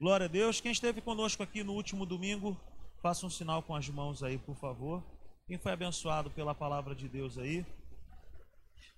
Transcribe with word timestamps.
Glória 0.00 0.26
a 0.26 0.28
Deus. 0.28 0.60
Quem 0.60 0.70
esteve 0.70 1.00
conosco 1.00 1.42
aqui 1.42 1.64
no 1.64 1.72
último 1.72 2.06
domingo, 2.06 2.56
faça 3.02 3.26
um 3.26 3.30
sinal 3.30 3.64
com 3.64 3.74
as 3.74 3.88
mãos 3.88 4.22
aí, 4.22 4.38
por 4.38 4.54
favor. 4.54 5.02
Quem 5.44 5.58
foi 5.58 5.72
abençoado 5.72 6.30
pela 6.30 6.54
palavra 6.54 6.94
de 6.94 7.08
Deus 7.08 7.36
aí? 7.36 7.66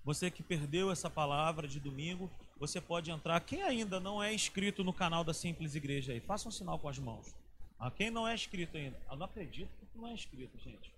Você 0.03 0.29
que 0.29 0.43
perdeu 0.43 0.91
essa 0.91 1.09
palavra 1.09 1.67
de 1.67 1.79
domingo, 1.79 2.29
você 2.59 2.79
pode 2.79 3.09
entrar. 3.09 3.39
Quem 3.41 3.63
ainda 3.63 3.99
não 3.99 4.21
é 4.21 4.31
inscrito 4.31 4.83
no 4.83 4.93
canal 4.93 5.23
da 5.23 5.33
Simples 5.33 5.73
Igreja 5.73 6.13
aí, 6.13 6.19
faça 6.19 6.47
um 6.47 6.51
sinal 6.51 6.77
com 6.77 6.87
as 6.87 6.99
mãos. 6.99 7.33
Ah, 7.79 7.89
quem 7.89 8.11
não 8.11 8.27
é 8.27 8.35
inscrito 8.35 8.77
ainda, 8.77 9.01
eu 9.09 9.17
não 9.17 9.25
acredito 9.25 9.71
que 9.91 9.97
não 9.97 10.07
é 10.07 10.13
inscrito, 10.13 10.59
gente. 10.59 10.93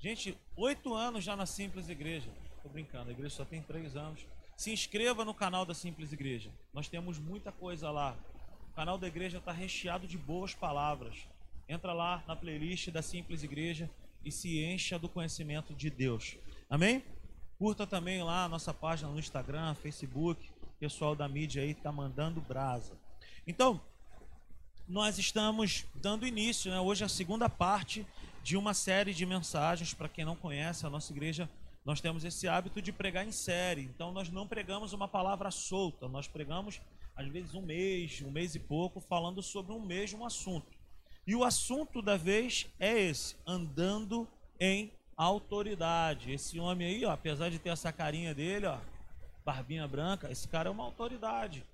Gente, 0.00 0.36
oito 0.56 0.94
anos 0.94 1.22
já 1.22 1.36
na 1.36 1.46
Simples 1.46 1.88
Igreja. 1.88 2.28
Tô 2.60 2.68
brincando, 2.68 3.10
a 3.10 3.12
igreja 3.12 3.36
só 3.36 3.44
tem 3.44 3.62
três 3.62 3.94
anos. 3.94 4.26
Se 4.56 4.72
inscreva 4.72 5.24
no 5.24 5.32
canal 5.32 5.64
da 5.64 5.74
Simples 5.74 6.12
Igreja. 6.12 6.50
Nós 6.74 6.88
temos 6.88 7.20
muita 7.20 7.52
coisa 7.52 7.88
lá 7.92 8.18
canal 8.78 8.96
da 8.96 9.08
igreja 9.08 9.38
está 9.38 9.50
recheado 9.50 10.06
de 10.06 10.16
boas 10.16 10.54
palavras. 10.54 11.26
Entra 11.68 11.92
lá 11.92 12.22
na 12.28 12.36
playlist 12.36 12.90
da 12.90 13.02
Simples 13.02 13.42
Igreja 13.42 13.90
e 14.24 14.30
se 14.30 14.62
encha 14.62 14.96
do 14.96 15.08
conhecimento 15.08 15.74
de 15.74 15.90
Deus. 15.90 16.36
Amém? 16.70 17.02
Curta 17.58 17.88
também 17.88 18.22
lá 18.22 18.44
a 18.44 18.48
nossa 18.48 18.72
página 18.72 19.10
no 19.10 19.18
Instagram, 19.18 19.74
Facebook. 19.74 20.48
O 20.62 20.78
pessoal 20.78 21.16
da 21.16 21.26
mídia 21.26 21.60
aí 21.60 21.72
está 21.72 21.90
mandando 21.90 22.40
brasa. 22.40 22.92
Então, 23.48 23.80
nós 24.86 25.18
estamos 25.18 25.84
dando 25.96 26.24
início, 26.24 26.70
né? 26.70 26.78
hoje 26.78 27.02
é 27.02 27.06
a 27.06 27.08
segunda 27.08 27.48
parte 27.48 28.06
de 28.44 28.56
uma 28.56 28.74
série 28.74 29.12
de 29.12 29.26
mensagens. 29.26 29.92
Para 29.92 30.08
quem 30.08 30.24
não 30.24 30.36
conhece, 30.36 30.86
a 30.86 30.90
nossa 30.90 31.12
igreja, 31.12 31.50
nós 31.84 32.00
temos 32.00 32.22
esse 32.22 32.46
hábito 32.46 32.80
de 32.80 32.92
pregar 32.92 33.26
em 33.26 33.32
série. 33.32 33.82
Então, 33.82 34.12
nós 34.12 34.30
não 34.30 34.46
pregamos 34.46 34.92
uma 34.92 35.08
palavra 35.08 35.50
solta, 35.50 36.06
nós 36.06 36.28
pregamos 36.28 36.80
às 37.18 37.26
vezes 37.26 37.52
um 37.52 37.62
mês, 37.62 38.22
um 38.22 38.30
mês 38.30 38.54
e 38.54 38.60
pouco, 38.60 39.00
falando 39.00 39.42
sobre 39.42 39.72
um 39.72 39.80
mesmo 39.80 40.24
assunto. 40.24 40.78
E 41.26 41.34
o 41.34 41.42
assunto 41.42 42.00
da 42.00 42.16
vez 42.16 42.68
é 42.78 42.96
esse: 42.96 43.34
andando 43.44 44.26
em 44.60 44.92
autoridade. 45.16 46.30
Esse 46.30 46.60
homem 46.60 46.86
aí, 46.86 47.04
ó, 47.04 47.10
apesar 47.10 47.50
de 47.50 47.58
ter 47.58 47.70
essa 47.70 47.92
carinha 47.92 48.32
dele, 48.32 48.66
ó, 48.66 48.78
barbinha 49.44 49.86
branca, 49.88 50.30
esse 50.30 50.46
cara 50.46 50.68
é 50.68 50.72
uma 50.72 50.84
autoridade. 50.84 51.64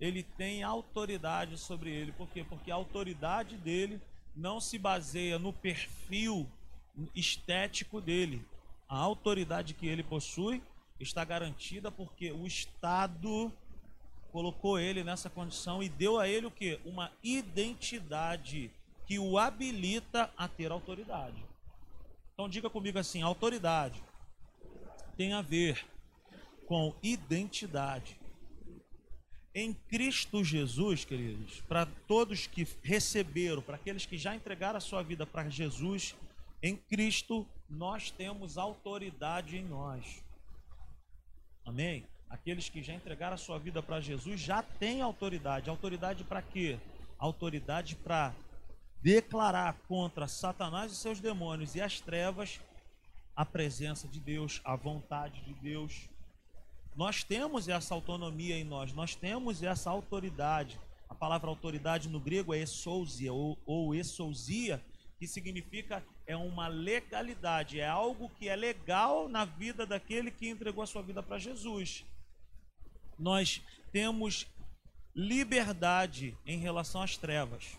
Ele 0.00 0.22
tem 0.22 0.62
autoridade 0.62 1.58
sobre 1.58 1.90
ele. 1.90 2.12
Por 2.12 2.28
quê? 2.28 2.44
Porque 2.48 2.70
a 2.70 2.76
autoridade 2.76 3.56
dele 3.56 4.00
não 4.36 4.60
se 4.60 4.78
baseia 4.78 5.36
no 5.36 5.52
perfil 5.52 6.48
estético 7.12 8.00
dele. 8.00 8.46
A 8.88 8.96
autoridade 8.96 9.74
que 9.74 9.88
ele 9.88 10.04
possui 10.04 10.62
está 11.00 11.24
garantida 11.24 11.90
porque 11.90 12.30
o 12.30 12.46
Estado 12.46 13.52
colocou 14.32 14.78
ele 14.78 15.04
nessa 15.04 15.28
condição 15.30 15.82
e 15.82 15.88
deu 15.88 16.18
a 16.18 16.28
ele 16.28 16.46
o 16.46 16.50
que? 16.50 16.78
Uma 16.84 17.10
identidade 17.22 18.70
que 19.06 19.18
o 19.18 19.38
habilita 19.38 20.30
a 20.36 20.46
ter 20.46 20.70
autoridade. 20.70 21.42
Então 22.32 22.48
diga 22.48 22.68
comigo 22.70 22.98
assim, 22.98 23.22
autoridade 23.22 24.02
tem 25.16 25.32
a 25.32 25.42
ver 25.42 25.84
com 26.66 26.94
identidade. 27.02 28.16
Em 29.52 29.72
Cristo 29.72 30.44
Jesus, 30.44 31.04
queridos, 31.04 31.60
para 31.62 31.86
todos 32.06 32.46
que 32.46 32.68
receberam, 32.84 33.60
para 33.60 33.74
aqueles 33.74 34.06
que 34.06 34.16
já 34.16 34.36
entregaram 34.36 34.76
a 34.76 34.80
sua 34.80 35.02
vida 35.02 35.26
para 35.26 35.48
Jesus, 35.48 36.14
em 36.62 36.76
Cristo 36.76 37.44
nós 37.68 38.12
temos 38.12 38.56
autoridade 38.56 39.56
em 39.56 39.64
nós. 39.64 40.22
Amém? 41.64 42.06
Aqueles 42.30 42.68
que 42.68 42.82
já 42.82 42.92
entregaram 42.92 43.34
a 43.34 43.38
sua 43.38 43.58
vida 43.58 43.82
para 43.82 44.00
Jesus 44.00 44.40
já 44.40 44.62
têm 44.62 45.00
autoridade. 45.00 45.70
Autoridade 45.70 46.24
para 46.24 46.42
quê? 46.42 46.78
Autoridade 47.18 47.96
para 47.96 48.34
declarar 49.02 49.74
contra 49.86 50.26
Satanás 50.26 50.92
e 50.92 50.96
seus 50.96 51.20
demônios 51.20 51.74
e 51.74 51.80
as 51.80 52.00
trevas 52.00 52.60
a 53.38 53.46
presença 53.46 54.08
de 54.08 54.18
Deus, 54.18 54.60
a 54.64 54.74
vontade 54.74 55.40
de 55.42 55.54
Deus. 55.54 56.08
Nós 56.96 57.22
temos 57.22 57.68
essa 57.68 57.94
autonomia 57.94 58.58
em 58.58 58.64
nós, 58.64 58.92
nós 58.92 59.14
temos 59.14 59.62
essa 59.62 59.88
autoridade. 59.88 60.76
A 61.08 61.14
palavra 61.14 61.48
autoridade 61.48 62.08
no 62.08 62.18
grego 62.18 62.52
é 62.52 62.58
exousia 62.58 63.32
ou, 63.32 63.56
ou 63.64 63.94
exousia, 63.94 64.82
que 65.20 65.28
significa 65.28 66.04
é 66.26 66.36
uma 66.36 66.66
legalidade, 66.66 67.78
é 67.78 67.86
algo 67.86 68.28
que 68.28 68.48
é 68.48 68.56
legal 68.56 69.28
na 69.28 69.44
vida 69.44 69.86
daquele 69.86 70.32
que 70.32 70.48
entregou 70.48 70.82
a 70.82 70.86
sua 70.88 71.02
vida 71.02 71.22
para 71.22 71.38
Jesus 71.38 72.04
nós 73.18 73.62
temos 73.92 74.46
liberdade 75.14 76.36
em 76.46 76.58
relação 76.58 77.02
às 77.02 77.16
trevas. 77.16 77.76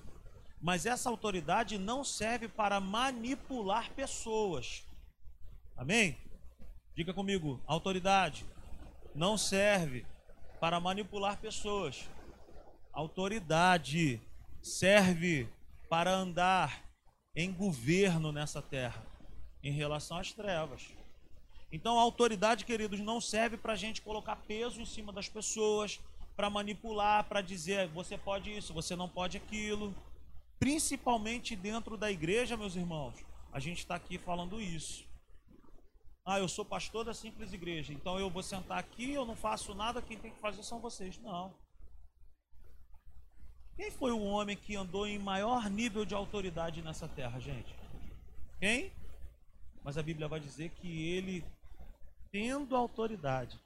Mas 0.62 0.86
essa 0.86 1.10
autoridade 1.10 1.78
não 1.78 2.04
serve 2.04 2.48
para 2.48 2.80
manipular 2.80 3.92
pessoas. 3.92 4.84
Amém? 5.78 6.18
Diga 6.94 7.14
comigo, 7.14 7.62
autoridade 7.66 8.46
não 9.16 9.38
serve 9.38 10.06
para 10.60 10.80
manipular 10.80 11.38
pessoas. 11.38 12.10
Autoridade 12.92 14.22
serve 14.62 15.48
para 15.90 16.12
andar 16.12 16.84
em 17.34 17.54
governo 17.54 18.32
nessa 18.34 18.62
terra 18.62 19.06
em 19.64 19.72
relação 19.72 20.18
às 20.18 20.34
trevas. 20.34 20.99
Então 21.72 22.00
a 22.00 22.02
autoridade, 22.02 22.66
queridos, 22.66 23.00
não 23.00 23.22
serve 23.22 23.58
para 23.58 23.74
a 23.74 23.76
gente 23.76 24.02
colocar 24.02 24.36
peso 24.36 24.82
em 24.82 24.86
cima 24.86 25.14
das 25.14 25.30
pessoas, 25.30 26.00
para 26.36 26.50
manipular, 26.50 27.26
para 27.26 27.42
dizer 27.42 27.88
você 27.90 28.18
pode 28.18 28.56
isso, 28.56 28.74
você 28.74 28.96
não 28.96 29.10
pode 29.10 29.38
aquilo. 29.38 29.94
Principalmente 30.58 31.56
dentro 31.56 31.98
da 31.98 32.12
igreja, 32.12 32.58
meus 32.58 32.76
irmãos, 32.76 33.16
a 33.52 33.60
gente 33.60 33.80
está 33.80 33.96
aqui 33.96 34.18
falando 34.18 34.62
isso. 34.62 35.08
Ah, 36.26 36.40
eu 36.40 36.48
sou 36.48 36.64
pastor 36.64 37.04
da 37.06 37.14
simples 37.14 37.54
igreja, 37.54 37.92
então 37.92 38.20
eu 38.20 38.30
vou 38.30 38.44
sentar 38.44 38.78
aqui, 38.78 39.12
eu 39.12 39.26
não 39.26 39.36
faço 39.36 39.74
nada, 39.74 40.02
quem 40.02 40.18
tem 40.18 40.32
que 40.32 40.40
fazer 40.40 40.64
são 40.64 40.80
vocês. 40.80 41.18
Não. 41.20 41.54
Quem 43.76 43.90
foi 43.90 44.12
o 44.12 44.22
homem 44.22 44.58
que 44.58 44.76
andou 44.76 45.08
em 45.08 45.18
maior 45.18 45.70
nível 45.70 46.06
de 46.06 46.14
autoridade 46.14 46.82
nessa 46.82 47.08
terra, 47.08 47.40
gente? 47.40 47.74
Quem? 48.60 48.92
Mas 49.84 49.98
a 49.98 50.04
Bíblia 50.04 50.28
vai 50.28 50.40
dizer 50.40 50.70
que 50.70 51.08
ele 51.08 51.44
tendo 52.32 52.76
autoridade, 52.76 53.60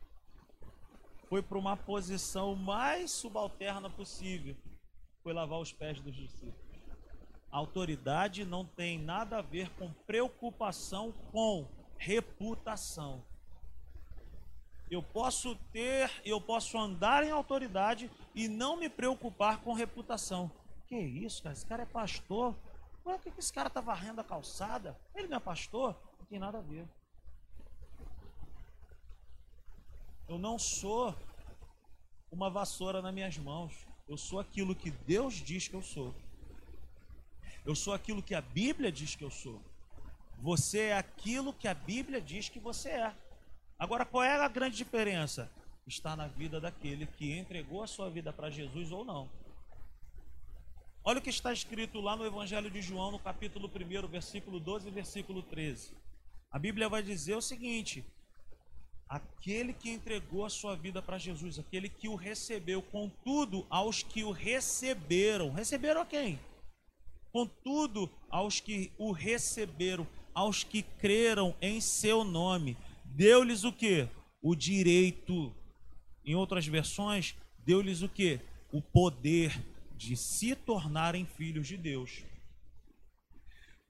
foi 1.30 1.42
para 1.42 1.58
uma 1.58 1.76
posição 1.76 2.56
mais 2.56 3.12
subalterna 3.12 3.90
possível, 3.90 4.56
foi 5.24 5.34
lavar 5.34 5.60
os 5.60 5.72
pés 5.72 6.00
dos 6.00 6.16
discípulos. 6.16 6.64
Autoridade 7.52 8.46
não 8.46 8.66
tem 8.66 8.98
nada 8.98 9.38
a 9.38 9.42
ver 9.42 9.70
com 9.72 9.92
preocupação 10.08 11.12
com 11.32 11.68
reputação. 11.98 13.24
Eu 14.90 15.02
posso 15.02 15.56
ter, 15.72 16.12
eu 16.26 16.40
posso 16.40 16.78
andar 16.78 17.24
em 17.24 17.32
autoridade 17.32 18.12
e 18.36 18.48
não 18.48 18.78
me 18.78 18.90
preocupar 18.90 19.62
com 19.62 19.74
reputação. 19.74 20.52
Que 20.88 20.98
isso, 20.98 21.42
cara? 21.42 21.54
Esse 21.54 21.66
cara 21.66 21.84
é 21.84 21.86
pastor. 21.86 22.56
Por 23.04 23.20
que 23.20 23.32
esse 23.38 23.52
cara 23.52 23.68
está 23.68 23.82
varrendo 23.82 24.22
a 24.22 24.24
calçada? 24.24 24.96
Ele 25.16 25.28
não 25.28 25.38
é 25.38 25.40
pastor? 25.40 25.96
Não 26.20 26.26
tem 26.26 26.40
nada 26.40 26.60
a 26.60 26.62
ver. 26.62 26.88
Eu 30.28 30.38
não 30.38 30.58
sou 30.58 31.16
uma 32.32 32.50
vassoura 32.50 33.02
nas 33.02 33.14
minhas 33.14 33.38
mãos. 33.38 33.74
Eu 34.08 34.18
sou 34.18 34.40
aquilo 34.40 34.76
que 34.76 34.92
Deus 34.92 35.36
diz 35.36 35.68
que 35.68 35.76
eu 35.76 35.82
sou. 35.82 36.14
Eu 37.66 37.76
sou 37.76 37.94
aquilo 37.94 38.22
que 38.22 38.36
a 38.36 38.42
Bíblia 38.42 38.92
diz 38.92 39.16
que 39.16 39.24
eu 39.24 39.32
sou. 39.32 39.62
Você 40.40 40.80
é 40.88 40.98
aquilo 40.98 41.54
que 41.54 41.68
a 41.68 41.74
Bíblia 41.74 42.20
diz 42.20 42.50
que 42.50 42.60
você 42.60 42.90
é. 42.90 43.16
Agora, 43.78 44.06
qual 44.06 44.24
é 44.24 44.36
a 44.36 44.48
grande 44.48 44.76
diferença? 44.76 45.50
Está 45.86 46.16
na 46.16 46.28
vida 46.28 46.60
daquele 46.60 47.06
que 47.06 47.38
entregou 47.38 47.84
a 47.84 47.88
sua 47.88 48.10
vida 48.10 48.32
para 48.34 48.50
Jesus 48.50 48.92
ou 48.92 49.06
não. 49.06 49.30
Olha 51.04 51.20
o 51.20 51.22
que 51.22 51.30
está 51.30 51.52
escrito 51.52 52.00
lá 52.00 52.16
no 52.16 52.26
Evangelho 52.26 52.72
de 52.72 52.82
João, 52.82 53.12
no 53.12 53.20
capítulo 53.20 53.70
1, 53.70 54.08
versículo 54.08 54.60
12 54.60 54.88
e 54.88 54.92
versículo 54.92 55.44
13. 55.44 55.92
A 56.50 56.58
Bíblia 56.58 56.88
vai 56.88 57.04
dizer 57.04 57.36
o 57.36 57.42
seguinte: 57.42 58.06
aquele 59.14 59.74
que 59.74 59.92
entregou 59.92 60.44
a 60.44 60.50
sua 60.50 60.76
vida 60.76 61.00
para 61.00 61.20
Jesus, 61.20 61.60
aquele 61.60 61.88
que 61.88 62.10
o 62.10 62.16
recebeu, 62.16 62.82
contudo, 62.82 63.64
aos 63.70 64.02
que 64.02 64.24
o 64.24 64.32
receberam, 64.32 65.52
receberam 65.52 66.02
a 66.02 66.06
quem? 66.06 66.40
Contudo, 67.32 68.10
aos 68.28 68.60
que 68.60 68.92
o 68.98 69.12
receberam, 69.12 70.08
aos 70.34 70.64
que 70.64 70.82
creram 70.82 71.56
em 71.62 71.80
seu 71.80 72.24
nome, 72.24 72.76
deu-lhes 73.06 73.64
o 73.64 73.72
que? 73.72 74.08
O 74.42 74.56
direito. 74.56 75.54
Em 76.26 76.34
outras 76.34 76.66
versões, 76.66 77.36
deu-lhes 77.60 78.02
o 78.02 78.10
que? 78.10 78.40
O 78.72 78.82
poder 78.82 79.64
de 79.96 80.18
se 80.18 80.56
tornarem 80.56 81.24
filhos 81.24 81.68
de 81.68 81.78
Deus 81.78 82.24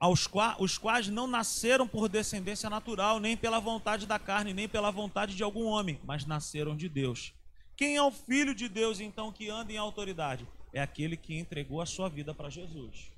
aos 0.04 0.26
qua, 0.26 0.56
os 0.58 0.76
quais 0.76 1.08
não 1.08 1.26
nasceram 1.26 1.88
por 1.88 2.08
descendência 2.08 2.68
natural, 2.68 3.18
nem 3.18 3.36
pela 3.36 3.58
vontade 3.58 4.06
da 4.06 4.18
carne, 4.18 4.52
nem 4.52 4.68
pela 4.68 4.90
vontade 4.90 5.34
de 5.34 5.42
algum 5.42 5.64
homem, 5.64 5.98
mas 6.04 6.26
nasceram 6.26 6.76
de 6.76 6.88
Deus. 6.88 7.32
Quem 7.76 7.96
é 7.96 8.02
o 8.02 8.10
filho 8.10 8.54
de 8.54 8.68
Deus 8.68 9.00
então 9.00 9.32
que 9.32 9.48
anda 9.48 9.72
em 9.72 9.78
autoridade? 9.78 10.46
é 10.74 10.80
aquele 10.80 11.16
que 11.16 11.38
entregou 11.38 11.80
a 11.80 11.86
sua 11.86 12.08
vida 12.08 12.34
para 12.34 12.50
Jesus. 12.50 13.12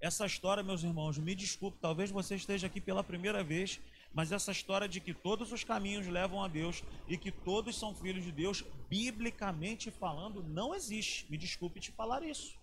Essa 0.00 0.24
história, 0.24 0.62
meus 0.62 0.82
irmãos, 0.82 1.18
me 1.18 1.34
desculpe, 1.34 1.76
talvez 1.80 2.10
você 2.10 2.34
esteja 2.34 2.66
aqui 2.66 2.80
pela 2.80 3.04
primeira 3.04 3.44
vez, 3.44 3.78
mas 4.14 4.32
essa 4.32 4.50
história 4.50 4.88
de 4.88 4.98
que 4.98 5.12
todos 5.12 5.52
os 5.52 5.62
caminhos 5.62 6.06
levam 6.06 6.42
a 6.42 6.48
Deus 6.48 6.82
e 7.06 7.18
que 7.18 7.30
todos 7.30 7.78
são 7.78 7.94
filhos 7.94 8.24
de 8.24 8.32
Deus, 8.32 8.64
biblicamente 8.88 9.90
falando, 9.90 10.42
não 10.42 10.74
existe. 10.74 11.26
Me 11.30 11.36
desculpe 11.36 11.78
te 11.78 11.92
falar 11.92 12.22
isso. 12.22 12.56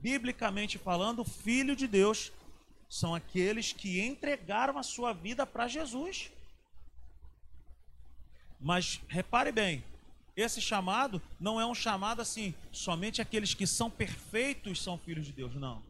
Biblicamente 0.00 0.78
falando, 0.78 1.24
filho 1.24 1.74
de 1.74 1.86
Deus 1.86 2.32
são 2.88 3.14
aqueles 3.14 3.72
que 3.72 4.00
entregaram 4.00 4.78
a 4.78 4.82
sua 4.82 5.12
vida 5.12 5.46
para 5.46 5.68
Jesus. 5.68 6.30
Mas 8.60 9.00
repare 9.08 9.52
bem, 9.52 9.84
esse 10.36 10.60
chamado 10.60 11.20
não 11.40 11.60
é 11.60 11.66
um 11.66 11.74
chamado 11.74 12.20
assim, 12.20 12.54
somente 12.70 13.22
aqueles 13.22 13.54
que 13.54 13.66
são 13.66 13.90
perfeitos 13.90 14.82
são 14.82 14.98
filhos 14.98 15.26
de 15.26 15.32
Deus, 15.32 15.54
não. 15.54 15.82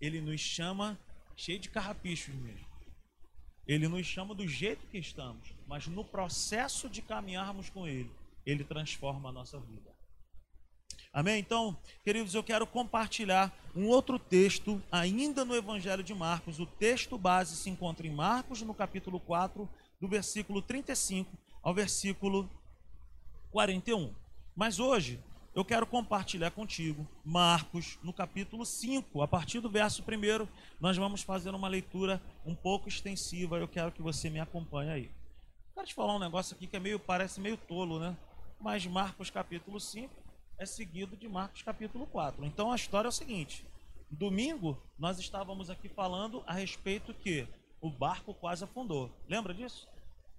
Ele 0.00 0.20
nos 0.20 0.40
chama 0.40 0.98
cheio 1.36 1.58
de 1.58 1.68
carrapichos 1.68 2.34
mesmo. 2.34 2.66
Ele 3.66 3.86
nos 3.86 4.06
chama 4.06 4.34
do 4.34 4.48
jeito 4.48 4.86
que 4.86 4.98
estamos, 4.98 5.52
mas 5.66 5.86
no 5.86 6.04
processo 6.04 6.88
de 6.88 7.02
caminharmos 7.02 7.68
com 7.68 7.86
Ele, 7.86 8.10
Ele 8.46 8.64
transforma 8.64 9.28
a 9.28 9.32
nossa 9.32 9.58
vida. 9.60 9.87
Amém? 11.12 11.40
Então, 11.40 11.76
queridos, 12.04 12.34
eu 12.34 12.42
quero 12.42 12.66
compartilhar 12.66 13.52
um 13.74 13.86
outro 13.86 14.18
texto, 14.18 14.82
ainda 14.92 15.44
no 15.44 15.54
Evangelho 15.54 16.02
de 16.02 16.14
Marcos. 16.14 16.60
O 16.60 16.66
texto 16.66 17.16
base 17.16 17.56
se 17.56 17.70
encontra 17.70 18.06
em 18.06 18.14
Marcos, 18.14 18.62
no 18.62 18.74
capítulo 18.74 19.18
4, 19.18 19.68
do 20.00 20.06
versículo 20.06 20.60
35 20.60 21.36
ao 21.62 21.74
versículo 21.74 22.48
41. 23.50 24.14
Mas 24.54 24.78
hoje 24.78 25.22
eu 25.54 25.64
quero 25.64 25.86
compartilhar 25.86 26.50
contigo 26.50 27.08
Marcos, 27.24 27.98
no 28.02 28.12
capítulo 28.12 28.66
5, 28.66 29.22
a 29.22 29.26
partir 29.26 29.60
do 29.60 29.70
verso 29.70 30.02
1, 30.02 30.46
nós 30.78 30.96
vamos 30.96 31.22
fazer 31.22 31.50
uma 31.54 31.68
leitura 31.68 32.22
um 32.44 32.54
pouco 32.54 32.88
extensiva. 32.88 33.56
Eu 33.56 33.66
quero 33.66 33.90
que 33.90 34.02
você 34.02 34.28
me 34.28 34.40
acompanhe 34.40 34.90
aí. 34.90 35.10
Quero 35.74 35.86
te 35.86 35.94
falar 35.94 36.14
um 36.14 36.20
negócio 36.20 36.54
aqui 36.54 36.66
que 36.66 36.76
é 36.76 36.80
meio, 36.80 36.98
parece 36.98 37.40
meio 37.40 37.56
tolo, 37.56 37.98
né? 37.98 38.16
Mas 38.60 38.86
Marcos 38.86 39.30
capítulo 39.30 39.80
5 39.80 40.27
é 40.58 40.66
seguido 40.66 41.16
de 41.16 41.28
Marcos 41.28 41.62
capítulo 41.62 42.06
4. 42.06 42.44
Então 42.44 42.72
a 42.72 42.76
história 42.76 43.06
é 43.06 43.10
o 43.10 43.12
seguinte: 43.12 43.64
domingo 44.10 44.76
nós 44.98 45.18
estávamos 45.18 45.70
aqui 45.70 45.88
falando 45.88 46.42
a 46.46 46.52
respeito 46.52 47.14
que 47.14 47.46
o 47.80 47.90
barco 47.90 48.34
quase 48.34 48.64
afundou. 48.64 49.10
Lembra 49.28 49.54
disso? 49.54 49.88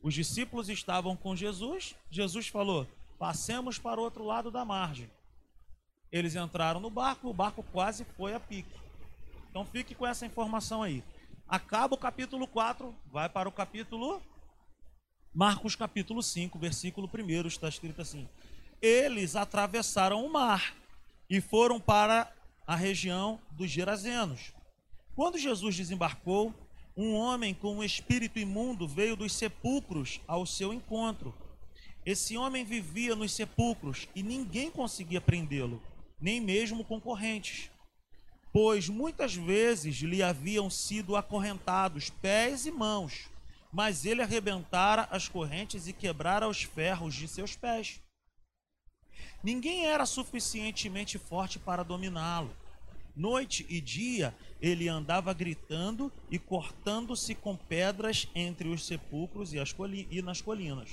Os 0.01 0.13
discípulos 0.13 0.69
estavam 0.69 1.15
com 1.15 1.35
Jesus, 1.35 1.95
Jesus 2.11 2.47
falou: 2.47 2.85
Passemos 3.17 3.79
para 3.79 3.99
o 3.99 4.03
outro 4.03 4.23
lado 4.23 4.51
da 4.51 4.65
margem. 4.65 5.09
Eles 6.11 6.35
entraram 6.35 6.79
no 6.79 6.89
barco, 6.89 7.29
o 7.29 7.33
barco 7.33 7.63
quase 7.71 8.03
foi 8.03 8.33
a 8.33 8.39
pique. 8.39 8.77
Então 9.49 9.65
fique 9.65 9.95
com 9.95 10.05
essa 10.05 10.25
informação 10.25 10.83
aí. 10.83 11.03
Acaba 11.47 11.95
o 11.95 11.97
capítulo 11.97 12.47
4, 12.47 12.93
vai 13.11 13.29
para 13.29 13.47
o 13.47 13.51
capítulo 13.51 14.21
Marcos 15.33 15.75
capítulo 15.75 16.23
5, 16.23 16.57
versículo 16.57 17.07
1, 17.07 17.47
está 17.47 17.69
escrito 17.69 18.01
assim: 18.01 18.27
Eles 18.81 19.35
atravessaram 19.35 20.25
o 20.25 20.31
mar 20.31 20.75
e 21.29 21.41
foram 21.41 21.79
para 21.79 22.31
a 22.65 22.75
região 22.75 23.39
dos 23.51 23.69
Gerazenos. 23.69 24.53
Quando 25.15 25.37
Jesus 25.37 25.75
desembarcou, 25.75 26.53
um 26.95 27.13
homem 27.13 27.53
com 27.53 27.77
um 27.77 27.83
espírito 27.83 28.39
imundo 28.39 28.87
veio 28.87 29.15
dos 29.15 29.33
sepulcros 29.33 30.21
ao 30.27 30.45
seu 30.45 30.73
encontro 30.73 31.33
esse 32.05 32.37
homem 32.37 32.63
vivia 32.63 33.15
nos 33.15 33.33
sepulcros 33.33 34.07
e 34.15 34.23
ninguém 34.23 34.71
conseguia 34.71 35.19
prendê-lo, 35.19 35.81
nem 36.19 36.39
mesmo 36.39 36.83
concorrentes, 36.83 37.69
pois 38.51 38.89
muitas 38.89 39.35
vezes 39.35 39.97
lhe 39.97 40.23
haviam 40.23 40.69
sido 40.69 41.15
acorrentados 41.15 42.09
pés 42.09 42.65
e 42.65 42.71
mãos, 42.71 43.29
mas 43.71 44.05
ele 44.05 44.23
arrebentara 44.23 45.07
as 45.11 45.27
correntes 45.27 45.87
e 45.87 45.93
quebrara 45.93 46.47
os 46.47 46.63
ferros 46.63 47.13
de 47.13 47.27
seus 47.27 47.55
pés. 47.55 48.01
Ninguém 49.43 49.85
era 49.85 50.05
suficientemente 50.05 51.17
forte 51.17 51.57
para 51.57 51.83
dominá-lo. 51.83 52.55
Noite 53.15 53.65
e 53.69 53.81
dia 53.81 54.35
ele 54.61 54.87
andava 54.87 55.33
gritando 55.33 56.11
e 56.29 56.37
cortando-se 56.37 57.35
com 57.35 57.55
pedras 57.55 58.27
entre 58.35 58.67
os 58.69 58.85
sepulcros 58.85 59.53
e, 59.53 59.57
e 60.11 60.21
nas 60.21 60.41
colinas. 60.41 60.89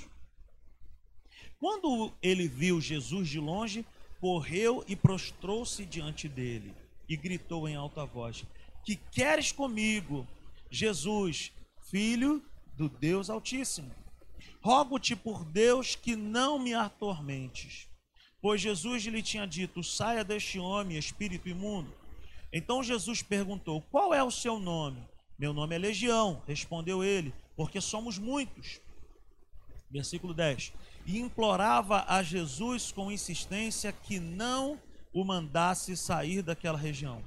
Quando 1.58 2.12
ele 2.22 2.46
viu 2.48 2.80
Jesus 2.80 3.28
de 3.28 3.40
longe, 3.40 3.84
correu 4.20 4.84
e 4.86 4.94
prostrou-se 4.94 5.84
diante 5.84 6.28
dele 6.28 6.74
e 7.08 7.16
gritou 7.16 7.68
em 7.68 7.76
alta 7.76 8.04
voz: 8.04 8.44
Que 8.84 8.96
queres 8.96 9.52
comigo, 9.52 10.26
Jesus, 10.70 11.52
filho 11.90 12.42
do 12.76 12.88
Deus 12.88 13.30
Altíssimo? 13.30 13.90
Rogo-te 14.60 15.14
por 15.14 15.44
Deus 15.44 15.94
que 15.94 16.16
não 16.16 16.58
me 16.58 16.74
atormentes. 16.74 17.88
Pois 18.46 18.60
Jesus 18.60 19.02
lhe 19.02 19.24
tinha 19.24 19.44
dito: 19.44 19.82
Saia 19.82 20.22
deste 20.22 20.56
homem, 20.56 20.96
espírito 20.96 21.48
imundo. 21.48 21.92
Então 22.52 22.80
Jesus 22.80 23.20
perguntou: 23.20 23.82
Qual 23.90 24.14
é 24.14 24.22
o 24.22 24.30
seu 24.30 24.60
nome? 24.60 25.02
Meu 25.36 25.52
nome 25.52 25.74
é 25.74 25.78
Legião, 25.78 26.40
respondeu 26.46 27.02
ele, 27.02 27.34
porque 27.56 27.80
somos 27.80 28.18
muitos. 28.18 28.80
Versículo 29.90 30.32
10 30.32 30.72
e 31.04 31.18
implorava 31.18 32.04
a 32.06 32.22
Jesus 32.22 32.92
com 32.92 33.10
insistência 33.10 33.90
que 33.90 34.20
não 34.20 34.80
o 35.12 35.24
mandasse 35.24 35.96
sair 35.96 36.40
daquela 36.40 36.78
região. 36.78 37.24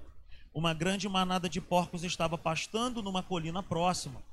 Uma 0.53 0.73
grande 0.73 1.09
manada 1.09 1.49
de 1.49 1.59
porcos 1.59 2.05
estava 2.05 2.37
pastando 2.37 3.03
numa 3.03 3.21
colina 3.21 3.61
próxima. 3.61 4.23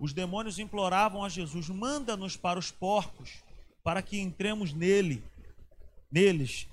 Os 0.00 0.12
demônios 0.12 0.58
imploravam 0.58 1.22
a 1.22 1.28
Jesus: 1.28 1.68
"Manda-nos 1.68 2.36
para 2.36 2.58
os 2.58 2.72
porcos, 2.72 3.44
para 3.84 4.02
que 4.02 4.18
entremos 4.18 4.72
nele, 4.72 5.22
neles." 6.10 6.68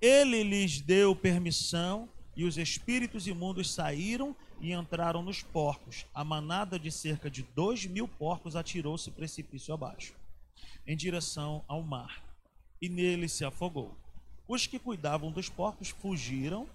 Ele 0.00 0.42
lhes 0.42 0.80
deu 0.80 1.14
permissão 1.14 2.08
e 2.34 2.44
os 2.44 2.56
espíritos 2.56 3.26
imundos 3.26 3.70
saíram 3.70 4.34
e 4.60 4.72
entraram 4.72 5.22
nos 5.22 5.42
porcos. 5.42 6.06
A 6.14 6.24
manada 6.24 6.78
de 6.78 6.90
cerca 6.90 7.30
de 7.30 7.42
dois 7.42 7.84
mil 7.84 8.08
porcos 8.08 8.56
atirou-se 8.56 9.10
precipício 9.10 9.74
abaixo 9.74 10.14
em 10.86 10.96
direção 10.96 11.64
ao 11.68 11.82
mar, 11.82 12.22
e 12.80 12.88
nele 12.88 13.28
se 13.28 13.44
afogou. 13.44 13.96
Os 14.48 14.66
que 14.66 14.78
cuidavam 14.78 15.30
dos 15.30 15.48
porcos 15.48 15.90
fugiram 15.90 16.68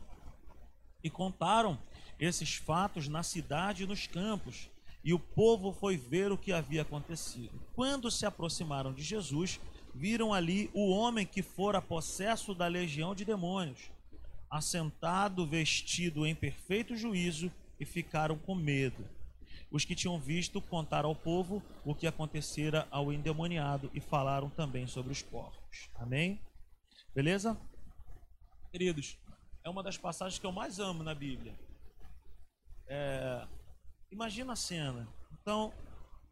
e 1.04 1.10
contaram 1.10 1.78
esses 2.20 2.56
fatos 2.56 3.08
na 3.08 3.24
cidade 3.24 3.84
e 3.84 3.86
nos 3.86 4.08
campos, 4.08 4.70
e 5.04 5.14
o 5.14 5.20
povo 5.20 5.72
foi 5.74 5.98
ver 5.98 6.32
o 6.32 6.38
que 6.38 6.54
havia 6.54 6.84
acontecido. 6.84 7.60
Quando 7.74 8.10
se 8.10 8.26
aproximaram 8.26 8.94
de 8.94 9.04
Jesus, 9.04 9.60
viram 9.96 10.34
ali 10.34 10.70
o 10.74 10.90
homem 10.90 11.26
que 11.26 11.42
fora 11.42 11.82
possesso 11.82 12.54
da 12.54 12.68
legião 12.68 13.16
de 13.16 13.24
demônios, 13.24 13.90
assentado, 14.52 15.48
vestido 15.48 16.26
em 16.26 16.36
perfeito 16.36 16.98
juízo, 16.98 17.50
e 17.80 17.86
ficaram 17.86 18.38
com 18.38 18.56
medo. 18.56 19.08
Os 19.72 19.84
que 19.84 19.96
tinham 19.96 20.20
visto 20.20 20.62
contaram 20.62 21.10
ao 21.10 21.16
povo 21.16 21.62
o 21.84 21.96
que 21.96 22.08
acontecera 22.08 22.88
ao 22.92 23.12
endemoniado 23.12 23.90
e 23.94 24.00
falaram 24.00 24.50
também 24.50 24.86
sobre 24.88 25.12
os 25.12 25.22
porcos. 25.22 25.90
Amém? 25.96 26.40
Beleza? 27.14 27.58
Queridos, 28.72 29.18
é 29.64 29.70
uma 29.70 29.84
das 29.84 29.98
passagens 29.98 30.40
que 30.40 30.46
eu 30.46 30.52
mais 30.52 30.80
amo 30.80 31.04
na 31.04 31.16
Bíblia. 31.16 31.54
É, 32.88 33.46
imagina 34.12 34.54
a 34.54 34.58
cena. 34.58 35.08
Então, 35.42 35.74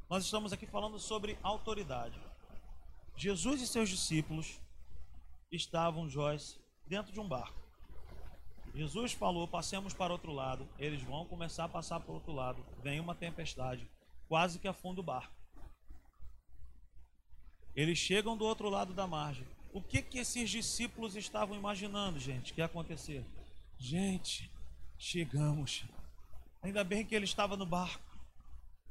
nós 0.09 0.23
estamos 0.23 0.53
aqui 0.53 0.65
falando 0.65 0.99
sobre 0.99 1.37
autoridade. 1.41 2.19
Jesus 3.15 3.61
e 3.61 3.67
seus 3.67 3.89
discípulos 3.89 4.59
estavam, 5.51 6.09
Joyce, 6.09 6.57
dentro 6.87 7.11
de 7.11 7.19
um 7.19 7.27
barco. 7.27 7.61
Jesus 8.73 9.13
falou: 9.13 9.47
passemos 9.47 9.93
para 9.93 10.11
outro 10.11 10.31
lado. 10.31 10.67
Eles 10.79 11.01
vão 11.03 11.25
começar 11.25 11.65
a 11.65 11.69
passar 11.69 11.99
para 11.99 12.11
o 12.11 12.15
outro 12.15 12.33
lado. 12.33 12.65
Vem 12.81 12.99
uma 12.99 13.13
tempestade, 13.13 13.87
quase 14.27 14.59
que 14.59 14.67
afunda 14.67 14.99
o 14.99 15.03
barco. 15.03 15.33
Eles 17.75 17.97
chegam 17.97 18.37
do 18.37 18.45
outro 18.45 18.69
lado 18.69 18.93
da 18.93 19.07
margem. 19.07 19.45
O 19.71 19.81
que 19.81 20.01
que 20.01 20.19
esses 20.19 20.49
discípulos 20.49 21.15
estavam 21.15 21.57
imaginando, 21.57 22.19
gente, 22.19 22.53
que 22.53 22.61
ia 22.61 22.65
acontecer? 22.65 23.25
Gente, 23.79 24.49
chegamos. 24.97 25.83
Ainda 26.61 26.83
bem 26.83 27.05
que 27.05 27.15
ele 27.15 27.25
estava 27.25 27.57
no 27.57 27.65
barco. 27.65 28.03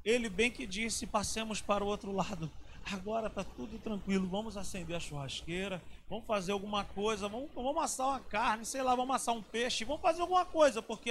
Ele 0.05 0.29
bem 0.29 0.51
que 0.51 0.67
disse: 0.67 1.07
passemos 1.07 1.61
para 1.61 1.85
o 1.85 1.87
outro 1.87 2.13
lado. 2.13 2.51
Agora 2.91 3.29
está 3.29 3.45
tudo 3.45 3.79
tranquilo, 3.79 4.29
vamos 4.29 4.57
acender 4.57 4.97
a 4.97 5.01
churrasqueira, 5.01 5.83
vamos 6.09 6.27
fazer 6.27 6.53
alguma 6.53 6.85
coisa, 6.85 7.29
vamos, 7.29 7.51
vamos 7.55 7.83
assar 7.83 8.09
uma 8.09 8.21
carne, 8.21 8.67
sei 8.67 8.83
lá, 8.83 8.95
vamos 8.95 9.15
assar 9.15 9.35
um 9.35 9.43
peixe, 9.43 9.85
vamos 9.85 10.03
fazer 10.03 10.21
alguma 10.21 10.45
coisa, 10.45 10.83
porque 10.83 11.11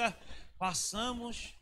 passamos 0.60 1.54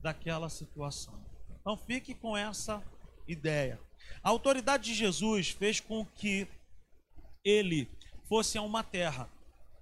daquela 0.00 0.48
situação. 0.48 1.14
Então 1.60 1.76
fique 1.76 2.14
com 2.14 2.36
essa 2.36 2.82
ideia. 3.26 3.78
A 4.22 4.28
autoridade 4.30 4.84
de 4.84 4.94
Jesus 4.94 5.50
fez 5.50 5.80
com 5.80 6.04
que 6.04 6.46
ele 7.44 7.88
fosse 8.28 8.56
a 8.56 8.62
uma 8.62 8.82
terra. 8.82 9.28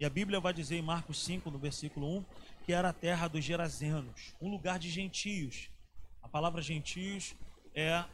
E 0.00 0.04
a 0.04 0.10
Bíblia 0.10 0.40
vai 0.40 0.52
dizer 0.52 0.76
em 0.76 0.82
Marcos 0.82 1.22
5, 1.24 1.50
no 1.50 1.58
versículo 1.58 2.18
1, 2.18 2.24
que 2.64 2.72
era 2.72 2.90
a 2.90 2.92
terra 2.92 3.28
dos 3.28 3.44
Gerazenos, 3.44 4.34
um 4.40 4.50
lugar 4.50 4.78
de 4.78 4.88
gentios. 4.90 5.70
A 6.22 6.28
palavra 6.28 6.62
gentios 6.62 7.34
é 7.74 8.04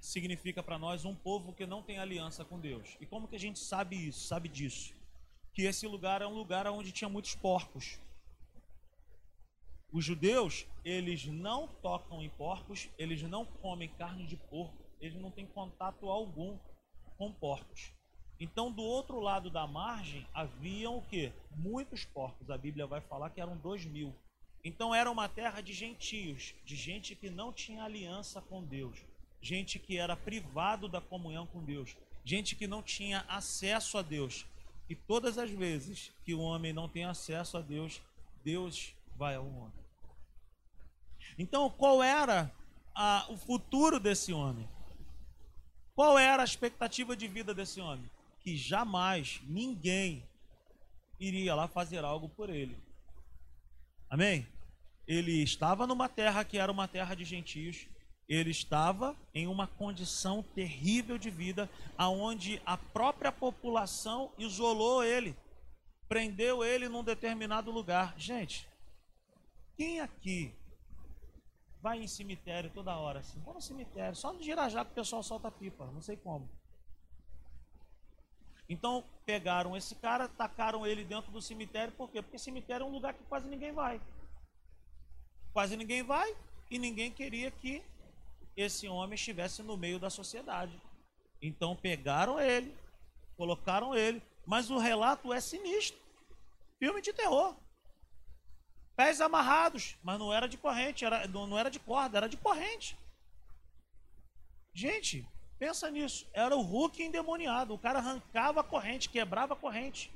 significa 0.00 0.62
para 0.62 0.78
nós 0.78 1.04
um 1.04 1.14
povo 1.14 1.52
que 1.52 1.66
não 1.66 1.82
tem 1.82 1.98
aliança 1.98 2.44
com 2.44 2.58
Deus. 2.58 2.96
E 3.00 3.06
como 3.06 3.28
que 3.28 3.36
a 3.36 3.40
gente 3.40 3.58
sabe 3.58 4.08
isso? 4.08 4.26
Sabe 4.26 4.48
disso? 4.48 4.94
Que 5.52 5.62
esse 5.62 5.86
lugar 5.86 6.22
é 6.22 6.26
um 6.26 6.34
lugar 6.34 6.66
onde 6.66 6.92
tinha 6.92 7.08
muitos 7.08 7.34
porcos. 7.34 7.98
Os 9.90 10.04
judeus, 10.04 10.66
eles 10.84 11.24
não 11.26 11.66
tocam 11.66 12.22
em 12.22 12.28
porcos, 12.28 12.90
eles 12.98 13.22
não 13.22 13.46
comem 13.46 13.88
carne 13.88 14.26
de 14.26 14.36
porco, 14.36 14.84
eles 15.00 15.18
não 15.18 15.30
têm 15.30 15.46
contato 15.46 16.10
algum 16.10 16.58
com 17.16 17.32
porcos. 17.32 17.92
Então, 18.40 18.70
do 18.70 18.82
outro 18.82 19.18
lado 19.18 19.50
da 19.50 19.66
margem, 19.66 20.26
haviam 20.32 20.98
o 20.98 21.02
que? 21.02 21.32
Muitos 21.56 22.04
porcos. 22.04 22.50
A 22.50 22.58
Bíblia 22.58 22.86
vai 22.86 23.00
falar 23.00 23.30
que 23.30 23.40
eram 23.40 23.56
dois 23.56 23.84
mil. 23.84 24.14
Então, 24.62 24.94
era 24.94 25.10
uma 25.10 25.28
terra 25.28 25.60
de 25.60 25.72
gentios, 25.72 26.54
de 26.64 26.76
gente 26.76 27.16
que 27.16 27.30
não 27.30 27.52
tinha 27.52 27.82
aliança 27.82 28.40
com 28.42 28.62
Deus, 28.62 29.04
gente 29.40 29.78
que 29.78 29.96
era 29.96 30.16
privado 30.16 30.88
da 30.88 31.00
comunhão 31.00 31.46
com 31.46 31.62
Deus, 31.62 31.96
gente 32.24 32.56
que 32.56 32.66
não 32.66 32.82
tinha 32.82 33.24
acesso 33.28 33.98
a 33.98 34.02
Deus. 34.02 34.46
E 34.88 34.94
todas 34.94 35.36
as 35.38 35.50
vezes 35.50 36.12
que 36.24 36.34
o 36.34 36.40
homem 36.40 36.72
não 36.72 36.88
tem 36.88 37.04
acesso 37.04 37.56
a 37.56 37.60
Deus, 37.60 38.00
Deus 38.42 38.94
vai 39.16 39.34
ao 39.34 39.46
homem. 39.46 39.72
Então, 41.38 41.68
qual 41.68 42.02
era 42.02 42.50
a, 42.94 43.26
o 43.28 43.36
futuro 43.36 44.00
desse 44.00 44.32
homem? 44.32 44.68
Qual 45.94 46.18
era 46.18 46.42
a 46.42 46.44
expectativa 46.44 47.16
de 47.16 47.28
vida 47.28 47.52
desse 47.52 47.80
homem? 47.80 48.08
Que 48.40 48.56
jamais 48.56 49.40
ninguém 49.44 50.22
iria 51.18 51.54
lá 51.54 51.68
fazer 51.68 52.04
algo 52.04 52.28
por 52.28 52.48
ele. 52.48 52.76
Amém? 54.08 54.46
Ele 55.06 55.42
estava 55.42 55.86
numa 55.86 56.08
terra 56.08 56.44
que 56.44 56.58
era 56.58 56.70
uma 56.70 56.86
terra 56.86 57.14
de 57.14 57.24
gentios. 57.24 57.86
Ele 58.28 58.50
estava 58.50 59.16
em 59.34 59.46
uma 59.46 59.66
condição 59.66 60.42
terrível 60.42 61.16
de 61.16 61.30
vida, 61.30 61.68
aonde 61.96 62.60
a 62.66 62.76
própria 62.76 63.32
população 63.32 64.30
isolou 64.36 65.02
ele, 65.02 65.34
prendeu 66.08 66.62
ele 66.62 66.88
num 66.88 67.02
determinado 67.02 67.70
lugar. 67.70 68.18
Gente, 68.18 68.68
quem 69.76 70.00
aqui 70.00 70.54
vai 71.80 72.02
em 72.02 72.08
cemitério 72.08 72.70
toda 72.70 72.96
hora 72.96 73.20
assim? 73.20 73.40
Vou 73.40 73.54
no 73.54 73.62
cemitério, 73.62 74.14
só 74.14 74.32
no 74.32 74.42
Girajá 74.42 74.84
que 74.84 74.92
o 74.92 74.94
pessoal 74.94 75.22
solta 75.22 75.50
pipa, 75.50 75.86
não 75.86 76.02
sei 76.02 76.16
como. 76.16 76.50
Então 78.68 79.02
pegaram 79.24 79.74
esse 79.74 79.94
cara, 79.94 80.28
tacaram 80.28 80.86
ele 80.86 81.02
dentro 81.02 81.32
do 81.32 81.40
cemitério, 81.40 81.94
por 81.94 82.10
quê? 82.10 82.20
Porque 82.20 82.38
cemitério 82.38 82.84
é 82.84 82.86
um 82.86 82.92
lugar 82.92 83.14
que 83.14 83.24
quase 83.24 83.48
ninguém 83.48 83.72
vai. 83.72 84.00
Quase 85.54 85.76
ninguém 85.76 86.02
vai 86.02 86.36
e 86.70 86.78
ninguém 86.78 87.10
queria 87.10 87.50
que 87.50 87.82
esse 88.60 88.88
homem 88.88 89.14
estivesse 89.14 89.62
no 89.62 89.76
meio 89.76 89.98
da 89.98 90.10
sociedade. 90.10 90.80
Então 91.40 91.76
pegaram 91.76 92.40
ele, 92.40 92.76
colocaram 93.36 93.94
ele, 93.94 94.22
mas 94.46 94.70
o 94.70 94.78
relato 94.78 95.32
é 95.32 95.40
sinistro. 95.40 95.98
Filme 96.78 97.00
de 97.00 97.12
terror. 97.12 97.56
Pés 98.96 99.20
amarrados, 99.20 99.96
mas 100.02 100.18
não 100.18 100.32
era 100.32 100.48
de 100.48 100.56
corrente, 100.56 101.04
era, 101.04 101.26
não 101.28 101.56
era 101.56 101.70
de 101.70 101.78
corda, 101.78 102.18
era 102.18 102.28
de 102.28 102.36
corrente. 102.36 102.98
Gente, 104.74 105.26
pensa 105.58 105.90
nisso. 105.90 106.26
Era 106.32 106.56
o 106.56 106.62
Hulk 106.62 107.02
endemoniado. 107.02 107.74
O 107.74 107.78
cara 107.78 108.00
arrancava 108.00 108.60
a 108.60 108.64
corrente, 108.64 109.08
quebrava 109.08 109.54
a 109.54 109.56
corrente. 109.56 110.12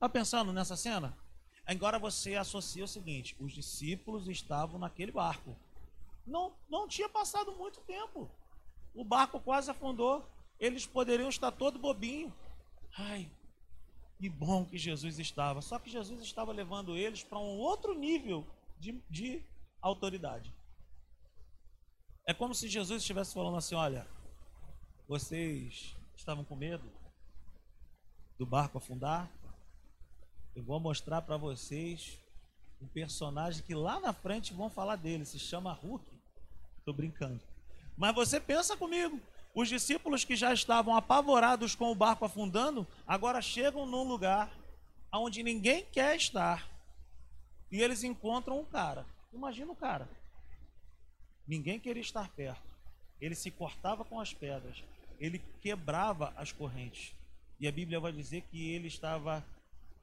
Tá 0.00 0.08
pensando 0.08 0.52
nessa 0.52 0.76
cena? 0.76 1.16
Agora 1.64 1.98
você 1.98 2.34
associa 2.34 2.84
o 2.84 2.88
seguinte: 2.88 3.36
os 3.38 3.52
discípulos 3.52 4.28
estavam 4.28 4.78
naquele 4.78 5.12
barco. 5.12 5.56
Não, 6.30 6.54
não 6.68 6.86
tinha 6.86 7.08
passado 7.08 7.52
muito 7.52 7.80
tempo. 7.80 8.30
O 8.94 9.04
barco 9.04 9.40
quase 9.40 9.70
afundou. 9.70 10.24
Eles 10.58 10.86
poderiam 10.86 11.28
estar 11.28 11.50
todo 11.50 11.78
bobinho. 11.78 12.32
Ai, 12.96 13.30
que 14.18 14.28
bom 14.28 14.64
que 14.64 14.78
Jesus 14.78 15.18
estava. 15.18 15.60
Só 15.60 15.78
que 15.78 15.90
Jesus 15.90 16.20
estava 16.22 16.52
levando 16.52 16.96
eles 16.96 17.22
para 17.22 17.38
um 17.38 17.58
outro 17.58 17.94
nível 17.94 18.46
de, 18.78 19.02
de 19.10 19.42
autoridade. 19.82 20.54
É 22.26 22.32
como 22.32 22.54
se 22.54 22.68
Jesus 22.68 23.02
estivesse 23.02 23.34
falando 23.34 23.56
assim: 23.56 23.74
olha, 23.74 24.06
vocês 25.08 25.96
estavam 26.14 26.44
com 26.44 26.54
medo 26.54 26.88
do 28.38 28.46
barco 28.46 28.78
afundar? 28.78 29.28
Eu 30.54 30.62
vou 30.62 30.78
mostrar 30.78 31.22
para 31.22 31.36
vocês 31.36 32.18
um 32.80 32.86
personagem 32.86 33.62
que 33.62 33.74
lá 33.74 34.00
na 34.00 34.12
frente 34.12 34.54
vão 34.54 34.70
falar 34.70 34.96
dele, 34.96 35.24
se 35.24 35.38
chama 35.38 35.72
Hulk. 35.72 36.09
Estou 36.80 36.92
brincando. 36.92 37.40
Mas 37.96 38.14
você 38.14 38.40
pensa 38.40 38.76
comigo, 38.76 39.20
os 39.54 39.68
discípulos 39.68 40.24
que 40.24 40.34
já 40.34 40.52
estavam 40.52 40.96
apavorados 40.96 41.74
com 41.74 41.90
o 41.90 41.94
barco 41.94 42.24
afundando, 42.24 42.86
agora 43.06 43.40
chegam 43.40 43.86
num 43.86 44.04
lugar 44.04 44.50
onde 45.12 45.42
ninguém 45.42 45.84
quer 45.84 46.16
estar. 46.16 46.68
E 47.70 47.80
eles 47.80 48.02
encontram 48.02 48.60
um 48.60 48.64
cara. 48.64 49.06
Imagina 49.32 49.70
o 49.72 49.76
cara. 49.76 50.08
Ninguém 51.46 51.78
queria 51.78 52.02
estar 52.02 52.28
perto. 52.30 52.62
Ele 53.20 53.34
se 53.34 53.50
cortava 53.50 54.04
com 54.04 54.18
as 54.18 54.32
pedras. 54.32 54.82
Ele 55.18 55.40
quebrava 55.60 56.32
as 56.36 56.52
correntes. 56.52 57.12
E 57.58 57.68
a 57.68 57.72
Bíblia 57.72 58.00
vai 58.00 58.12
dizer 58.12 58.42
que 58.50 58.70
ele 58.70 58.88
estava 58.88 59.44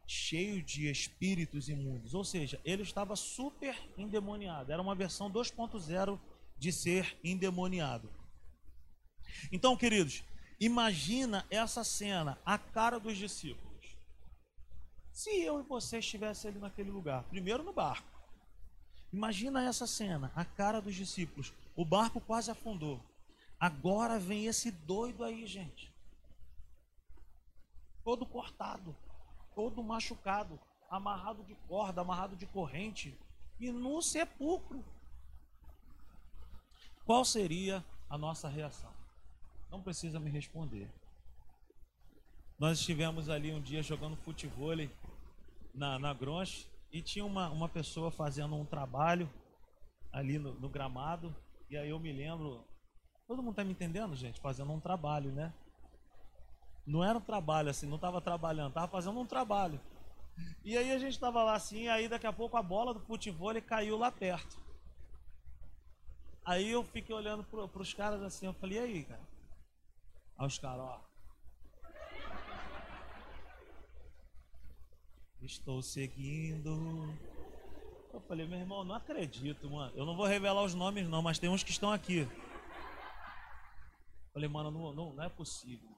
cheio 0.06 0.62
de 0.62 0.90
espíritos 0.90 1.68
imundos. 1.68 2.14
Ou 2.14 2.24
seja, 2.24 2.60
ele 2.64 2.84
estava 2.84 3.16
super 3.16 3.78
endemoniado. 3.98 4.72
Era 4.72 4.82
uma 4.82 4.96
versão 4.96 5.32
2.0 5.32 6.20
de 6.58 6.72
ser 6.72 7.18
endemoniado. 7.24 8.12
Então, 9.52 9.78
queridos, 9.78 10.24
imagina 10.60 11.46
essa 11.50 11.84
cena, 11.84 12.38
a 12.46 12.58
cara 12.58 13.00
dos 13.00 13.18
discípulos. 13.18 13.68
Se 15.12 15.42
eu 15.42 15.60
e 15.60 15.64
você 15.64 16.00
estivesse 16.00 16.48
ali 16.48 16.60
naquele 16.60 16.92
lugar, 16.92 17.24
primeiro 17.24 17.64
no 17.64 17.74
barco. 17.74 18.08
Imagina 19.12 19.64
essa 19.64 19.88
cena, 19.88 20.32
a 20.36 20.46
cara 20.46 20.82
dos 20.82 20.96
discípulos. 20.96 21.54
O 21.76 21.86
barco 21.86 22.20
quase 22.20 22.52
afundou. 22.52 23.02
Agora 23.60 24.20
vem 24.20 24.46
esse 24.46 24.70
doido 24.70 25.24
aí, 25.24 25.46
gente. 25.48 25.92
Todo 28.04 28.26
cortado, 28.26 28.96
todo 29.56 29.84
machucado, 29.84 30.60
amarrado 30.90 31.44
de 31.44 31.56
corda, 31.68 32.02
amarrado 32.02 32.36
de 32.36 32.46
corrente 32.46 33.18
e 33.60 33.72
no 33.72 34.02
sepulcro. 34.02 34.84
Qual 37.08 37.24
seria 37.24 37.82
a 38.10 38.18
nossa 38.18 38.50
reação? 38.50 38.92
Não 39.72 39.82
precisa 39.82 40.20
me 40.20 40.30
responder. 40.30 40.92
Nós 42.60 42.80
estivemos 42.80 43.30
ali 43.30 43.54
um 43.54 43.62
dia 43.62 43.82
jogando 43.82 44.18
futebol 44.18 44.76
na, 45.74 45.98
na 45.98 46.14
Gronche 46.14 46.68
e 46.92 47.02
tinha 47.02 47.24
uma, 47.24 47.50
uma 47.50 47.70
pessoa 47.70 48.12
fazendo 48.12 48.56
um 48.56 48.66
trabalho 48.66 49.32
ali 50.12 50.38
no, 50.38 50.56
no 50.56 50.68
gramado. 50.68 51.34
E 51.70 51.78
aí 51.78 51.90
eu 51.90 51.98
me 51.98 52.12
lembro. 52.12 52.68
Todo 53.26 53.42
mundo 53.42 53.56
tá 53.56 53.64
me 53.64 53.72
entendendo, 53.72 54.14
gente? 54.14 54.42
Fazendo 54.42 54.74
um 54.74 54.80
trabalho, 54.82 55.32
né? 55.32 55.54
Não 56.86 57.06
era 57.06 57.18
um 57.18 57.22
trabalho 57.22 57.70
assim, 57.70 57.88
não 57.88 57.96
estava 57.96 58.20
trabalhando, 58.20 58.70
estava 58.70 58.88
fazendo 58.90 59.18
um 59.18 59.26
trabalho. 59.26 59.80
E 60.62 60.78
aí 60.78 60.92
a 60.92 61.00
gente 61.00 61.14
estava 61.14 61.42
lá 61.42 61.56
assim, 61.56 61.88
aí 61.88 62.10
daqui 62.10 62.28
a 62.28 62.34
pouco 62.34 62.58
a 62.58 62.62
bola 62.62 62.94
do 62.94 63.00
futebol 63.00 63.54
caiu 63.62 63.98
lá 63.98 64.12
perto. 64.12 64.67
Aí 66.48 66.72
eu 66.72 66.82
fiquei 66.82 67.14
olhando 67.14 67.44
para 67.44 67.82
os 67.82 67.94
caras 67.94 68.22
assim, 68.22 68.46
eu 68.46 68.54
falei, 68.54 68.78
e 68.78 68.80
aí, 68.80 69.04
cara? 69.04 69.28
Aí 70.38 70.48
os 70.48 70.58
caras, 70.58 70.80
ó. 70.80 71.02
Estou 75.42 75.82
seguindo. 75.82 77.14
Eu 78.14 78.22
falei, 78.22 78.48
meu 78.48 78.58
irmão, 78.58 78.86
não 78.86 78.96
acredito, 78.96 79.70
mano. 79.70 79.92
Eu 79.94 80.06
não 80.06 80.16
vou 80.16 80.26
revelar 80.26 80.64
os 80.64 80.74
nomes, 80.74 81.10
não, 81.10 81.22
mas 81.22 81.38
tem 81.38 81.50
uns 81.50 81.64
que 81.64 81.72
estão 81.72 81.92
aqui. 81.92 82.20
Eu 82.20 82.30
falei, 84.32 84.48
mano, 84.48 84.72
não, 84.72 84.94
não, 84.94 85.14
não 85.16 85.24
é 85.26 85.28
possível. 85.28 85.90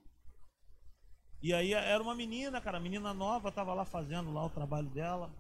E 1.44 1.53
aí 1.53 1.74
era 1.74 2.01
uma 2.01 2.15
menina, 2.15 2.60
cara, 2.60 2.79
menina 2.79 3.13
nova, 3.13 3.51
tava 3.51 3.75
lá 3.75 3.86
fazendo 3.86 4.34
lá 4.34 4.48
o 4.48 4.50
trabalho 4.50 4.89
dela. 4.89 5.32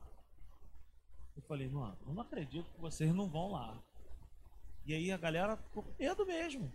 Eu 1.35 1.41
falei, 1.41 1.67
mano, 1.67 1.97
eu 2.05 2.13
não 2.13 2.21
acredito 2.21 2.71
que 2.71 2.79
vocês 2.79 3.11
não 3.11 3.27
vão 3.27 3.53
lá. 3.53 3.88
E 4.85 4.93
aí 4.93 5.11
a 5.11 5.17
galera 5.17 5.57
ficou 5.57 5.83
com 5.83 5.93
medo 5.99 6.25
mesmo. 6.25 6.71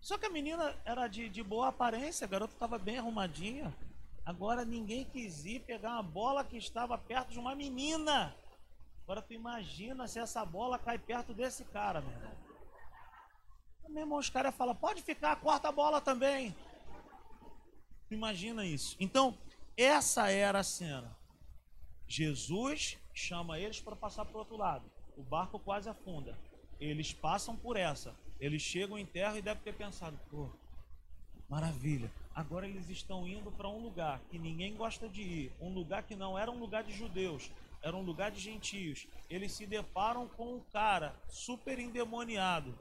Só 0.00 0.18
que 0.18 0.26
a 0.26 0.30
menina 0.30 0.76
era 0.84 1.06
de, 1.08 1.28
de 1.28 1.42
boa 1.42 1.68
aparência, 1.68 2.24
a 2.24 2.28
garota 2.28 2.52
estava 2.52 2.78
bem 2.78 2.98
arrumadinha. 2.98 3.74
Agora 4.24 4.64
ninguém 4.64 5.04
quis 5.04 5.44
ir 5.44 5.60
pegar 5.60 5.92
uma 5.92 6.02
bola 6.02 6.44
que 6.44 6.56
estava 6.56 6.96
perto 6.98 7.32
de 7.32 7.38
uma 7.38 7.54
menina. 7.54 8.34
Agora 9.02 9.22
tu 9.22 9.32
imagina 9.32 10.08
se 10.08 10.18
essa 10.18 10.44
bola 10.44 10.78
cai 10.78 10.98
perto 10.98 11.34
desse 11.34 11.64
cara, 11.64 12.00
meu 12.00 12.10
irmão. 12.10 12.44
Meu 13.88 14.16
os 14.16 14.30
caras 14.30 14.54
falam, 14.54 14.74
pode 14.74 15.02
ficar, 15.02 15.36
corta 15.36 15.68
a 15.68 15.72
bola 15.72 16.00
também. 16.00 16.54
Imagina 18.10 18.64
isso. 18.64 18.96
Então, 18.98 19.38
essa 19.76 20.30
era 20.30 20.60
a 20.60 20.64
cena. 20.64 21.16
Jesus 22.06 22.98
chama 23.12 23.58
eles 23.58 23.80
para 23.80 23.96
passar 23.96 24.24
para 24.24 24.36
o 24.36 24.38
outro 24.38 24.56
lado. 24.56 24.90
O 25.16 25.22
barco 25.22 25.58
quase 25.58 25.88
afunda. 25.88 26.38
Eles 26.84 27.12
passam 27.12 27.56
por 27.56 27.76
essa. 27.76 28.14
Eles 28.38 28.60
chegam 28.60 28.98
em 28.98 29.06
terra 29.06 29.38
e 29.38 29.42
devem 29.42 29.62
ter 29.62 29.74
pensado: 29.74 30.18
pô, 30.30 30.50
maravilha. 31.48 32.12
Agora 32.34 32.66
eles 32.66 32.88
estão 32.88 33.26
indo 33.26 33.50
para 33.52 33.68
um 33.68 33.78
lugar 33.78 34.20
que 34.28 34.38
ninguém 34.38 34.76
gosta 34.76 35.08
de 35.08 35.22
ir, 35.22 35.52
um 35.60 35.72
lugar 35.72 36.02
que 36.02 36.16
não 36.16 36.36
era 36.38 36.50
um 36.50 36.58
lugar 36.58 36.82
de 36.82 36.92
judeus, 36.92 37.50
era 37.80 37.96
um 37.96 38.02
lugar 38.02 38.30
de 38.30 38.40
gentios. 38.40 39.06
Eles 39.30 39.52
se 39.52 39.66
deparam 39.66 40.28
com 40.28 40.56
um 40.56 40.60
cara 40.72 41.14
super 41.28 41.78
endemoniado. 41.78 42.76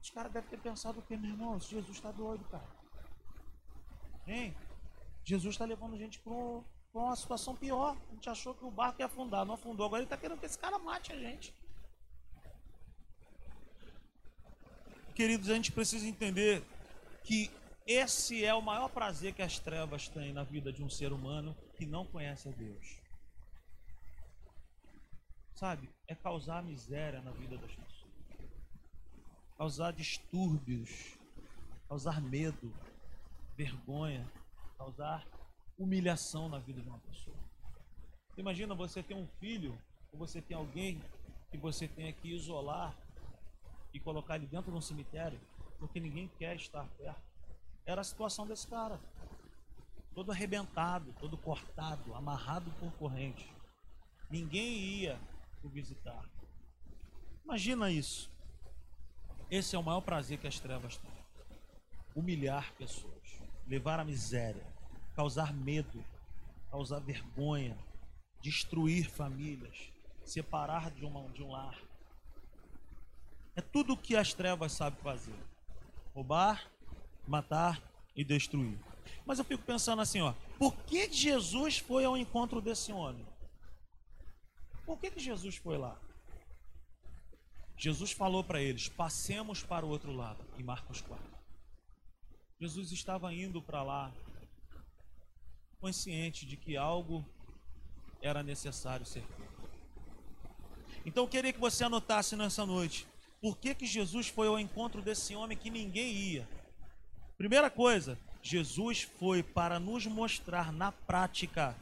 Os 0.00 0.10
caras 0.10 0.32
devem 0.32 0.48
ter 0.48 0.60
pensado 0.60 1.00
o 1.00 1.02
que, 1.02 1.16
meu 1.16 1.32
irmão? 1.32 1.58
Jesus 1.58 1.96
está 1.96 2.12
doido, 2.12 2.44
cara. 2.44 2.68
Hein? 4.26 4.54
Jesus 5.24 5.54
está 5.54 5.64
levando 5.64 5.98
gente 5.98 6.20
para 6.20 6.32
uma 6.94 7.16
situação 7.16 7.56
pior. 7.56 7.96
A 8.08 8.14
gente 8.14 8.30
achou 8.30 8.54
que 8.54 8.64
o 8.64 8.70
barco 8.70 9.02
ia 9.02 9.06
afundar, 9.06 9.44
não 9.44 9.54
afundou. 9.54 9.84
Agora 9.84 10.00
ele 10.00 10.06
está 10.06 10.16
querendo 10.16 10.38
que 10.38 10.46
esse 10.46 10.58
cara 10.58 10.78
mate 10.78 11.12
a 11.12 11.18
gente. 11.18 11.52
Queridos, 15.16 15.48
a 15.48 15.54
gente 15.54 15.72
precisa 15.72 16.06
entender 16.06 16.62
que 17.24 17.50
esse 17.86 18.44
é 18.44 18.52
o 18.52 18.60
maior 18.60 18.90
prazer 18.90 19.32
que 19.32 19.40
as 19.40 19.58
trevas 19.58 20.08
têm 20.08 20.30
na 20.30 20.42
vida 20.42 20.70
de 20.70 20.82
um 20.82 20.90
ser 20.90 21.10
humano 21.10 21.56
que 21.74 21.86
não 21.86 22.04
conhece 22.04 22.50
a 22.50 22.52
Deus. 22.52 23.00
Sabe? 25.54 25.88
É 26.06 26.14
causar 26.14 26.62
miséria 26.62 27.22
na 27.22 27.30
vida 27.30 27.56
das 27.56 27.70
pessoas. 27.70 28.04
Causar 29.56 29.94
distúrbios, 29.94 31.16
causar 31.88 32.20
medo, 32.20 32.70
vergonha, 33.56 34.30
causar 34.76 35.26
humilhação 35.78 36.46
na 36.46 36.58
vida 36.58 36.82
de 36.82 36.88
uma 36.90 36.98
pessoa. 36.98 37.38
Imagina 38.36 38.74
você 38.74 39.02
ter 39.02 39.14
um 39.14 39.26
filho, 39.40 39.80
ou 40.12 40.18
você 40.18 40.42
tem 40.42 40.54
alguém 40.54 41.00
que 41.50 41.56
você 41.56 41.88
tenha 41.88 42.12
que 42.12 42.28
isolar 42.28 42.94
e 43.96 44.00
colocar 44.00 44.36
ele 44.36 44.46
dentro 44.46 44.70
de 44.70 44.76
um 44.76 44.80
cemitério, 44.80 45.40
porque 45.78 45.98
ninguém 45.98 46.30
quer 46.38 46.54
estar 46.54 46.84
perto. 46.98 47.22
Era 47.86 48.02
a 48.02 48.04
situação 48.04 48.46
desse 48.46 48.66
cara. 48.66 49.00
Todo 50.14 50.30
arrebentado, 50.30 51.14
todo 51.18 51.36
cortado, 51.36 52.14
amarrado 52.14 52.70
por 52.72 52.92
corrente. 52.92 53.50
Ninguém 54.30 54.76
ia 54.76 55.18
o 55.62 55.68
visitar. 55.68 56.28
Imagina 57.42 57.90
isso. 57.90 58.30
Esse 59.50 59.74
é 59.74 59.78
o 59.78 59.82
maior 59.82 60.02
prazer 60.02 60.38
que 60.38 60.46
as 60.46 60.60
trevas 60.60 60.98
têm. 60.98 61.16
Humilhar 62.14 62.74
pessoas, 62.74 63.40
levar 63.66 63.98
à 63.98 64.04
miséria, 64.04 64.66
causar 65.14 65.54
medo, 65.54 66.04
causar 66.70 66.98
vergonha, 67.00 67.78
destruir 68.42 69.08
famílias, 69.08 69.90
separar 70.24 70.90
de, 70.90 71.04
uma, 71.04 71.28
de 71.30 71.42
um 71.42 71.52
lar. 71.52 71.85
É 73.56 73.62
tudo 73.62 73.94
o 73.94 73.96
que 73.96 74.14
as 74.14 74.34
trevas 74.34 74.72
sabem 74.72 75.00
fazer: 75.00 75.34
roubar, 76.14 76.70
matar 77.26 77.82
e 78.14 78.22
destruir. 78.22 78.78
Mas 79.24 79.38
eu 79.38 79.44
fico 79.44 79.64
pensando 79.64 80.02
assim, 80.02 80.20
ó, 80.20 80.34
por 80.58 80.76
que 80.84 81.10
Jesus 81.10 81.78
foi 81.78 82.04
ao 82.04 82.16
encontro 82.16 82.60
desse 82.60 82.92
homem? 82.92 83.26
Por 84.84 84.98
que, 84.98 85.10
que 85.10 85.20
Jesus 85.20 85.56
foi 85.56 85.78
lá? 85.78 85.98
Jesus 87.76 88.12
falou 88.12 88.44
para 88.44 88.60
eles: 88.60 88.88
passemos 88.88 89.62
para 89.62 89.84
o 89.84 89.88
outro 89.88 90.12
lado, 90.12 90.44
em 90.58 90.62
Marcos 90.62 91.00
4. 91.00 91.36
Jesus 92.60 92.92
estava 92.92 93.32
indo 93.32 93.60
para 93.60 93.82
lá, 93.82 94.12
consciente 95.80 96.46
de 96.46 96.56
que 96.56 96.76
algo 96.76 97.24
era 98.22 98.42
necessário 98.42 99.04
ser 99.04 99.22
feito. 99.22 99.56
Então 101.04 101.24
eu 101.24 101.28
queria 101.28 101.52
que 101.52 101.60
você 101.60 101.84
anotasse 101.84 102.34
nessa 102.34 102.64
noite 102.64 103.06
por 103.46 103.56
que, 103.56 103.76
que 103.76 103.86
Jesus 103.86 104.26
foi 104.26 104.48
ao 104.48 104.58
encontro 104.58 105.00
desse 105.00 105.36
homem 105.36 105.56
que 105.56 105.70
ninguém 105.70 106.12
ia? 106.12 106.48
Primeira 107.38 107.70
coisa, 107.70 108.18
Jesus 108.42 109.02
foi 109.02 109.40
para 109.40 109.78
nos 109.78 110.04
mostrar 110.04 110.72
na 110.72 110.90
prática 110.90 111.76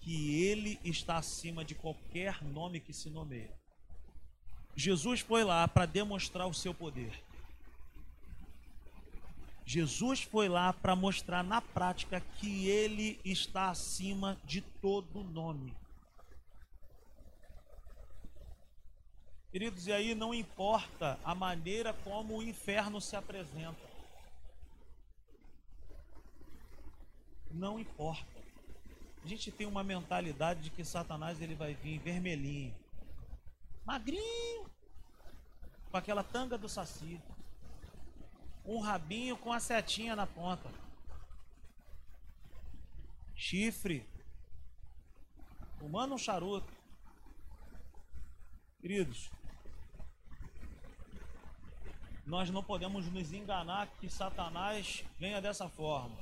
que 0.00 0.42
ele 0.42 0.80
está 0.82 1.18
acima 1.18 1.62
de 1.62 1.74
qualquer 1.74 2.42
nome 2.42 2.80
que 2.80 2.94
se 2.94 3.10
nomeie. 3.10 3.50
Jesus 4.74 5.20
foi 5.20 5.44
lá 5.44 5.68
para 5.68 5.84
demonstrar 5.84 6.46
o 6.46 6.54
seu 6.54 6.72
poder. 6.72 7.12
Jesus 9.66 10.22
foi 10.22 10.48
lá 10.48 10.72
para 10.72 10.96
mostrar 10.96 11.44
na 11.44 11.60
prática 11.60 12.22
que 12.38 12.66
ele 12.66 13.20
está 13.26 13.68
acima 13.68 14.40
de 14.46 14.62
todo 14.62 15.22
nome. 15.22 15.76
Queridos, 19.50 19.88
e 19.88 19.92
aí 19.92 20.14
não 20.14 20.32
importa 20.32 21.18
a 21.24 21.34
maneira 21.34 21.92
como 21.92 22.38
o 22.38 22.42
inferno 22.42 23.00
se 23.00 23.16
apresenta. 23.16 23.90
Não 27.50 27.80
importa. 27.80 28.40
A 29.24 29.26
gente 29.26 29.50
tem 29.50 29.66
uma 29.66 29.82
mentalidade 29.82 30.62
de 30.62 30.70
que 30.70 30.84
Satanás 30.84 31.42
ele 31.42 31.56
vai 31.56 31.74
vir 31.74 31.98
vermelhinho, 31.98 32.74
magrinho, 33.84 34.70
com 35.90 35.96
aquela 35.96 36.22
tanga 36.22 36.56
do 36.56 36.68
saci, 36.68 37.20
um 38.64 38.78
rabinho 38.78 39.36
com 39.36 39.52
a 39.52 39.58
setinha 39.58 40.14
na 40.14 40.26
ponta, 40.26 40.70
chifre, 43.34 44.06
fumando 45.78 46.14
um 46.14 46.18
charuto. 46.18 46.72
Queridos, 48.80 49.30
nós 52.30 52.48
não 52.48 52.62
podemos 52.62 53.10
nos 53.10 53.32
enganar 53.32 53.88
que 53.98 54.08
Satanás 54.08 55.04
venha 55.18 55.42
dessa 55.42 55.68
forma. 55.68 56.16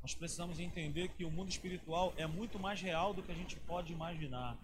Nós 0.00 0.14
precisamos 0.14 0.58
entender 0.58 1.08
que 1.08 1.22
o 1.22 1.30
mundo 1.30 1.50
espiritual 1.50 2.14
é 2.16 2.26
muito 2.26 2.58
mais 2.58 2.80
real 2.80 3.12
do 3.12 3.22
que 3.22 3.30
a 3.30 3.34
gente 3.34 3.56
pode 3.56 3.92
imaginar. 3.92 4.56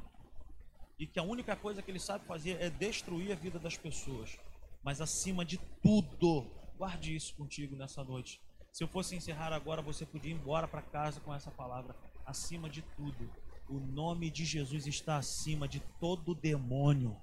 E 0.99 1.07
que 1.07 1.19
a 1.19 1.23
única 1.23 1.55
coisa 1.55 1.83
que 1.83 1.91
ele 1.91 2.01
sabe 2.01 2.25
fazer 2.25 2.59
é 2.63 2.71
destruir 2.71 3.31
a 3.31 3.35
vida 3.35 3.59
das 3.59 3.77
pessoas. 3.77 4.39
Mas 4.83 5.03
acima 5.03 5.45
de 5.45 5.59
tudo, 5.83 6.47
guarde 6.79 7.15
isso 7.15 7.35
contigo 7.35 7.77
nessa 7.77 8.03
noite. 8.03 8.41
Se 8.73 8.83
eu 8.83 8.89
fosse 8.89 9.15
encerrar 9.17 9.53
agora, 9.53 9.83
você 9.83 10.07
podia 10.07 10.33
ir 10.33 10.35
embora 10.35 10.67
para 10.67 10.81
casa 10.81 11.21
com 11.21 11.35
essa 11.35 11.51
palavra. 11.51 11.95
Acima 12.25 12.71
de 12.71 12.81
tudo, 12.97 13.31
o 13.69 13.79
nome 13.79 14.31
de 14.31 14.47
Jesus 14.47 14.87
está 14.87 15.19
acima 15.19 15.69
de 15.69 15.81
todo 16.01 16.35
demônio. 16.35 17.15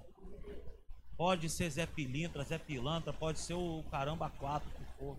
Pode 1.17 1.49
ser 1.49 1.69
Zé 1.69 1.85
Pilintra, 1.85 2.43
Zé 2.43 2.57
Pilantra, 2.57 3.13
pode 3.13 3.39
ser 3.39 3.53
o 3.53 3.83
caramba 3.89 4.29
quatro 4.29 4.69
que 4.71 4.83
for. 4.97 5.17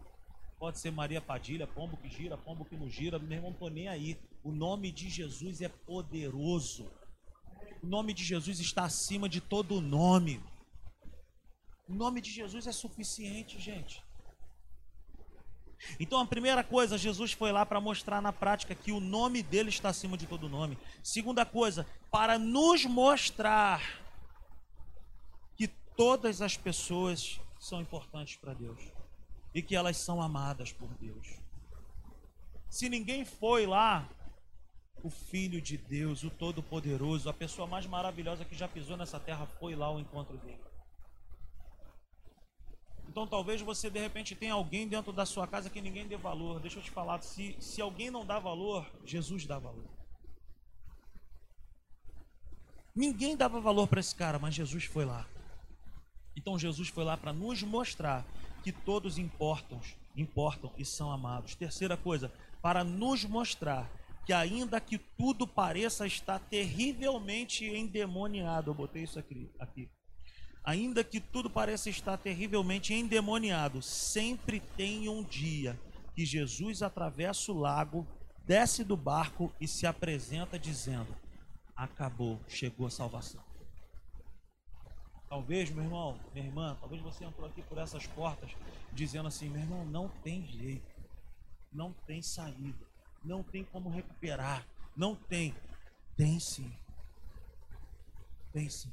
Pode 0.59 0.79
ser 0.79 0.91
Maria 0.91 1.21
Padilha, 1.21 1.67
pombo 1.67 1.97
que 1.97 2.09
gira, 2.09 2.37
pombo 2.37 2.65
que 2.65 2.77
não 2.77 2.89
gira, 2.89 3.19
meu 3.19 3.39
irmão, 3.39 3.53
tô 3.53 3.69
nem 3.69 3.89
aí. 3.89 4.19
O 4.43 4.53
nome 4.53 4.91
de 4.91 5.09
Jesus 5.09 5.61
é 5.61 5.69
poderoso. 5.69 6.91
O 7.83 7.87
nome 7.87 8.15
de 8.15 8.25
Jesus 8.25 8.59
está 8.61 8.85
acima 8.85 9.29
de 9.29 9.41
todo 9.41 9.81
nome. 9.81 10.43
O 11.89 11.95
nome 11.95 12.21
de 12.21 12.31
Jesus 12.31 12.67
é 12.67 12.73
suficiente, 12.73 13.61
gente. 13.61 14.03
Então 16.01 16.21
a 16.21 16.27
primeira 16.27 16.65
coisa, 16.65 16.99
Jesus 16.99 17.33
foi 17.33 17.53
lá 17.53 17.65
para 17.65 17.81
mostrar 17.81 18.21
na 18.21 18.33
prática 18.33 18.75
que 18.75 18.93
o 18.93 19.01
nome 19.01 19.43
dele 19.43 19.69
está 19.69 19.91
acima 19.91 20.17
de 20.17 20.27
todo 20.27 20.49
nome. 20.49 20.79
Segunda 21.03 21.45
coisa, 21.45 21.87
para 22.11 22.39
nos 22.39 22.85
mostrar 22.87 24.06
todas 25.97 26.43
as 26.43 26.57
pessoas 26.57 27.41
são 27.59 27.81
importantes 27.81 28.37
para 28.37 28.55
Deus 28.55 28.79
e 29.55 29.63
que 29.63 29.75
elas 29.75 29.97
são 29.97 30.21
amadas 30.21 30.73
por 30.73 30.89
Deus. 30.95 31.39
Se 32.69 32.89
ninguém 32.89 33.25
foi 33.25 33.67
lá, 33.67 34.09
o 35.03 35.09
Filho 35.09 35.61
de 35.61 35.77
Deus, 35.77 36.25
o 36.25 36.31
Todo-Poderoso, 36.31 37.29
a 37.29 37.33
pessoa 37.33 37.67
mais 37.67 37.87
maravilhosa 37.87 38.45
que 38.45 38.55
já 38.55 38.69
pisou 38.69 38.97
nessa 38.97 39.19
terra, 39.19 39.47
foi 39.47 39.75
lá 39.75 39.87
ao 39.87 39.99
encontro 39.99 40.37
dele. 40.39 40.61
Então 43.09 43.27
talvez 43.27 43.63
você 43.63 43.89
de 43.89 43.99
repente 43.99 44.35
tenha 44.35 44.53
alguém 44.53 44.87
dentro 44.87 45.13
da 45.13 45.25
sua 45.25 45.47
casa 45.47 45.71
que 45.71 45.81
ninguém 45.81 46.07
dê 46.07 46.17
valor. 46.17 46.61
Deixa 46.61 46.79
eu 46.79 46.83
te 46.83 46.91
falar, 46.91 47.23
se, 47.23 47.57
se 47.59 47.81
alguém 47.81 48.11
não 48.11 48.27
dá 48.27 48.39
valor, 48.39 48.87
Jesus 49.05 49.47
dá 49.47 49.59
valor. 49.59 49.89
Ninguém 52.95 53.37
dava 53.37 53.61
valor 53.61 53.87
para 53.87 54.01
esse 54.01 54.15
cara, 54.15 54.39
mas 54.39 54.55
Jesus 54.55 54.85
foi 54.85 55.05
lá. 55.05 55.27
Então 56.37 56.59
Jesus 56.59 56.89
foi 56.89 57.05
lá 57.05 57.17
para 57.17 57.33
nos 57.33 57.63
mostrar 57.63 58.25
que 58.63 58.71
todos 58.71 59.19
importam, 59.19 59.81
importam 60.15 60.71
e 60.77 60.85
são 60.85 61.11
amados. 61.11 61.55
Terceira 61.55 61.97
coisa, 61.97 62.31
para 62.63 62.85
nos 62.85 63.25
mostrar 63.25 63.91
que 64.25 64.33
ainda 64.33 64.81
que 64.81 64.99
tudo 64.99 65.47
pareça 65.47 66.07
estar 66.07 66.39
terrivelmente 66.39 67.65
endemoniado, 67.65 68.71
eu 68.71 68.75
botei 68.75 69.05
isso 69.05 69.19
aqui, 69.19 69.51
aqui 69.59 69.89
ainda 70.67 71.05
que 71.05 71.21
tudo 71.21 71.49
pareça 71.49 71.89
estar 71.89 72.19
terrivelmente 72.19 72.93
endemoniado, 72.93 73.81
sempre 73.81 74.59
tem 74.77 75.09
um 75.09 75.23
dia 75.23 75.79
que 76.13 76.27
Jesus 76.27 76.83
atravessa 76.83 77.53
o 77.53 77.59
lago, 77.59 78.05
desce 78.45 78.83
do 78.83 78.97
barco 78.97 79.53
e 79.61 79.69
se 79.69 79.87
apresenta 79.87 80.59
dizendo: 80.59 81.15
Acabou, 81.77 82.41
chegou 82.49 82.89
a 82.89 82.91
salvação. 82.91 83.41
Talvez, 85.29 85.71
meu 85.71 85.83
irmão, 85.83 86.21
minha 86.33 86.47
irmã, 86.47 86.77
talvez 86.81 87.03
você 87.03 87.25
entrou 87.25 87.49
aqui 87.49 87.61
por 87.63 87.79
essas 87.79 88.07
portas 88.07 88.51
dizendo 88.93 89.27
assim: 89.27 89.49
meu 89.49 89.61
irmão, 89.61 89.85
não 89.85 90.09
tem 90.09 90.47
jeito, 90.47 90.95
não 91.73 91.93
tem 91.93 92.23
saída, 92.23 92.87
não 93.25 93.43
tem 93.43 93.65
como 93.65 93.91
recuperar, 93.91 94.65
não 94.97 95.15
tem. 95.15 95.55
Tem 96.17 96.39
sim. 96.41 96.73
Tem 98.53 98.71
sim. 98.71 98.93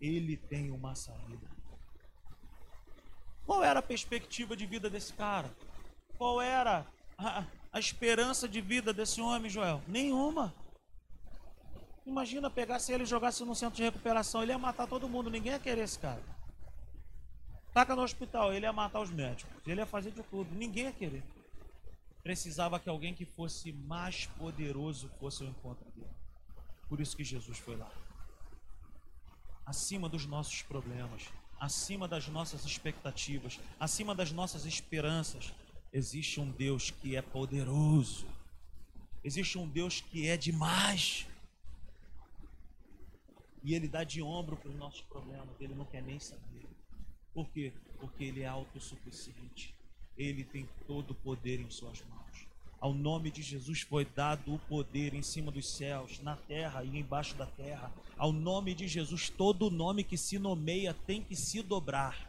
Ele 0.00 0.36
tem 0.36 0.70
uma 0.70 0.94
saída. 0.94 1.48
Qual 3.44 3.64
era 3.64 3.80
a 3.80 3.82
perspectiva 3.82 4.54
de 4.54 4.66
vida 4.66 4.90
desse 4.90 5.12
cara? 5.14 5.50
Qual 6.18 6.40
era 6.40 6.86
a, 7.16 7.44
a 7.72 7.80
esperança 7.80 8.46
de 8.46 8.60
vida 8.60 8.92
desse 8.92 9.20
homem, 9.20 9.50
Joel? 9.50 9.82
Nenhuma. 9.88 10.54
Imagina 12.08 12.48
pegasse 12.48 12.90
ele 12.90 13.02
e 13.02 13.06
jogasse 13.06 13.44
no 13.44 13.54
centro 13.54 13.76
de 13.76 13.82
recuperação. 13.82 14.42
Ele 14.42 14.52
ia 14.52 14.58
matar 14.58 14.86
todo 14.86 15.06
mundo, 15.06 15.28
ninguém 15.28 15.52
ia 15.52 15.58
querer 15.58 15.82
esse 15.82 15.98
cara. 15.98 16.22
Taca 17.74 17.94
no 17.94 18.02
hospital, 18.02 18.50
ele 18.50 18.64
ia 18.64 18.72
matar 18.72 19.00
os 19.00 19.10
médicos. 19.10 19.54
Ele 19.66 19.82
ia 19.82 19.86
fazer 19.86 20.10
de 20.10 20.22
tudo, 20.22 20.54
ninguém 20.54 20.84
ia 20.84 20.92
querer. 20.92 21.22
Precisava 22.22 22.80
que 22.80 22.88
alguém 22.88 23.14
que 23.14 23.26
fosse 23.26 23.72
mais 23.72 24.24
poderoso 24.24 25.10
fosse 25.20 25.42
ao 25.42 25.50
encontro 25.50 25.84
dele. 25.90 26.08
Por 26.88 26.98
isso 26.98 27.14
que 27.14 27.22
Jesus 27.22 27.58
foi 27.58 27.76
lá. 27.76 27.92
Acima 29.66 30.08
dos 30.08 30.24
nossos 30.24 30.62
problemas, 30.62 31.28
acima 31.60 32.08
das 32.08 32.26
nossas 32.26 32.64
expectativas, 32.64 33.60
acima 33.78 34.14
das 34.14 34.32
nossas 34.32 34.64
esperanças, 34.64 35.52
existe 35.92 36.40
um 36.40 36.50
Deus 36.50 36.90
que 36.90 37.16
é 37.16 37.20
poderoso. 37.20 38.26
Existe 39.22 39.58
um 39.58 39.68
Deus 39.68 40.00
que 40.00 40.26
é 40.26 40.38
demais. 40.38 41.26
E 43.62 43.74
ele 43.74 43.88
dá 43.88 44.04
de 44.04 44.22
ombro 44.22 44.56
para 44.56 44.70
os 44.70 44.76
nossos 44.76 45.00
problemas, 45.02 45.60
ele 45.60 45.74
não 45.74 45.84
quer 45.84 46.02
nem 46.02 46.18
saber. 46.18 46.66
Por 47.34 47.48
quê? 47.50 47.72
Porque 48.00 48.24
ele 48.24 48.42
é 48.42 48.46
autossuficiente. 48.46 49.74
Ele 50.16 50.44
tem 50.44 50.68
todo 50.86 51.12
o 51.12 51.14
poder 51.14 51.60
em 51.60 51.70
suas 51.70 52.02
mãos. 52.02 52.46
Ao 52.80 52.94
nome 52.94 53.30
de 53.30 53.42
Jesus 53.42 53.80
foi 53.82 54.04
dado 54.04 54.54
o 54.54 54.58
poder 54.60 55.14
em 55.14 55.22
cima 55.22 55.50
dos 55.50 55.68
céus, 55.68 56.20
na 56.20 56.36
terra 56.36 56.84
e 56.84 56.96
embaixo 56.96 57.34
da 57.36 57.46
terra. 57.46 57.92
Ao 58.16 58.32
nome 58.32 58.74
de 58.74 58.86
Jesus, 58.86 59.28
todo 59.28 59.70
nome 59.70 60.04
que 60.04 60.16
se 60.16 60.38
nomeia 60.38 60.94
tem 60.94 61.22
que 61.22 61.34
se 61.34 61.62
dobrar. 61.62 62.28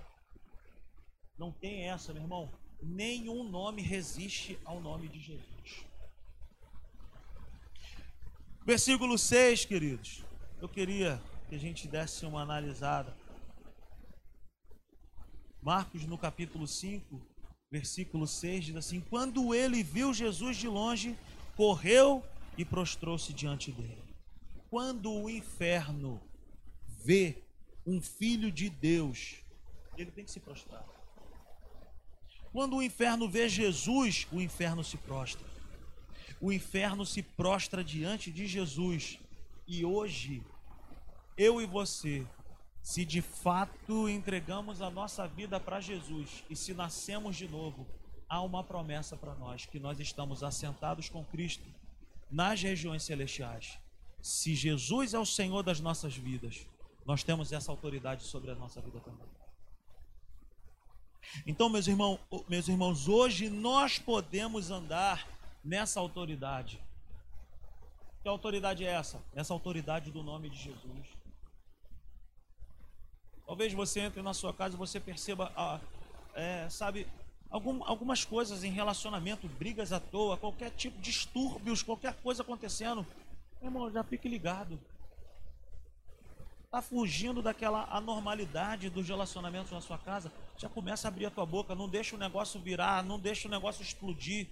Não 1.38 1.52
tem 1.52 1.88
essa, 1.88 2.14
meu 2.14 2.24
irmão. 2.24 2.50
Nenhum 2.82 3.44
nome 3.44 3.82
resiste 3.82 4.58
ao 4.66 4.80
nome 4.80 5.08
de 5.08 5.20
Jesus. 5.20 5.86
Versículo 8.66 9.18
6, 9.18 9.66
queridos 9.66 10.29
eu 10.62 10.68
queria 10.68 11.22
que 11.48 11.56
a 11.56 11.58
gente 11.58 11.88
desse 11.88 12.26
uma 12.26 12.42
analisada. 12.42 13.16
Marcos, 15.62 16.06
no 16.06 16.18
capítulo 16.18 16.68
5, 16.68 17.22
versículo 17.72 18.28
6, 18.28 18.66
diz 18.66 18.76
assim: 18.76 19.00
Quando 19.00 19.54
ele 19.54 19.82
viu 19.84 20.14
Jesus 20.14 20.58
de 20.58 20.68
longe, 20.68 21.18
correu 21.56 22.24
e 22.58 22.66
prostrou-se 22.66 23.34
diante 23.34 23.72
dele. 23.72 24.04
Quando 24.70 25.12
o 25.12 25.30
inferno 25.30 26.22
vê 26.88 27.44
um 27.86 28.02
filho 28.02 28.52
de 28.52 28.70
Deus, 28.70 29.38
ele 29.98 30.12
tem 30.12 30.26
que 30.26 30.32
se 30.32 30.40
prostrar. 30.40 30.86
Quando 32.52 32.76
o 32.78 32.84
inferno 32.84 33.30
vê 33.30 33.48
Jesus, 33.48 34.28
o 34.32 34.42
inferno 34.42 34.84
se 34.84 34.98
prostra. 34.98 35.48
O 36.42 36.52
inferno 36.52 37.06
se 37.06 37.22
prostra 37.22 37.84
diante 37.84 38.32
de 38.32 38.48
Jesus 38.48 39.20
e 39.70 39.86
hoje, 39.86 40.44
eu 41.38 41.62
e 41.62 41.66
você, 41.68 42.26
se 42.82 43.06
de 43.06 43.22
fato 43.22 44.10
entregamos 44.10 44.82
a 44.82 44.90
nossa 44.90 45.28
vida 45.28 45.60
para 45.60 45.80
Jesus 45.80 46.44
e 46.50 46.56
se 46.56 46.74
nascemos 46.74 47.36
de 47.36 47.48
novo, 47.48 47.86
há 48.28 48.42
uma 48.42 48.64
promessa 48.64 49.16
para 49.16 49.36
nós 49.36 49.68
que 49.68 49.80
nós 49.80 50.00
estamos 50.00 50.42
assentados 50.42 51.08
com 51.08 51.24
Cristo 51.24 51.64
nas 52.32 52.60
regiões 52.60 53.04
celestiais. 53.04 53.78
Se 54.24 54.56
Jesus 54.56 55.14
é 55.14 55.20
o 55.20 55.26
Senhor 55.26 55.62
das 55.62 55.80
nossas 55.80 56.16
vidas, 56.16 56.66
nós 57.06 57.24
temos 57.24 57.52
essa 57.52 57.72
autoridade 57.72 58.24
sobre 58.24 58.50
a 58.50 58.56
nossa 58.56 58.82
vida 58.82 59.00
também. 59.00 59.28
Então, 61.46 61.70
meus 61.70 61.88
irmãos, 61.88 62.20
meus 62.48 62.68
irmãos, 62.68 63.08
hoje 63.08 63.52
nós 63.52 64.00
podemos 64.00 64.72
andar 64.72 65.28
nessa 65.64 66.00
autoridade. 66.00 66.82
Que 68.22 68.28
autoridade 68.28 68.86
é 68.86 68.90
essa? 68.90 69.24
Essa 69.34 69.54
autoridade 69.54 70.12
do 70.12 70.22
nome 70.22 70.50
de 70.50 70.58
Jesus. 70.58 71.08
Talvez 73.46 73.74
você 73.74 74.02
entre 74.02 74.22
na 74.22 74.34
sua 74.34 74.54
casa 74.54 74.76
e 74.76 74.78
você 74.78 75.00
perceba, 75.00 75.52
ah, 75.56 75.80
é, 76.36 76.70
sabe, 76.70 77.08
algum, 77.50 77.84
algumas 77.84 78.24
coisas 78.24 78.64
em 78.64 78.72
relacionamento, 78.72 79.48
brigas 79.48 79.92
à 79.92 80.00
toa, 80.00 80.38
qualquer 80.38 80.70
tipo 80.72 80.98
de 80.98 81.04
distúrbios, 81.04 81.82
qualquer 81.82 82.14
coisa 82.22 82.44
acontecendo. 82.44 83.06
Meu 83.62 83.72
irmão, 83.72 83.92
já 83.92 84.04
fique 84.04 84.28
ligado. 84.28 84.80
Está 86.66 86.82
fugindo 86.82 87.42
daquela 87.42 87.86
anormalidade 87.86 88.90
dos 88.90 89.08
relacionamentos 89.08 89.72
na 89.72 89.82
sua 89.82 89.98
casa, 89.98 90.32
já 90.56 90.70
começa 90.70 91.08
a 91.08 91.10
abrir 91.10 91.26
a 91.26 91.32
tua 91.32 91.46
boca, 91.46 91.74
não 91.74 91.90
deixa 91.90 92.16
o 92.16 92.20
negócio 92.20 92.60
virar, 92.60 93.04
não 93.04 93.20
deixa 93.20 93.48
o 93.48 93.52
negócio 93.52 93.82
explodir 93.82 94.48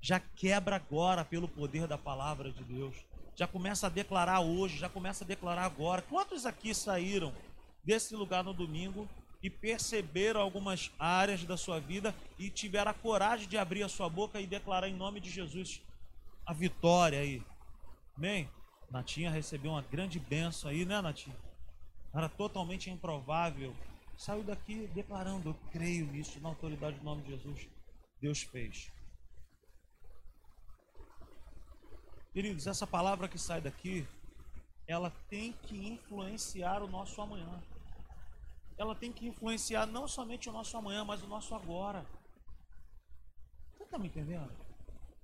já 0.00 0.20
quebra 0.20 0.76
agora 0.76 1.24
pelo 1.24 1.48
poder 1.48 1.86
da 1.86 1.98
palavra 1.98 2.52
de 2.52 2.62
Deus. 2.64 2.96
Já 3.34 3.46
começa 3.46 3.86
a 3.86 3.90
declarar 3.90 4.40
hoje, 4.40 4.78
já 4.78 4.88
começa 4.88 5.24
a 5.24 5.26
declarar 5.26 5.64
agora. 5.64 6.02
Quantos 6.02 6.44
aqui 6.46 6.74
saíram 6.74 7.32
desse 7.84 8.14
lugar 8.14 8.42
no 8.42 8.52
domingo 8.52 9.08
e 9.42 9.48
perceberam 9.48 10.40
algumas 10.40 10.90
áreas 10.98 11.44
da 11.44 11.56
sua 11.56 11.78
vida 11.78 12.14
e 12.38 12.50
tiveram 12.50 12.90
a 12.90 12.94
coragem 12.94 13.48
de 13.48 13.56
abrir 13.56 13.82
a 13.82 13.88
sua 13.88 14.08
boca 14.08 14.40
e 14.40 14.46
declarar 14.46 14.88
em 14.88 14.94
nome 14.94 15.20
de 15.20 15.30
Jesus 15.30 15.80
a 16.44 16.52
vitória 16.52 17.20
aí? 17.20 17.42
Amém? 18.16 18.48
Natinha 18.90 19.30
recebeu 19.30 19.72
uma 19.72 19.82
grande 19.82 20.18
benção 20.18 20.70
aí, 20.70 20.84
né, 20.84 21.00
Natinha? 21.00 21.36
Era 22.12 22.28
totalmente 22.28 22.90
improvável. 22.90 23.74
Saiu 24.16 24.42
daqui 24.42 24.88
declarando: 24.94 25.50
Eu 25.50 25.54
creio 25.70 26.06
nisso, 26.06 26.40
na 26.40 26.48
autoridade 26.48 26.98
do 26.98 27.04
nome 27.04 27.22
de 27.22 27.30
Jesus. 27.30 27.68
Deus 28.20 28.42
fez. 28.42 28.90
Queridos, 32.32 32.66
essa 32.66 32.86
palavra 32.86 33.26
que 33.26 33.38
sai 33.38 33.60
daqui, 33.60 34.06
ela 34.86 35.10
tem 35.30 35.52
que 35.62 35.76
influenciar 35.88 36.82
o 36.82 36.86
nosso 36.86 37.20
amanhã. 37.20 37.60
Ela 38.76 38.94
tem 38.94 39.10
que 39.10 39.26
influenciar 39.26 39.86
não 39.86 40.06
somente 40.06 40.48
o 40.48 40.52
nosso 40.52 40.76
amanhã, 40.76 41.04
mas 41.04 41.22
o 41.22 41.26
nosso 41.26 41.54
agora. 41.54 42.04
Você 43.72 43.82
está 43.82 43.98
me 43.98 44.08
entendendo? 44.08 44.52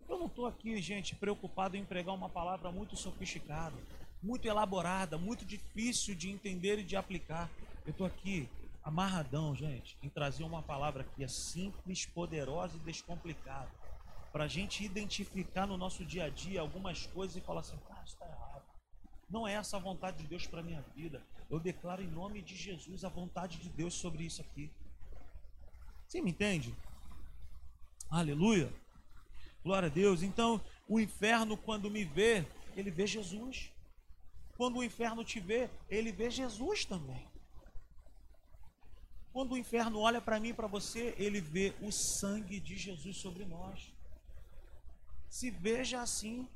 Eu 0.09 0.19
não 0.19 0.27
estou 0.27 0.47
aqui, 0.47 0.81
gente, 0.81 1.15
preocupado 1.15 1.77
em 1.77 1.85
pregar 1.85 2.15
uma 2.15 2.29
palavra 2.29 2.73
muito 2.73 2.97
sofisticada, 2.97 3.77
muito 4.23 4.47
elaborada, 4.47 5.19
muito 5.19 5.45
difícil 5.45 6.15
de 6.15 6.31
entender 6.31 6.79
e 6.79 6.85
de 6.85 6.97
aplicar. 6.97 7.51
Eu 7.87 7.91
estou 7.91 8.07
aqui 8.07 8.49
amarradão, 8.83 9.55
gente, 9.55 9.97
em 10.03 10.09
trazer 10.09 10.43
uma 10.43 10.63
palavra 10.63 11.05
que 11.05 11.23
é 11.23 11.29
simples, 11.29 12.07
poderosa 12.07 12.77
e 12.77 12.81
descomplicada 12.81 13.84
para 14.35 14.47
a 14.47 14.49
gente 14.49 14.85
identificar 14.85 15.65
no 15.65 15.77
nosso 15.77 16.05
dia 16.05 16.25
a 16.25 16.29
dia 16.29 16.61
algumas 16.61 17.07
coisas 17.07 17.37
e 17.37 17.41
falar 17.41 17.61
assim, 17.61 17.77
cara, 17.87 18.03
isso 18.05 18.15
está 18.15 18.27
errado. 18.27 18.65
Não 19.31 19.47
é 19.47 19.53
essa 19.53 19.77
a 19.77 19.81
vontade 19.81 20.19
de 20.19 20.27
Deus 20.27 20.45
para 20.45 20.61
minha 20.61 20.83
vida. 20.97 21.23
Eu 21.49 21.61
declaro 21.61 22.03
em 22.03 22.09
nome 22.09 22.43
de 22.43 22.57
Jesus 22.57 23.05
a 23.05 23.09
vontade 23.09 23.59
de 23.59 23.69
Deus 23.69 23.95
sobre 23.95 24.25
isso 24.25 24.41
aqui. 24.41 24.73
Você 26.05 26.21
me 26.21 26.33
entende? 26.33 26.75
Aleluia. 28.11 28.75
Glória 29.63 29.87
a 29.87 29.93
Deus. 29.93 30.21
Então, 30.21 30.61
o 30.89 30.99
inferno, 30.99 31.57
quando 31.57 31.89
me 31.89 32.05
vê, 32.05 32.45
ele 32.75 32.91
vê 32.91 33.07
Jesus. 33.07 33.71
Quando 34.57 34.79
o 34.79 34.85
inferno 34.85 35.23
te 35.25 35.39
vê, 35.39 35.71
ele 35.89 36.11
vê 36.11 36.29
Jesus 36.29 36.85
também. 36.85 37.25
Quando 39.33 39.53
o 39.53 39.57
inferno 39.57 40.01
olha 40.01 40.21
para 40.21 40.41
mim 40.41 40.49
e 40.49 40.55
para 40.55 40.67
você, 40.67 41.15
ele 41.19 41.41
vê 41.41 41.73
o 41.81 41.93
sangue 41.93 42.59
de 42.59 42.77
Jesus 42.77 43.19
sobre 43.19 43.45
nós 43.45 43.94
se 45.35 45.51
veja 45.51 46.01
assim, 46.01 46.49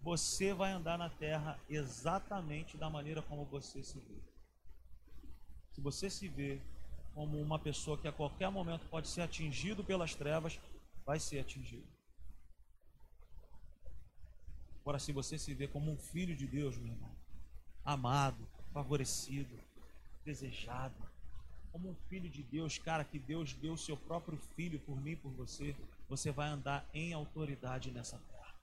você 0.00 0.52
vai 0.52 0.72
andar 0.72 0.98
na 0.98 1.08
terra 1.08 1.56
exatamente 1.70 2.76
da 2.76 2.90
maneira 2.90 3.22
como 3.22 3.44
você 3.44 3.84
se 3.84 4.00
vê. 4.00 4.20
Se 5.70 5.80
você 5.80 6.10
se 6.10 6.26
vê 6.26 6.60
como 7.14 7.40
uma 7.40 7.56
pessoa 7.56 7.96
que 7.96 8.08
a 8.08 8.12
qualquer 8.12 8.50
momento 8.50 8.84
pode 8.88 9.06
ser 9.06 9.20
atingido 9.20 9.84
pelas 9.84 10.16
trevas, 10.16 10.58
vai 11.06 11.20
ser 11.20 11.38
atingido. 11.38 11.86
Agora, 14.80 14.98
se 14.98 15.12
você 15.12 15.38
se 15.38 15.54
vê 15.54 15.68
como 15.68 15.92
um 15.92 15.96
filho 15.96 16.34
de 16.34 16.48
Deus, 16.48 16.76
meu 16.76 16.94
irmão, 16.94 17.14
amado, 17.84 18.44
favorecido, 18.72 19.56
desejado, 20.24 20.96
como 21.70 21.90
um 21.90 21.94
filho 22.08 22.28
de 22.28 22.42
Deus, 22.42 22.76
cara, 22.76 23.04
que 23.04 23.20
Deus 23.20 23.54
deu 23.54 23.74
o 23.74 23.78
seu 23.78 23.96
próprio 23.96 24.36
filho 24.56 24.80
por 24.80 25.00
mim, 25.00 25.14
por 25.14 25.30
você, 25.30 25.76
você 26.08 26.30
vai 26.30 26.48
andar 26.48 26.88
em 26.94 27.12
autoridade 27.12 27.90
nessa 27.90 28.18
terra. 28.18 28.54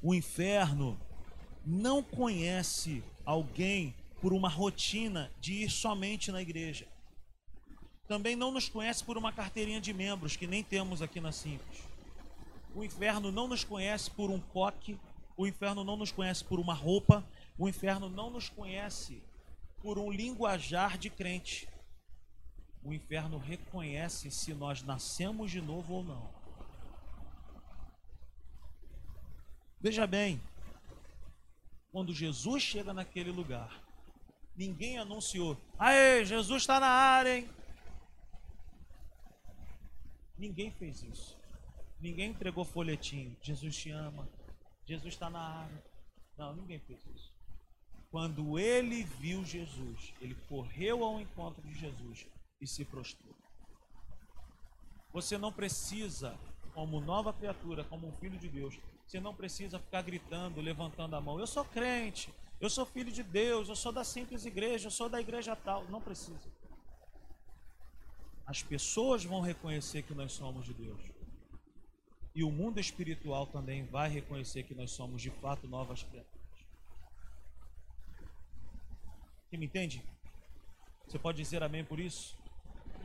O 0.00 0.14
inferno 0.14 0.98
não 1.64 2.02
conhece 2.02 3.02
alguém 3.24 3.94
por 4.20 4.32
uma 4.32 4.48
rotina 4.48 5.30
de 5.40 5.64
ir 5.64 5.70
somente 5.70 6.30
na 6.32 6.40
igreja. 6.40 6.86
Também 8.06 8.36
não 8.36 8.50
nos 8.50 8.68
conhece 8.68 9.04
por 9.04 9.16
uma 9.16 9.32
carteirinha 9.32 9.80
de 9.80 9.92
membros, 9.92 10.36
que 10.36 10.46
nem 10.46 10.62
temos 10.62 11.02
aqui 11.02 11.20
na 11.20 11.32
Simples. 11.32 11.82
O 12.74 12.82
inferno 12.82 13.30
não 13.30 13.46
nos 13.46 13.64
conhece 13.64 14.10
por 14.10 14.30
um 14.30 14.40
coque, 14.40 14.98
o 15.36 15.46
inferno 15.46 15.84
não 15.84 15.96
nos 15.96 16.10
conhece 16.10 16.44
por 16.44 16.58
uma 16.58 16.74
roupa, 16.74 17.24
o 17.58 17.68
inferno 17.68 18.08
não 18.08 18.30
nos 18.30 18.48
conhece 18.48 19.22
por 19.82 19.98
um 19.98 20.10
linguajar 20.10 20.96
de 20.96 21.10
crente. 21.10 21.68
O 22.84 22.92
inferno 22.92 23.38
reconhece 23.38 24.30
se 24.30 24.52
nós 24.52 24.82
nascemos 24.82 25.50
de 25.50 25.60
novo 25.60 25.94
ou 25.94 26.04
não. 26.04 26.30
Veja 29.80 30.06
bem, 30.06 30.40
quando 31.90 32.12
Jesus 32.12 32.62
chega 32.62 32.92
naquele 32.92 33.30
lugar, 33.30 33.80
ninguém 34.56 34.98
anunciou: 34.98 35.56
Aê, 35.78 36.24
Jesus 36.24 36.62
está 36.62 36.80
na 36.80 36.88
área, 36.88 37.38
hein? 37.38 37.48
Ninguém 40.36 40.72
fez 40.72 41.02
isso. 41.02 41.38
Ninguém 42.00 42.30
entregou 42.30 42.64
folhetinho. 42.64 43.36
Jesus 43.42 43.76
te 43.76 43.90
ama. 43.90 44.28
Jesus 44.84 45.14
está 45.14 45.30
na 45.30 45.38
área. 45.38 45.84
Não, 46.36 46.56
ninguém 46.56 46.80
fez 46.80 47.00
isso. 47.14 47.32
Quando 48.10 48.58
ele 48.58 49.04
viu 49.04 49.44
Jesus, 49.44 50.12
ele 50.20 50.34
correu 50.48 51.04
ao 51.04 51.20
encontro 51.20 51.62
de 51.62 51.74
Jesus 51.74 52.26
e 52.62 52.66
se 52.66 52.84
prostrou. 52.84 53.34
Você 55.12 55.36
não 55.36 55.52
precisa, 55.52 56.38
como 56.72 57.00
nova 57.00 57.32
criatura, 57.32 57.84
como 57.84 58.06
um 58.06 58.12
filho 58.12 58.38
de 58.38 58.48
Deus, 58.48 58.78
você 59.04 59.20
não 59.20 59.34
precisa 59.34 59.78
ficar 59.78 60.00
gritando, 60.02 60.60
levantando 60.60 61.16
a 61.16 61.20
mão. 61.20 61.38
Eu 61.38 61.46
sou 61.46 61.64
crente, 61.64 62.32
eu 62.60 62.70
sou 62.70 62.86
filho 62.86 63.12
de 63.12 63.22
Deus, 63.22 63.68
eu 63.68 63.76
sou 63.76 63.92
da 63.92 64.04
simples 64.04 64.46
igreja, 64.46 64.86
eu 64.86 64.90
sou 64.90 65.08
da 65.08 65.20
igreja 65.20 65.54
tal. 65.54 65.84
Não 65.88 66.00
precisa. 66.00 66.50
As 68.46 68.62
pessoas 68.62 69.24
vão 69.24 69.40
reconhecer 69.40 70.02
que 70.02 70.14
nós 70.14 70.32
somos 70.32 70.64
de 70.64 70.72
Deus. 70.72 71.02
E 72.34 72.42
o 72.42 72.50
mundo 72.50 72.80
espiritual 72.80 73.46
também 73.46 73.84
vai 73.84 74.08
reconhecer 74.08 74.62
que 74.62 74.74
nós 74.74 74.92
somos 74.92 75.20
de 75.20 75.30
fato 75.30 75.68
novas 75.68 76.02
criaturas. 76.02 76.42
Você 79.50 79.58
me 79.58 79.66
entende? 79.66 80.02
Você 81.06 81.18
pode 81.18 81.36
dizer 81.36 81.62
amém 81.62 81.84
por 81.84 82.00
isso? 82.00 82.41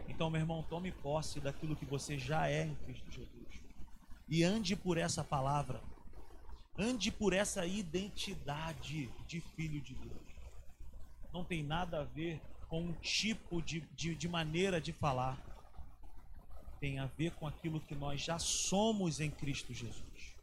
Então, 0.08 0.30
meu 0.30 0.42
irmão, 0.42 0.64
tome 0.64 0.92
posse 0.92 1.40
daquilo 1.40 1.76
que 1.76 1.86
você 1.86 2.18
já 2.18 2.50
é 2.50 2.66
em 2.66 2.76
Cristo 2.76 3.12
Jesus. 3.12 3.62
E 4.28 4.44
ande 4.44 4.76
por 4.76 4.98
essa 4.98 5.24
palavra. 5.24 5.82
Ande 6.78 7.12
por 7.12 7.34
essa 7.34 7.66
identidade 7.66 9.10
de 9.28 9.42
filho 9.42 9.82
de 9.82 9.96
Deus. 9.96 10.28
Não 11.34 11.44
tem 11.44 11.64
nada 11.64 12.02
a 12.02 12.04
ver 12.04 12.42
com 12.68 12.82
um 12.82 12.94
tipo 12.94 13.62
de, 13.62 13.82
de, 13.96 14.16
de 14.16 14.28
maneira 14.28 14.80
de 14.80 14.92
falar 14.92 15.38
tem 16.80 17.00
a 17.00 17.06
ver 17.06 17.32
com 17.32 17.48
aquilo 17.48 17.80
que 17.82 17.96
nós 17.96 18.22
já 18.22 18.38
somos 18.40 19.20
em 19.20 19.30
Cristo 19.30 19.74
Jesus. 19.74 20.36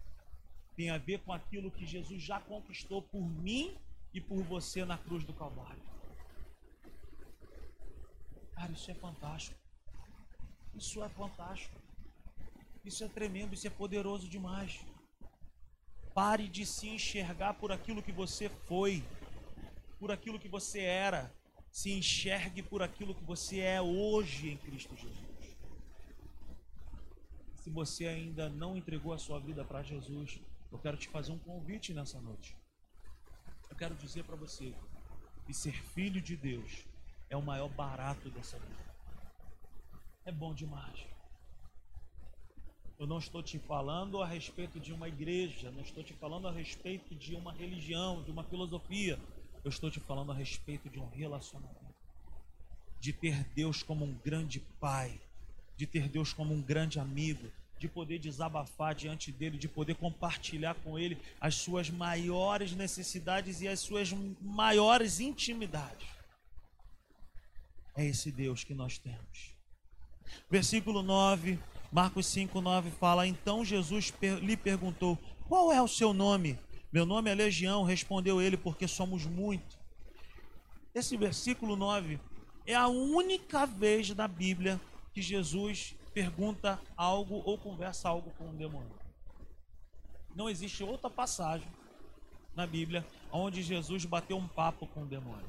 Tem 0.76 0.90
a 0.90 0.98
ver 0.98 1.20
com 1.20 1.32
aquilo 1.32 1.70
que 1.70 1.86
Jesus 1.86 2.22
já 2.22 2.40
conquistou 2.40 3.02
por 3.02 3.22
mim 3.22 3.76
e 4.12 4.20
por 4.20 4.42
você 4.42 4.84
na 4.84 4.98
cruz 4.98 5.24
do 5.24 5.32
Calvário. 5.32 5.82
Cara, 8.54 8.72
isso 8.72 8.90
é 8.90 8.94
fantástico. 8.94 9.58
Isso 10.74 11.02
é 11.02 11.08
fantástico. 11.08 11.80
Isso 12.84 13.04
é 13.04 13.08
tremendo, 13.08 13.54
isso 13.54 13.66
é 13.66 13.70
poderoso 13.70 14.28
demais. 14.28 14.80
Pare 16.14 16.48
de 16.48 16.64
se 16.64 16.88
enxergar 16.88 17.54
por 17.54 17.72
aquilo 17.72 18.02
que 18.02 18.12
você 18.12 18.48
foi, 18.48 19.02
por 19.98 20.10
aquilo 20.10 20.38
que 20.38 20.48
você 20.48 20.80
era. 20.80 21.32
Se 21.72 21.90
enxergue 21.90 22.62
por 22.62 22.82
aquilo 22.82 23.14
que 23.14 23.24
você 23.24 23.60
é 23.60 23.80
hoje 23.80 24.50
em 24.50 24.56
Cristo 24.56 24.96
Jesus 24.96 25.34
se 27.64 27.70
você 27.70 28.06
ainda 28.06 28.50
não 28.50 28.76
entregou 28.76 29.14
a 29.14 29.18
sua 29.18 29.40
vida 29.40 29.64
para 29.64 29.82
Jesus, 29.82 30.38
eu 30.70 30.78
quero 30.78 30.98
te 30.98 31.08
fazer 31.08 31.32
um 31.32 31.38
convite 31.38 31.94
nessa 31.94 32.20
noite. 32.20 32.54
Eu 33.70 33.74
quero 33.74 33.94
dizer 33.94 34.22
para 34.24 34.36
você 34.36 34.74
que 35.46 35.54
ser 35.54 35.72
filho 35.94 36.20
de 36.20 36.36
Deus 36.36 36.84
é 37.34 37.36
o 37.36 37.42
maior 37.42 37.68
barato 37.68 38.30
dessa 38.30 38.58
vida. 38.58 38.84
É 40.24 40.32
bom 40.32 40.54
demais. 40.54 41.06
Eu 42.98 43.06
não 43.06 43.18
estou 43.18 43.42
te 43.42 43.58
falando 43.58 44.22
a 44.22 44.26
respeito 44.26 44.80
de 44.80 44.92
uma 44.92 45.08
igreja, 45.08 45.70
não 45.70 45.82
estou 45.82 46.02
te 46.02 46.14
falando 46.14 46.48
a 46.48 46.52
respeito 46.52 47.14
de 47.14 47.34
uma 47.34 47.52
religião, 47.52 48.22
de 48.22 48.30
uma 48.30 48.44
filosofia. 48.44 49.18
Eu 49.62 49.68
estou 49.68 49.90
te 49.90 50.00
falando 50.00 50.32
a 50.32 50.34
respeito 50.34 50.88
de 50.88 50.98
um 50.98 51.08
relacionamento. 51.10 51.94
De 53.00 53.12
ter 53.12 53.44
Deus 53.54 53.82
como 53.82 54.04
um 54.04 54.14
grande 54.24 54.60
pai 54.80 55.20
de 55.76 55.86
ter 55.86 56.08
Deus 56.08 56.32
como 56.32 56.54
um 56.54 56.62
grande 56.62 56.98
amigo, 56.98 57.50
de 57.78 57.88
poder 57.88 58.18
desabafar 58.18 58.94
diante 58.94 59.32
dele, 59.32 59.58
de 59.58 59.68
poder 59.68 59.94
compartilhar 59.96 60.74
com 60.76 60.98
ele 60.98 61.18
as 61.40 61.56
suas 61.56 61.90
maiores 61.90 62.72
necessidades 62.72 63.60
e 63.60 63.68
as 63.68 63.80
suas 63.80 64.12
maiores 64.40 65.20
intimidades. 65.20 66.06
É 67.96 68.04
esse 68.04 68.30
Deus 68.30 68.64
que 68.64 68.74
nós 68.74 68.98
temos. 68.98 69.54
Versículo 70.50 71.02
9, 71.02 71.58
Marcos 71.92 72.26
5, 72.26 72.60
9 72.60 72.90
fala: 72.90 73.26
Então 73.26 73.64
Jesus 73.64 74.12
lhe 74.42 74.56
perguntou: 74.56 75.16
Qual 75.48 75.72
é 75.72 75.80
o 75.80 75.88
seu 75.88 76.12
nome? 76.12 76.58
Meu 76.92 77.06
nome 77.06 77.30
é 77.30 77.34
Legião, 77.34 77.82
respondeu 77.82 78.40
ele, 78.40 78.56
porque 78.56 78.86
somos 78.88 79.26
muito. 79.26 79.78
Esse 80.94 81.16
versículo 81.16 81.76
9 81.76 82.20
é 82.66 82.74
a 82.74 82.86
única 82.86 83.66
vez 83.66 84.10
na 84.10 84.28
Bíblia 84.28 84.80
que 85.12 85.20
Jesus 85.20 85.94
pergunta 86.12 86.80
algo 86.96 87.42
ou 87.44 87.58
conversa 87.58 88.08
algo 88.08 88.30
com 88.38 88.48
um 88.48 88.56
demônio. 88.56 88.96
Não 90.34 90.48
existe 90.48 90.82
outra 90.82 91.10
passagem 91.10 91.68
na 92.54 92.66
Bíblia 92.66 93.06
onde 93.30 93.62
Jesus 93.62 94.04
bateu 94.04 94.36
um 94.36 94.46
papo 94.46 94.86
com 94.86 95.02
um 95.02 95.06
demônio. 95.06 95.48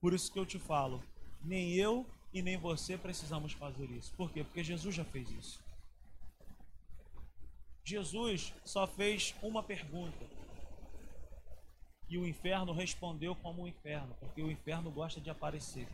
Por 0.00 0.12
isso 0.12 0.32
que 0.32 0.38
eu 0.38 0.46
te 0.46 0.58
falo, 0.58 1.02
nem 1.44 1.72
eu 1.74 2.06
e 2.32 2.42
nem 2.42 2.56
você 2.56 2.96
precisamos 2.96 3.52
fazer 3.52 3.90
isso. 3.90 4.12
Por 4.14 4.30
quê? 4.30 4.44
Porque 4.44 4.64
Jesus 4.64 4.94
já 4.94 5.04
fez 5.04 5.30
isso. 5.30 5.62
Jesus 7.84 8.52
só 8.64 8.86
fez 8.86 9.34
uma 9.42 9.62
pergunta. 9.62 10.24
E 12.08 12.18
o 12.18 12.26
inferno 12.26 12.72
respondeu 12.72 13.34
como 13.34 13.62
o 13.62 13.68
inferno, 13.68 14.14
porque 14.20 14.42
o 14.42 14.50
inferno 14.50 14.90
gosta 14.90 15.20
de 15.20 15.30
aparecer. 15.30 15.88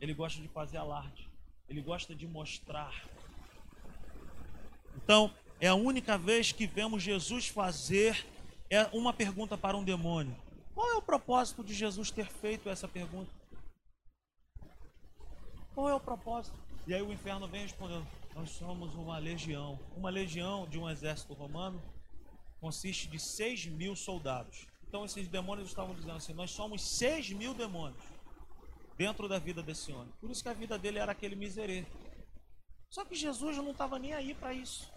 Ele 0.00 0.12
gosta 0.12 0.40
de 0.40 0.48
fazer 0.48 0.76
alarde. 0.76 1.28
Ele 1.68 1.80
gosta 1.80 2.14
de 2.14 2.26
mostrar. 2.26 3.08
Então, 4.96 5.32
é 5.60 5.68
a 5.68 5.74
única 5.74 6.18
vez 6.18 6.52
que 6.52 6.66
vemos 6.66 7.02
Jesus 7.02 7.48
fazer 7.48 8.26
é 8.70 8.84
uma 8.92 9.12
pergunta 9.12 9.56
para 9.56 9.76
um 9.76 9.84
demônio. 9.84 10.36
Qual 10.74 10.90
é 10.90 10.96
o 10.96 11.02
propósito 11.02 11.62
de 11.62 11.72
Jesus 11.72 12.10
ter 12.10 12.26
feito 12.26 12.68
essa 12.68 12.88
pergunta? 12.88 13.30
Qual 15.74 15.88
é 15.88 15.94
o 15.94 16.00
propósito? 16.00 16.56
E 16.86 16.94
aí 16.94 17.02
o 17.02 17.12
inferno 17.12 17.48
vem 17.48 17.62
respondendo: 17.62 18.06
Nós 18.34 18.50
somos 18.50 18.94
uma 18.94 19.18
legião. 19.18 19.78
Uma 19.96 20.10
legião 20.10 20.68
de 20.68 20.78
um 20.78 20.88
exército 20.88 21.34
romano 21.34 21.82
consiste 22.60 23.08
de 23.08 23.18
6 23.18 23.66
mil 23.66 23.96
soldados. 23.96 24.66
Então 24.86 25.04
esses 25.04 25.26
demônios 25.28 25.68
estavam 25.68 25.94
dizendo 25.94 26.16
assim: 26.16 26.32
Nós 26.32 26.52
somos 26.52 26.82
6 26.82 27.30
mil 27.30 27.54
demônios 27.54 28.02
dentro 28.96 29.28
da 29.28 29.38
vida 29.38 29.62
desse 29.62 29.92
homem. 29.92 30.12
Por 30.20 30.30
isso 30.30 30.42
que 30.42 30.48
a 30.48 30.54
vida 30.54 30.78
dele 30.78 30.98
era 30.98 31.12
aquele 31.12 31.34
miserê. 31.34 31.84
Só 32.88 33.04
que 33.04 33.16
Jesus 33.16 33.56
não 33.56 33.72
estava 33.72 33.98
nem 33.98 34.12
aí 34.12 34.34
para 34.34 34.54
isso. 34.54 34.88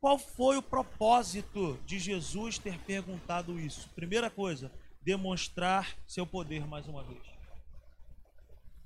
Qual 0.00 0.18
foi 0.18 0.56
o 0.56 0.62
propósito 0.62 1.78
de 1.84 1.98
Jesus 1.98 2.58
ter 2.58 2.78
perguntado 2.80 3.58
isso? 3.58 3.88
Primeira 3.90 4.30
coisa, 4.30 4.70
demonstrar 5.00 5.96
seu 6.06 6.26
poder 6.26 6.66
mais 6.66 6.86
uma 6.86 7.02
vez. 7.02 7.41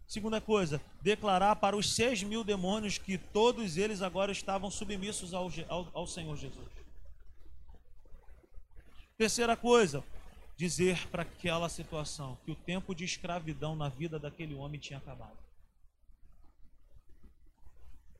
Segunda 0.07 0.40
coisa, 0.40 0.81
declarar 1.03 1.57
para 1.57 1.77
os 1.77 1.92
seis 1.92 2.23
mil 2.23 2.45
demônios 2.45 2.97
que 2.97 3.19
todos 3.19 3.77
eles 3.77 4.03
agora 4.03 4.31
estavam 4.31 4.71
submissos 4.71 5.35
ao, 5.35 5.51
ao, 5.69 5.88
ao 5.92 6.07
Senhor 6.07 6.37
Jesus. 6.37 6.69
Terceira 9.19 9.57
coisa, 9.57 10.05
dizer 10.57 11.09
para 11.09 11.23
aquela 11.23 11.69
situação 11.69 12.38
que 12.45 12.53
o 12.53 12.55
tempo 12.55 12.95
de 12.95 13.05
escravidão 13.05 13.75
na 13.75 13.88
vida 13.88 14.19
daquele 14.19 14.55
homem 14.55 14.79
tinha 14.79 14.99
acabado. 14.99 15.37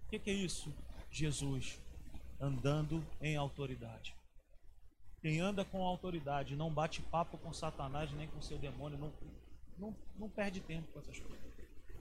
O 0.05 0.09
que, 0.09 0.19
que, 0.19 0.31
é 0.31 0.35
isso? 0.35 0.73
Jesus 1.11 1.79
andando 2.41 3.05
em 3.21 3.37
autoridade. 3.37 4.15
Quem 5.21 5.41
anda 5.41 5.65
com 5.65 5.85
autoridade 5.85 6.55
não 6.55 6.73
bate 6.73 7.01
papo 7.03 7.39
com 7.39 7.53
Satanás 7.53 8.13
nem 8.13 8.29
com 8.29 8.41
seu 8.43 8.59
demônio, 8.59 8.99
não, 8.99 9.13
não, 9.79 9.97
não 10.19 10.29
perde 10.29 10.61
tempo 10.61 10.93
com 10.93 11.01
essas 11.01 11.19
coisas. 11.19 11.56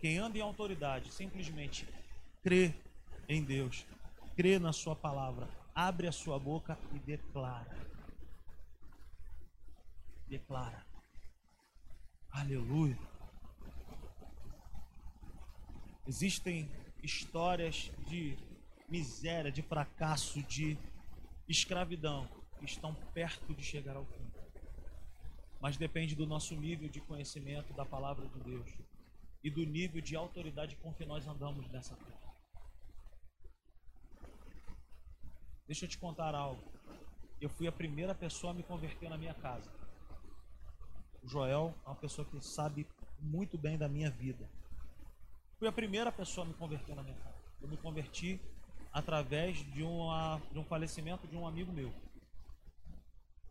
Quem 0.06 0.20
anda 0.20 0.38
em 0.38 0.42
autoridade 0.42 1.12
simplesmente 1.12 1.84
crê 2.44 2.72
em 3.28 3.44
Deus, 3.44 3.84
crê 4.36 4.60
na 4.60 4.72
Sua 4.72 4.96
palavra, 4.96 5.50
abre 5.74 6.08
a 6.08 6.12
sua 6.12 6.38
boca 6.38 6.78
e 6.94 7.00
declara. 7.00 7.76
Declara. 10.28 10.86
Aleluia. 12.30 12.96
Existem 16.06 16.70
histórias 17.02 17.90
de 18.08 18.38
miséria, 18.88 19.52
de 19.52 19.64
fracasso, 19.64 20.40
de 20.44 20.78
escravidão 21.50 22.30
que 22.60 22.66
estão 22.66 22.94
perto 23.12 23.56
de 23.56 23.64
chegar 23.64 23.96
ao 23.96 24.06
fim. 24.06 24.32
Mas 25.60 25.78
depende 25.78 26.14
do 26.14 26.28
nosso 26.28 26.56
nível 26.56 26.88
de 26.90 27.02
conhecimento 27.02 27.74
da 27.74 27.84
palavra 27.84 28.28
de 28.28 28.40
Deus 28.42 28.95
e 29.46 29.50
do 29.52 29.64
nível 29.64 30.02
de 30.02 30.16
autoridade 30.16 30.76
com 30.78 30.92
que 30.92 31.06
nós 31.06 31.28
andamos 31.28 31.70
nessa 31.70 31.96
terra. 31.96 32.34
Deixa 35.68 35.86
eu 35.86 35.90
te 35.90 36.00
contar 36.00 36.34
algo. 36.34 36.64
Eu 37.40 37.48
fui 37.48 37.68
a 37.68 37.72
primeira 37.72 38.16
pessoa 38.16 38.50
a 38.50 38.56
me 38.56 38.64
converter 38.64 39.08
na 39.08 39.20
minha 39.20 39.36
casa. 39.36 39.72
O 41.22 41.28
Joel 41.28 41.76
é 41.86 41.90
uma 41.90 41.96
pessoa 41.96 42.28
que 42.28 42.44
sabe 42.44 42.88
muito 43.20 43.56
bem 43.56 43.78
da 43.78 43.88
minha 43.88 44.10
vida. 44.10 44.50
Fui 45.60 45.68
a 45.68 45.72
primeira 45.72 46.12
pessoa 46.12 46.44
a 46.44 46.48
me 46.48 46.56
converter 46.56 46.96
na 46.96 47.04
minha 47.04 47.18
casa. 47.18 47.38
Eu 47.62 47.68
me 47.68 47.78
converti 47.78 48.42
através 48.92 49.58
de, 49.74 49.84
uma, 49.84 50.42
de 50.52 50.58
um 50.58 50.66
falecimento 50.66 51.28
de 51.28 51.38
um 51.38 51.46
amigo 51.46 51.72
meu. 51.72 51.94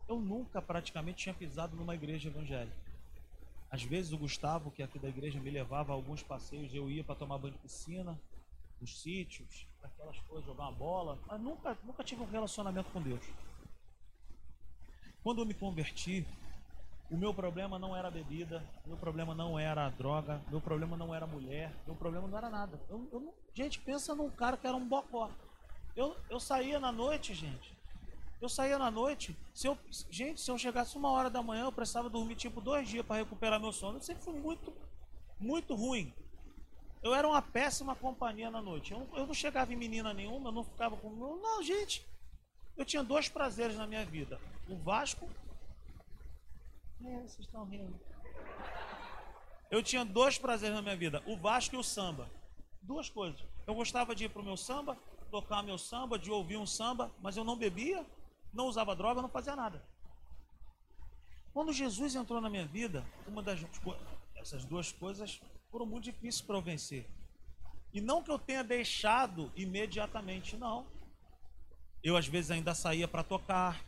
Eu 0.09 0.19
nunca 0.19 0.61
praticamente 0.61 1.19
tinha 1.19 1.33
pisado 1.33 1.73
numa 1.73 1.95
igreja 1.95 2.27
evangélica. 2.27 2.84
Às 3.69 3.83
vezes 3.83 4.13
o 4.13 4.17
Gustavo, 4.17 4.71
que 4.71 4.81
é 4.81 4.85
aqui 4.85 4.99
da 4.99 5.09
igreja, 5.09 5.39
me 5.39 5.49
levava 5.49 5.91
a 5.91 5.95
alguns 5.95 6.23
passeios, 6.23 6.73
eu 6.73 6.89
ia 6.89 7.03
para 7.03 7.15
tomar 7.15 7.37
banho 7.37 7.53
de 7.53 7.59
piscina, 7.59 8.17
nos 8.79 9.01
sítios, 9.01 9.67
aquelas 9.83 10.17
coisas, 10.21 10.45
jogar 10.45 10.63
uma 10.63 10.71
bola, 10.71 11.19
mas 11.27 11.41
nunca, 11.41 11.77
nunca 11.83 12.03
tive 12.03 12.21
um 12.21 12.29
relacionamento 12.29 12.89
com 12.91 13.01
Deus. 13.01 13.23
Quando 15.23 15.41
eu 15.41 15.45
me 15.45 15.53
converti, 15.53 16.25
o 17.09 17.17
meu 17.17 17.33
problema 17.33 17.77
não 17.79 17.95
era 17.95 18.09
bebida, 18.09 18.63
meu 18.85 18.97
problema 18.97 19.33
não 19.33 19.57
era 19.57 19.89
droga, 19.89 20.41
meu 20.49 20.61
problema 20.61 20.97
não 20.97 21.13
era 21.13 21.25
mulher, 21.25 21.73
meu 21.85 21.95
problema 21.95 22.27
não 22.27 22.37
era 22.37 22.49
nada. 22.49 22.79
Eu, 22.89 23.07
eu 23.11 23.33
gente, 23.53 23.79
pensa 23.79 24.15
num 24.15 24.29
cara 24.29 24.57
que 24.57 24.67
era 24.67 24.75
um 24.75 24.87
bocó. 24.87 25.29
Eu, 25.95 26.15
eu 26.29 26.39
saía 26.39 26.79
na 26.79 26.91
noite, 26.91 27.33
gente. 27.33 27.74
Eu 28.45 28.49
saía 28.49 28.77
na 28.77 28.91
noite. 28.91 29.35
Se 29.55 29.67
eu, 29.67 29.75
gente, 30.11 30.39
se 30.39 30.51
eu 30.51 30.55
chegasse 30.55 30.95
uma 30.95 31.09
hora 31.09 31.31
da 31.31 31.41
manhã, 31.41 31.63
eu 31.63 31.71
precisava 31.71 32.11
dormir 32.11 32.35
tipo 32.35 32.61
dois 32.61 32.87
dias 32.87 33.03
para 33.03 33.15
recuperar 33.15 33.59
meu 33.59 33.71
sono. 33.71 33.97
Eu 33.97 34.03
sempre 34.03 34.23
fui 34.23 34.35
muito, 34.35 34.71
muito 35.39 35.73
ruim. 35.73 36.13
Eu 37.01 37.15
era 37.15 37.27
uma 37.27 37.41
péssima 37.41 37.95
companhia 37.95 38.51
na 38.51 38.61
noite. 38.61 38.91
Eu, 38.91 39.09
eu 39.15 39.25
não 39.25 39.33
chegava 39.33 39.73
em 39.73 39.75
menina 39.75 40.13
nenhuma, 40.13 40.49
eu 40.49 40.53
não 40.53 40.63
ficava 40.63 40.95
com. 40.95 41.09
Não, 41.09 41.63
gente. 41.63 42.05
Eu 42.77 42.85
tinha 42.85 43.03
dois 43.03 43.27
prazeres 43.27 43.77
na 43.77 43.87
minha 43.87 44.05
vida: 44.05 44.39
o 44.69 44.75
Vasco. 44.75 45.27
É, 47.03 47.21
vocês 47.21 47.39
estão 47.39 47.65
rindo. 47.65 47.99
Eu 49.71 49.81
tinha 49.81 50.05
dois 50.05 50.37
prazeres 50.37 50.75
na 50.75 50.83
minha 50.83 50.95
vida: 50.95 51.23
o 51.25 51.35
Vasco 51.35 51.73
e 51.73 51.79
o 51.79 51.83
samba. 51.83 52.29
Duas 52.79 53.09
coisas. 53.09 53.43
Eu 53.65 53.73
gostava 53.73 54.13
de 54.13 54.25
ir 54.25 54.29
pro 54.29 54.43
meu 54.43 54.55
samba, 54.55 54.95
tocar 55.31 55.63
meu 55.63 55.79
samba, 55.79 56.19
de 56.19 56.29
ouvir 56.29 56.57
um 56.57 56.67
samba, 56.67 57.11
mas 57.23 57.35
eu 57.35 57.43
não 57.43 57.57
bebia, 57.57 58.05
não 58.55 58.67
usava 58.67 58.95
droga, 58.95 59.21
não 59.21 59.29
fazia 59.29 59.55
nada. 59.55 59.83
Quando 61.53 61.71
Jesus 61.71 62.15
entrou 62.15 62.41
na 62.41 62.49
minha 62.49 62.65
vida, 62.65 63.05
uma 63.27 63.43
das 63.43 63.59
essas 64.35 64.65
duas 64.65 64.91
coisas 64.91 65.41
foram 65.69 65.85
muito 65.85 66.05
difíceis 66.05 66.41
para 66.41 66.55
eu 66.55 66.61
vencer. 66.61 67.09
E 67.93 68.01
não 68.01 68.21
que 68.21 68.31
eu 68.31 68.37
tenha 68.37 68.63
deixado 68.63 69.51
imediatamente, 69.55 70.57
não. 70.57 70.85
Eu 72.03 72.17
às 72.17 72.27
vezes 72.27 72.51
ainda 72.51 72.75
saía 72.75 73.07
para 73.07 73.23
tocar, 73.23 73.83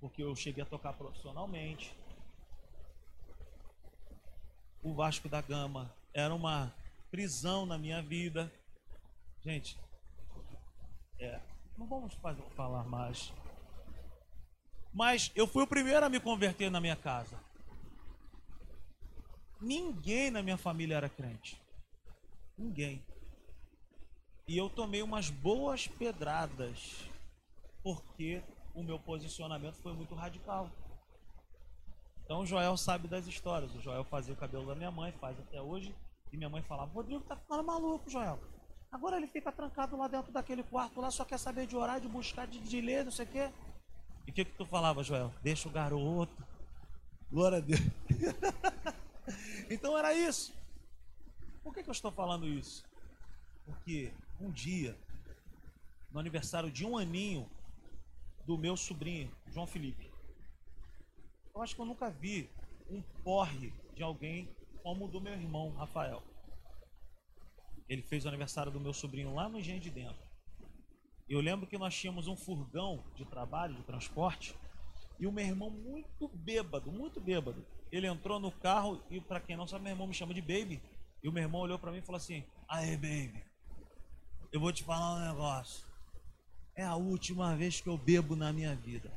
porque 0.00 0.22
eu 0.22 0.34
cheguei 0.34 0.62
a 0.62 0.66
tocar 0.66 0.92
profissionalmente. 0.92 1.94
O 4.82 4.94
Vasco 4.94 5.28
da 5.28 5.42
Gama 5.42 5.94
era 6.14 6.34
uma 6.34 6.74
prisão 7.10 7.66
na 7.66 7.76
minha 7.76 8.00
vida. 8.00 8.50
Gente, 9.42 9.78
é, 11.18 11.40
não 11.76 11.86
vamos 11.86 12.16
falar 12.54 12.84
mais. 12.84 13.32
Mas 14.92 15.30
eu 15.34 15.46
fui 15.46 15.62
o 15.62 15.66
primeiro 15.66 16.04
a 16.04 16.08
me 16.08 16.18
converter 16.18 16.70
na 16.70 16.80
minha 16.80 16.96
casa. 16.96 17.38
Ninguém 19.60 20.30
na 20.30 20.42
minha 20.42 20.56
família 20.56 20.96
era 20.96 21.08
crente. 21.08 21.60
Ninguém. 22.56 23.04
E 24.48 24.56
eu 24.56 24.68
tomei 24.68 25.02
umas 25.02 25.30
boas 25.30 25.86
pedradas, 25.86 27.08
porque 27.82 28.42
o 28.74 28.82
meu 28.82 28.98
posicionamento 28.98 29.76
foi 29.76 29.92
muito 29.92 30.14
radical. 30.14 30.70
Então 32.24 32.40
o 32.40 32.46
Joel 32.46 32.76
sabe 32.76 33.06
das 33.06 33.26
histórias. 33.26 33.74
O 33.74 33.80
Joel 33.80 34.04
fazia 34.04 34.34
o 34.34 34.36
cabelo 34.36 34.66
da 34.66 34.74
minha 34.74 34.90
mãe, 34.90 35.12
faz 35.12 35.38
até 35.38 35.60
hoje. 35.60 35.94
E 36.32 36.36
minha 36.36 36.48
mãe 36.48 36.62
falava: 36.62 36.92
Rodrigo 36.92 37.22
tá 37.24 37.36
ficando 37.36 37.62
maluco, 37.62 38.08
Joel. 38.08 38.38
Agora 38.90 39.16
ele 39.16 39.26
fica 39.28 39.52
trancado 39.52 39.96
lá 39.96 40.08
dentro 40.08 40.32
daquele 40.32 40.64
quarto 40.64 41.00
lá, 41.00 41.10
só 41.10 41.24
quer 41.24 41.38
saber 41.38 41.66
de 41.66 41.76
orar, 41.76 42.00
de 42.00 42.08
buscar, 42.08 42.46
de, 42.46 42.58
de 42.58 42.80
ler, 42.80 43.04
não 43.04 43.12
sei 43.12 43.24
o 43.24 43.28
quê. 43.28 43.50
E 44.30 44.32
o 44.32 44.32
que, 44.32 44.44
que 44.44 44.52
tu 44.52 44.64
falava, 44.64 45.02
Joel? 45.02 45.34
Deixa 45.42 45.68
o 45.68 45.72
garoto. 45.72 46.46
Glória 47.32 47.58
a 47.58 47.60
Deus. 47.60 47.80
Então 49.68 49.96
era 49.96 50.12
isso. 50.14 50.52
Por 51.62 51.72
que, 51.72 51.82
que 51.82 51.88
eu 51.88 51.92
estou 51.92 52.10
falando 52.10 52.48
isso? 52.48 52.84
Porque 53.64 54.12
um 54.40 54.50
dia, 54.50 54.96
no 56.10 56.18
aniversário 56.18 56.70
de 56.70 56.84
um 56.84 56.98
aninho 56.98 57.48
do 58.44 58.58
meu 58.58 58.76
sobrinho, 58.76 59.30
João 59.48 59.66
Felipe, 59.66 60.10
eu 61.54 61.62
acho 61.62 61.76
que 61.76 61.80
eu 61.80 61.86
nunca 61.86 62.10
vi 62.10 62.50
um 62.88 63.00
porre 63.22 63.72
de 63.94 64.02
alguém 64.02 64.48
como 64.82 65.04
o 65.04 65.08
do 65.08 65.20
meu 65.20 65.32
irmão 65.32 65.70
Rafael. 65.74 66.22
Ele 67.88 68.02
fez 68.02 68.24
o 68.24 68.28
aniversário 68.28 68.72
do 68.72 68.80
meu 68.80 68.92
sobrinho 68.92 69.32
lá 69.34 69.48
no 69.48 69.58
Engenho 69.58 69.80
de 69.80 69.90
Dentro. 69.90 70.29
Eu 71.30 71.40
lembro 71.40 71.64
que 71.64 71.78
nós 71.78 71.94
tínhamos 71.94 72.26
um 72.26 72.34
furgão 72.34 73.04
de 73.14 73.24
trabalho, 73.24 73.76
de 73.76 73.84
transporte, 73.84 74.52
e 75.16 75.28
o 75.28 75.32
meu 75.32 75.46
irmão 75.46 75.70
muito 75.70 76.26
bêbado, 76.26 76.90
muito 76.90 77.20
bêbado. 77.20 77.64
Ele 77.92 78.08
entrou 78.08 78.40
no 78.40 78.50
carro 78.50 79.00
e, 79.08 79.20
para 79.20 79.38
quem 79.38 79.56
não 79.56 79.64
sabe, 79.64 79.84
meu 79.84 79.92
irmão 79.92 80.08
me 80.08 80.14
chama 80.14 80.34
de 80.34 80.40
baby. 80.40 80.82
E 81.22 81.28
o 81.28 81.32
meu 81.32 81.44
irmão 81.44 81.60
olhou 81.60 81.78
para 81.78 81.92
mim 81.92 81.98
e 81.98 82.02
falou 82.02 82.16
assim: 82.16 82.44
Aê, 82.66 82.96
baby, 82.96 83.44
eu 84.50 84.58
vou 84.58 84.72
te 84.72 84.82
falar 84.82 85.14
um 85.14 85.28
negócio. 85.28 85.86
É 86.74 86.82
a 86.82 86.96
última 86.96 87.54
vez 87.54 87.80
que 87.80 87.88
eu 87.88 87.96
bebo 87.96 88.34
na 88.34 88.52
minha 88.52 88.74
vida. 88.74 89.12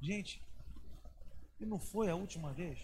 Gente, 0.00 0.40
e 1.58 1.66
não 1.66 1.80
foi 1.80 2.08
a 2.08 2.14
última 2.14 2.52
vez? 2.52 2.78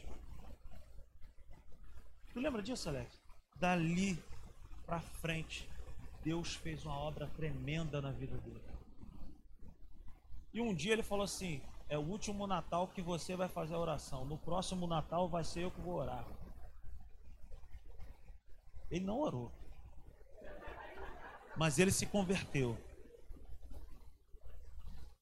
Tu 2.32 2.40
lembra 2.40 2.60
disso, 2.60 2.88
Alex? 2.88 3.22
Dali 3.56 4.18
para 4.84 5.00
frente, 5.00 5.68
Deus 6.24 6.54
fez 6.54 6.84
uma 6.84 6.98
obra 6.98 7.26
tremenda 7.36 8.00
na 8.00 8.10
vida 8.10 8.36
dele. 8.38 8.64
E 10.54 10.60
um 10.60 10.74
dia 10.74 10.94
ele 10.94 11.02
falou 11.02 11.24
assim: 11.24 11.60
é 11.88 11.98
o 11.98 12.00
último 12.00 12.46
Natal 12.46 12.88
que 12.88 13.02
você 13.02 13.36
vai 13.36 13.48
fazer 13.48 13.74
a 13.74 13.78
oração. 13.78 14.24
No 14.24 14.38
próximo 14.38 14.86
Natal 14.86 15.28
vai 15.28 15.44
ser 15.44 15.64
eu 15.64 15.70
que 15.70 15.80
vou 15.80 15.96
orar. 15.96 16.26
Ele 18.90 19.04
não 19.04 19.20
orou. 19.20 19.52
Mas 21.56 21.78
ele 21.78 21.90
se 21.90 22.06
converteu. 22.06 22.76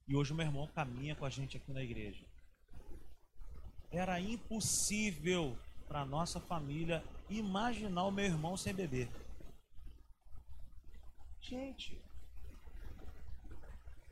E 0.06 0.14
hoje 0.14 0.32
o 0.32 0.36
meu 0.36 0.46
irmão 0.46 0.66
caminha 0.68 1.16
com 1.16 1.24
a 1.24 1.30
gente 1.30 1.56
aqui 1.56 1.72
na 1.72 1.82
igreja. 1.82 2.24
Era 3.90 4.20
impossível 4.20 5.56
para 5.88 6.04
nossa 6.04 6.40
família 6.40 7.04
imaginar 7.28 8.04
o 8.04 8.10
meu 8.10 8.24
irmão 8.24 8.56
sem 8.56 8.72
beber. 8.72 9.10
Gente, 11.42 12.00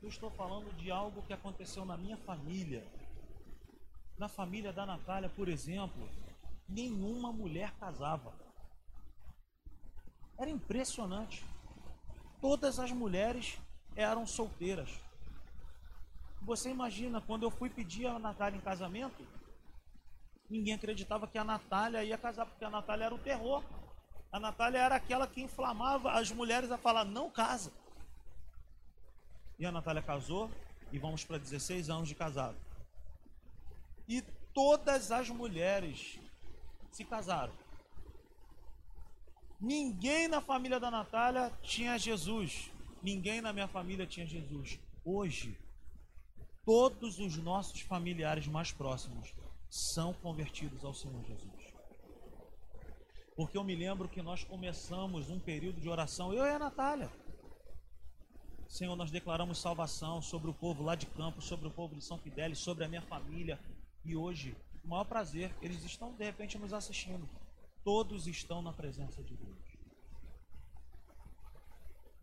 eu 0.03 0.09
estou 0.09 0.29
falando 0.31 0.71
de 0.75 0.91
algo 0.91 1.23
que 1.23 1.31
aconteceu 1.31 1.85
na 1.85 1.95
minha 1.95 2.17
família. 2.17 2.85
Na 4.17 4.27
família 4.27 4.73
da 4.73 4.85
Natália, 4.85 5.29
por 5.29 5.47
exemplo, 5.47 6.09
nenhuma 6.67 7.31
mulher 7.31 7.71
casava. 7.79 8.33
Era 10.37 10.49
impressionante. 10.49 11.43
Todas 12.41 12.79
as 12.79 12.91
mulheres 12.91 13.57
eram 13.95 14.27
solteiras. 14.27 14.89
Você 16.41 16.69
imagina, 16.69 17.21
quando 17.21 17.43
eu 17.43 17.51
fui 17.51 17.69
pedir 17.69 18.07
a 18.07 18.19
Natália 18.19 18.57
em 18.57 18.61
casamento, 18.61 19.25
ninguém 20.49 20.73
acreditava 20.73 21.27
que 21.27 21.37
a 21.37 21.45
Natália 21.45 22.03
ia 22.03 22.17
casar, 22.17 22.45
porque 22.45 22.65
a 22.65 22.69
Natália 22.69 23.05
era 23.05 23.15
o 23.15 23.19
terror. 23.19 23.63
A 24.31 24.39
Natália 24.39 24.79
era 24.79 24.95
aquela 24.95 25.27
que 25.27 25.41
inflamava 25.41 26.11
as 26.13 26.31
mulheres 26.31 26.71
a 26.71 26.77
falar: 26.77 27.03
não 27.03 27.29
casa. 27.29 27.71
E 29.59 29.65
a 29.65 29.71
Natália 29.71 30.01
casou 30.01 30.49
e 30.91 30.97
vamos 30.97 31.23
para 31.23 31.37
16 31.37 31.89
anos 31.89 32.07
de 32.07 32.15
casado. 32.15 32.57
E 34.07 34.21
todas 34.53 35.11
as 35.11 35.29
mulheres 35.29 36.19
se 36.91 37.03
casaram. 37.03 37.53
Ninguém 39.59 40.27
na 40.27 40.41
família 40.41 40.79
da 40.79 40.89
Natália 40.89 41.51
tinha 41.61 41.97
Jesus. 41.99 42.71
Ninguém 43.01 43.41
na 43.41 43.53
minha 43.53 43.67
família 43.67 44.07
tinha 44.07 44.25
Jesus. 44.25 44.79
Hoje, 45.05 45.57
todos 46.65 47.19
os 47.19 47.37
nossos 47.37 47.81
familiares 47.81 48.47
mais 48.47 48.71
próximos 48.71 49.33
são 49.69 50.13
convertidos 50.13 50.83
ao 50.83 50.93
Senhor 50.93 51.23
Jesus. 51.25 51.60
Porque 53.35 53.57
eu 53.57 53.63
me 53.63 53.75
lembro 53.75 54.09
que 54.09 54.21
nós 54.21 54.43
começamos 54.43 55.29
um 55.29 55.39
período 55.39 55.79
de 55.79 55.89
oração, 55.89 56.33
eu 56.33 56.45
e 56.45 56.49
a 56.49 56.59
Natália. 56.59 57.11
Senhor, 58.67 58.95
nós 58.95 59.11
declaramos 59.11 59.57
salvação 59.57 60.21
sobre 60.21 60.49
o 60.49 60.53
povo 60.53 60.83
lá 60.83 60.95
de 60.95 61.05
campo, 61.05 61.41
sobre 61.41 61.67
o 61.67 61.71
povo 61.71 61.95
de 61.95 62.03
São 62.03 62.17
Fidélis, 62.17 62.59
sobre 62.59 62.85
a 62.85 62.87
minha 62.87 63.01
família. 63.01 63.59
E 64.03 64.15
hoje, 64.15 64.55
o 64.83 64.87
maior 64.87 65.03
prazer, 65.05 65.53
eles 65.61 65.83
estão 65.83 66.13
de 66.13 66.23
repente 66.23 66.57
nos 66.57 66.73
assistindo. 66.73 67.27
Todos 67.83 68.27
estão 68.27 68.61
na 68.61 68.71
presença 68.71 69.23
de 69.23 69.35
Deus. 69.35 69.71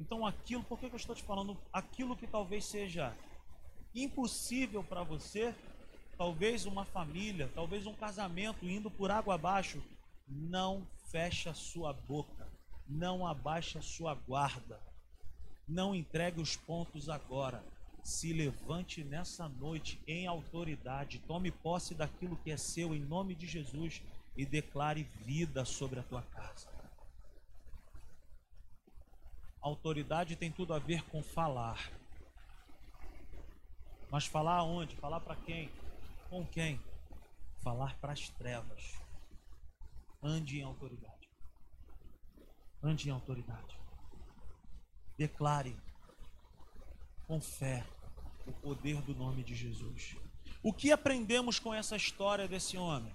Então, 0.01 0.25
aquilo, 0.25 0.63
por 0.63 0.79
que 0.79 0.87
eu 0.87 0.97
estou 0.97 1.15
te 1.15 1.23
falando? 1.23 1.61
Aquilo 1.73 2.17
que 2.17 2.27
talvez 2.27 2.65
seja 2.65 3.17
impossível 3.95 4.85
para 4.85 5.03
você, 5.03 5.55
talvez 6.17 6.67
uma 6.67 6.85
família, 6.85 7.51
talvez 7.55 7.87
um 7.87 7.95
casamento 7.95 8.65
indo 8.65 8.91
por 8.91 9.11
água 9.11 9.35
abaixo, 9.35 9.83
não 10.27 10.87
feche 11.11 11.49
a 11.49 11.55
sua 11.55 11.93
boca, 11.93 12.47
não 12.87 13.27
abaixe 13.27 13.79
a 13.79 13.83
sua 13.83 14.15
guarda, 14.15 14.81
não 15.67 15.95
entregue 15.95 16.41
os 16.41 16.57
pontos 16.57 17.09
agora. 17.09 17.65
Se 18.03 18.33
levante 18.33 19.05
nessa 19.05 19.49
noite 19.49 20.01
em 20.07 20.27
autoridade, 20.27 21.19
tome 21.21 21.51
posse 21.51 21.95
daquilo 21.95 22.37
que 22.39 22.51
é 22.51 22.57
seu 22.57 22.95
em 22.95 23.01
nome 23.01 23.35
de 23.35 23.47
Jesus 23.47 24.03
e 24.37 24.47
declare 24.47 25.03
vida 25.25 25.65
sobre 25.65 26.01
a 26.01 26.03
tua 26.03 26.23
casa. 26.23 26.69
Autoridade 29.61 30.37
tem 30.37 30.51
tudo 30.51 30.73
a 30.73 30.79
ver 30.79 31.03
com 31.11 31.23
falar. 31.23 31.91
Mas 34.11 34.25
falar 34.25 34.57
aonde? 34.57 34.97
Falar 34.97 35.21
para 35.21 35.37
quem? 35.37 35.71
Com 36.31 36.47
quem? 36.47 36.81
Falar 37.63 37.99
para 37.99 38.13
as 38.13 38.29
trevas. 38.31 39.08
Ande 40.23 40.59
em 40.59 40.62
autoridade. 40.62 41.29
Ande 42.83 43.09
em 43.09 43.12
autoridade. 43.12 43.79
Declare 45.16 45.77
com 47.27 47.41
fé 47.41 47.87
o 48.47 48.53
poder 48.53 49.01
do 49.03 49.14
nome 49.14 49.43
de 49.43 49.55
Jesus. 49.55 50.16
O 50.62 50.73
que 50.73 50.91
aprendemos 50.91 51.59
com 51.59 51.73
essa 51.73 51.97
história 51.97 52.49
desse 52.49 52.77
homem? 52.77 53.14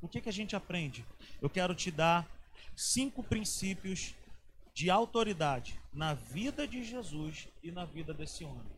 O 0.00 0.08
que, 0.08 0.20
que 0.20 0.28
a 0.28 0.32
gente 0.32 0.56
aprende? 0.56 1.04
Eu 1.40 1.48
quero 1.48 1.74
te 1.74 1.90
dar 1.90 2.28
cinco 2.74 3.22
princípios 3.22 4.14
de 4.74 4.90
autoridade 4.90 5.80
na 5.92 6.12
vida 6.12 6.66
de 6.66 6.84
Jesus 6.84 7.48
e 7.62 7.70
na 7.70 7.84
vida 7.84 8.12
desse 8.12 8.44
homem. 8.44 8.76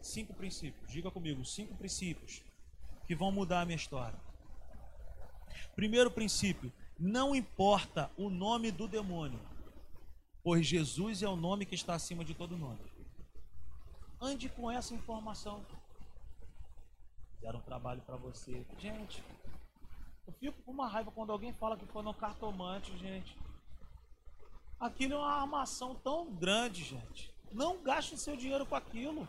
Cinco 0.00 0.32
princípios, 0.34 0.90
diga 0.90 1.10
comigo, 1.10 1.44
cinco 1.44 1.74
princípios 1.76 2.42
que 3.06 3.14
vão 3.14 3.30
mudar 3.32 3.62
a 3.62 3.64
minha 3.64 3.76
história. 3.76 4.18
Primeiro 5.78 6.10
princípio: 6.10 6.72
não 6.98 7.36
importa 7.36 8.10
o 8.16 8.28
nome 8.28 8.72
do 8.72 8.88
demônio, 8.88 9.38
pois 10.42 10.66
Jesus 10.66 11.22
é 11.22 11.28
o 11.28 11.36
nome 11.36 11.64
que 11.64 11.76
está 11.76 11.94
acima 11.94 12.24
de 12.24 12.34
todo 12.34 12.56
nome. 12.56 12.80
Ande 14.20 14.48
com 14.48 14.68
essa 14.68 14.92
informação. 14.92 15.64
Deram 17.40 17.60
um 17.60 17.62
trabalho 17.62 18.02
para 18.02 18.16
você. 18.16 18.66
Gente, 18.76 19.22
eu 20.26 20.32
fico 20.32 20.60
com 20.64 20.72
uma 20.72 20.88
raiva 20.88 21.12
quando 21.12 21.30
alguém 21.30 21.52
fala 21.52 21.76
que 21.76 21.86
foi 21.86 22.02
no 22.02 22.12
cartomante, 22.12 22.98
gente. 22.98 23.38
Aquilo 24.80 25.14
é 25.14 25.18
uma 25.18 25.42
armação 25.42 25.94
tão 25.94 26.34
grande, 26.34 26.82
gente. 26.82 27.32
Não 27.52 27.80
gaste 27.84 28.18
seu 28.18 28.36
dinheiro 28.36 28.66
com 28.66 28.74
aquilo. 28.74 29.28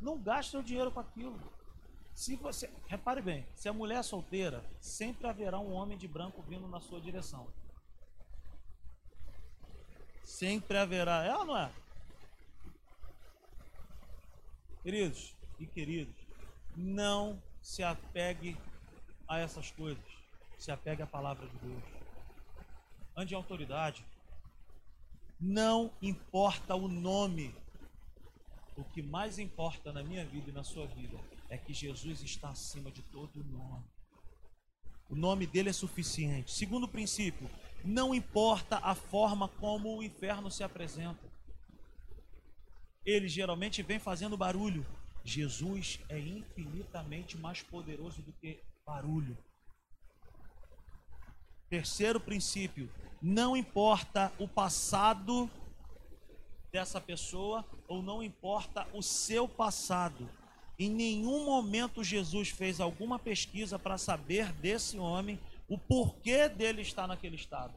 Não 0.00 0.18
gaste 0.18 0.50
seu 0.50 0.62
dinheiro 0.64 0.90
com 0.90 0.98
aquilo. 0.98 1.38
Se 2.16 2.34
você, 2.34 2.70
repare 2.86 3.20
bem, 3.20 3.46
se 3.54 3.68
a 3.68 3.74
mulher 3.74 3.98
é 3.98 4.02
solteira, 4.02 4.64
sempre 4.80 5.26
haverá 5.26 5.58
um 5.58 5.74
homem 5.74 5.98
de 5.98 6.08
branco 6.08 6.40
vindo 6.40 6.66
na 6.66 6.80
sua 6.80 6.98
direção. 6.98 7.46
Sempre 10.24 10.78
haverá, 10.78 11.26
é 11.26 11.36
ou 11.36 11.44
não 11.44 11.58
é? 11.58 11.70
Queridos 14.82 15.36
e 15.58 15.66
queridos, 15.66 16.16
não 16.74 17.40
se 17.60 17.82
apegue 17.82 18.56
a 19.28 19.38
essas 19.38 19.70
coisas. 19.70 20.02
Se 20.58 20.70
apegue 20.70 21.02
à 21.02 21.06
palavra 21.06 21.46
de 21.46 21.58
Deus. 21.58 21.84
Ande 23.14 23.34
em 23.34 23.36
autoridade. 23.36 24.02
Não 25.38 25.92
importa 26.00 26.74
o 26.74 26.88
nome. 26.88 27.54
O 28.74 28.84
que 28.84 29.02
mais 29.02 29.38
importa 29.38 29.92
na 29.92 30.02
minha 30.02 30.24
vida 30.24 30.48
e 30.48 30.52
na 30.52 30.64
sua 30.64 30.86
vida 30.86 31.35
é 31.48 31.56
que 31.56 31.72
Jesus 31.72 32.22
está 32.22 32.50
acima 32.50 32.90
de 32.90 33.02
todo 33.02 33.44
nome. 33.44 33.84
O 35.08 35.14
nome 35.14 35.46
dele 35.46 35.70
é 35.70 35.72
suficiente. 35.72 36.52
Segundo 36.52 36.88
princípio, 36.88 37.48
não 37.84 38.14
importa 38.14 38.78
a 38.78 38.94
forma 38.94 39.48
como 39.48 39.96
o 39.96 40.02
inferno 40.02 40.50
se 40.50 40.64
apresenta. 40.64 41.24
Ele 43.04 43.28
geralmente 43.28 43.82
vem 43.82 44.00
fazendo 44.00 44.36
barulho. 44.36 44.84
Jesus 45.24 46.00
é 46.08 46.18
infinitamente 46.18 47.36
mais 47.36 47.62
poderoso 47.62 48.22
do 48.22 48.32
que 48.32 48.60
barulho. 48.84 49.38
Terceiro 51.68 52.20
princípio, 52.20 52.90
não 53.22 53.56
importa 53.56 54.32
o 54.38 54.46
passado 54.48 55.50
dessa 56.72 57.00
pessoa 57.00 57.64
ou 57.88 58.02
não 58.02 58.22
importa 58.22 58.86
o 58.92 59.02
seu 59.02 59.48
passado. 59.48 60.28
Em 60.78 60.90
nenhum 60.90 61.44
momento 61.44 62.04
Jesus 62.04 62.50
fez 62.50 62.80
alguma 62.80 63.18
pesquisa 63.18 63.78
para 63.78 63.96
saber 63.96 64.52
desse 64.52 64.98
homem 64.98 65.40
o 65.68 65.78
porquê 65.78 66.48
dele 66.48 66.82
estar 66.82 67.06
naquele 67.06 67.36
estado. 67.36 67.74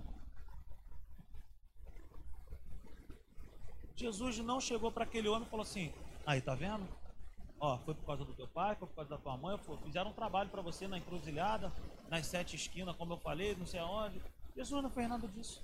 Jesus 3.96 4.38
não 4.40 4.62
chegou 4.62 4.92
para 4.92 5.04
aquele 5.04 5.28
homem 5.28 5.46
e 5.48 5.50
falou 5.50 5.64
assim: 5.64 5.94
aí 6.26 6.42
tá 6.42 6.56
vendo? 6.56 6.88
Ó, 7.60 7.78
foi 7.80 7.94
por 7.94 8.06
causa 8.06 8.24
do 8.24 8.34
teu 8.34 8.48
pai, 8.48 8.76
foi 8.76 8.88
por 8.88 8.96
causa 8.96 9.10
da 9.10 9.18
tua 9.18 9.36
mãe, 9.36 9.60
fizeram 9.84 10.12
um 10.12 10.14
trabalho 10.14 10.50
para 10.50 10.62
você 10.62 10.88
na 10.88 10.98
encruzilhada, 10.98 11.74
nas 12.10 12.26
sete 12.26 12.56
esquinas, 12.56 12.96
como 12.96 13.14
eu 13.14 13.18
falei, 13.18 13.56
não 13.56 13.66
sei 13.66 13.82
aonde. 13.82 14.22
Jesus 14.56 14.82
não 14.82 14.90
fez 14.90 15.10
nada 15.10 15.28
disso. 15.28 15.62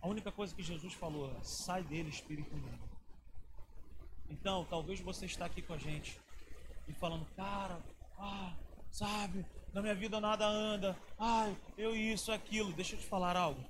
A 0.00 0.08
única 0.08 0.32
coisa 0.32 0.54
que 0.54 0.62
Jesus 0.62 0.94
falou 0.94 1.30
é: 1.30 1.42
sai 1.42 1.82
dele, 1.84 2.08
espírito 2.08 2.52
imundo. 2.56 2.95
Então, 4.28 4.64
talvez 4.68 5.00
você 5.00 5.26
está 5.26 5.46
aqui 5.46 5.62
com 5.62 5.74
a 5.74 5.78
gente 5.78 6.20
e 6.88 6.92
falando, 6.92 7.26
cara, 7.36 7.80
ah, 8.18 8.54
sabe, 8.90 9.44
na 9.72 9.82
minha 9.82 9.94
vida 9.94 10.20
nada 10.20 10.46
anda, 10.46 10.96
ai, 11.18 11.56
eu 11.76 11.94
isso, 11.94 12.32
aquilo. 12.32 12.72
Deixa 12.72 12.94
eu 12.94 12.98
te 12.98 13.06
falar 13.06 13.36
algo. 13.36 13.62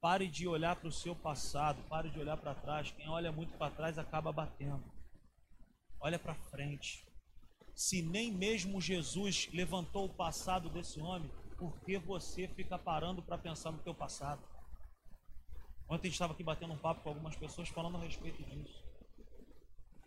Pare 0.00 0.26
de 0.26 0.48
olhar 0.48 0.76
para 0.76 0.88
o 0.88 0.92
seu 0.92 1.14
passado, 1.14 1.82
pare 1.88 2.10
de 2.10 2.18
olhar 2.18 2.36
para 2.36 2.54
trás. 2.54 2.90
Quem 2.90 3.08
olha 3.08 3.30
muito 3.30 3.56
para 3.56 3.70
trás 3.70 3.98
acaba 3.98 4.32
batendo. 4.32 4.82
Olha 6.00 6.18
para 6.18 6.34
frente. 6.34 7.06
Se 7.74 8.02
nem 8.02 8.32
mesmo 8.32 8.80
Jesus 8.80 9.48
levantou 9.52 10.06
o 10.06 10.14
passado 10.14 10.68
desse 10.68 11.00
homem, 11.00 11.30
por 11.56 11.78
que 11.80 11.98
você 11.98 12.48
fica 12.48 12.76
parando 12.78 13.22
para 13.22 13.38
pensar 13.38 13.70
no 13.70 13.78
teu 13.78 13.94
passado? 13.94 14.42
Ontem 15.88 16.08
estava 16.08 16.32
aqui 16.32 16.42
batendo 16.42 16.72
um 16.72 16.78
papo 16.78 17.02
com 17.02 17.10
algumas 17.10 17.36
pessoas 17.36 17.68
falando 17.68 17.98
a 17.98 18.00
respeito 18.00 18.42
disso. 18.42 18.82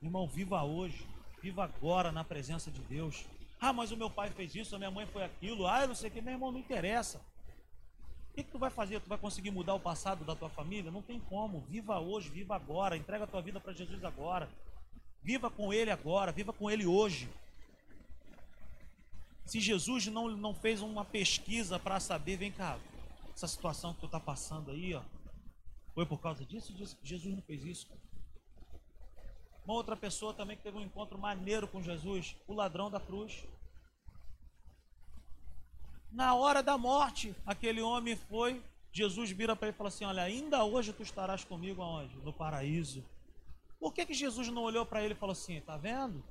Irmão, 0.01 0.27
viva 0.27 0.63
hoje, 0.63 1.05
viva 1.41 1.63
agora 1.63 2.11
na 2.11 2.23
presença 2.23 2.69
de 2.69 2.81
Deus. 2.81 3.25
Ah, 3.59 3.73
mas 3.73 3.91
o 3.91 3.97
meu 3.97 4.09
pai 4.09 4.29
fez 4.29 4.53
isso, 4.53 4.75
a 4.75 4.77
minha 4.77 4.91
mãe 4.91 5.05
foi 5.07 5.23
aquilo. 5.23 5.67
Ah, 5.67 5.81
eu 5.81 5.87
não 5.87 5.95
sei 5.95 6.09
o 6.09 6.13
que, 6.13 6.21
meu 6.21 6.33
irmão, 6.33 6.51
não 6.51 6.59
interessa. 6.59 7.19
O 8.29 8.35
que, 8.35 8.43
que 8.43 8.51
tu 8.51 8.59
vai 8.59 8.69
fazer? 8.69 8.99
Tu 8.99 9.07
vai 9.07 9.17
conseguir 9.17 9.49
mudar 9.51 9.73
o 9.73 9.79
passado 9.79 10.25
da 10.25 10.35
tua 10.35 10.49
família? 10.49 10.91
Não 10.91 11.01
tem 11.01 11.19
como. 11.19 11.61
Viva 11.61 11.99
hoje, 11.99 12.29
viva 12.29 12.55
agora. 12.55 12.97
Entrega 12.97 13.23
a 13.23 13.27
tua 13.27 13.41
vida 13.41 13.59
para 13.59 13.73
Jesus 13.73 14.03
agora. 14.03 14.49
Viva 15.23 15.49
com 15.49 15.73
Ele 15.73 15.89
agora, 15.89 16.31
viva 16.31 16.53
com 16.53 16.69
Ele 16.69 16.85
hoje. 16.85 17.27
Se 19.45 19.59
Jesus 19.59 20.05
não, 20.07 20.29
não 20.29 20.53
fez 20.53 20.81
uma 20.81 21.05
pesquisa 21.05 21.79
para 21.79 21.99
saber, 21.99 22.37
vem 22.37 22.51
cá, 22.51 22.77
essa 23.33 23.47
situação 23.47 23.93
que 23.93 24.01
tu 24.01 24.05
está 24.05 24.19
passando 24.19 24.71
aí, 24.71 24.93
ó, 24.93 25.01
foi 25.93 26.05
por 26.05 26.19
causa 26.19 26.45
disso? 26.45 26.75
Jesus 27.01 27.33
não 27.33 27.41
fez 27.41 27.63
isso. 27.63 27.87
Uma 29.65 29.73
outra 29.73 29.95
pessoa 29.95 30.33
também 30.33 30.55
que 30.55 30.63
teve 30.63 30.77
um 30.77 30.83
encontro 30.83 31.17
maneiro 31.17 31.67
com 31.67 31.81
Jesus, 31.81 32.35
o 32.47 32.53
ladrão 32.53 32.89
da 32.89 32.99
cruz. 32.99 33.43
Na 36.11 36.35
hora 36.35 36.61
da 36.61 36.77
morte, 36.77 37.35
aquele 37.45 37.81
homem 37.81 38.15
foi, 38.15 38.63
Jesus 38.91 39.31
vira 39.31 39.55
para 39.55 39.67
ele 39.67 39.75
e 39.75 39.77
fala 39.77 39.89
assim: 39.89 40.05
Olha, 40.05 40.21
ainda 40.21 40.63
hoje 40.63 40.93
tu 40.93 41.01
estarás 41.01 41.43
comigo 41.43 41.81
aonde? 41.81 42.15
No 42.17 42.31
paraíso. 42.31 43.03
Por 43.79 43.91
que, 43.91 44.05
que 44.05 44.13
Jesus 44.13 44.47
não 44.49 44.61
olhou 44.61 44.85
para 44.85 45.03
ele 45.03 45.13
e 45.13 45.17
falou 45.17 45.33
assim: 45.33 45.59
Tá 45.61 45.75
vendo? 45.77 46.19
O 46.19 46.23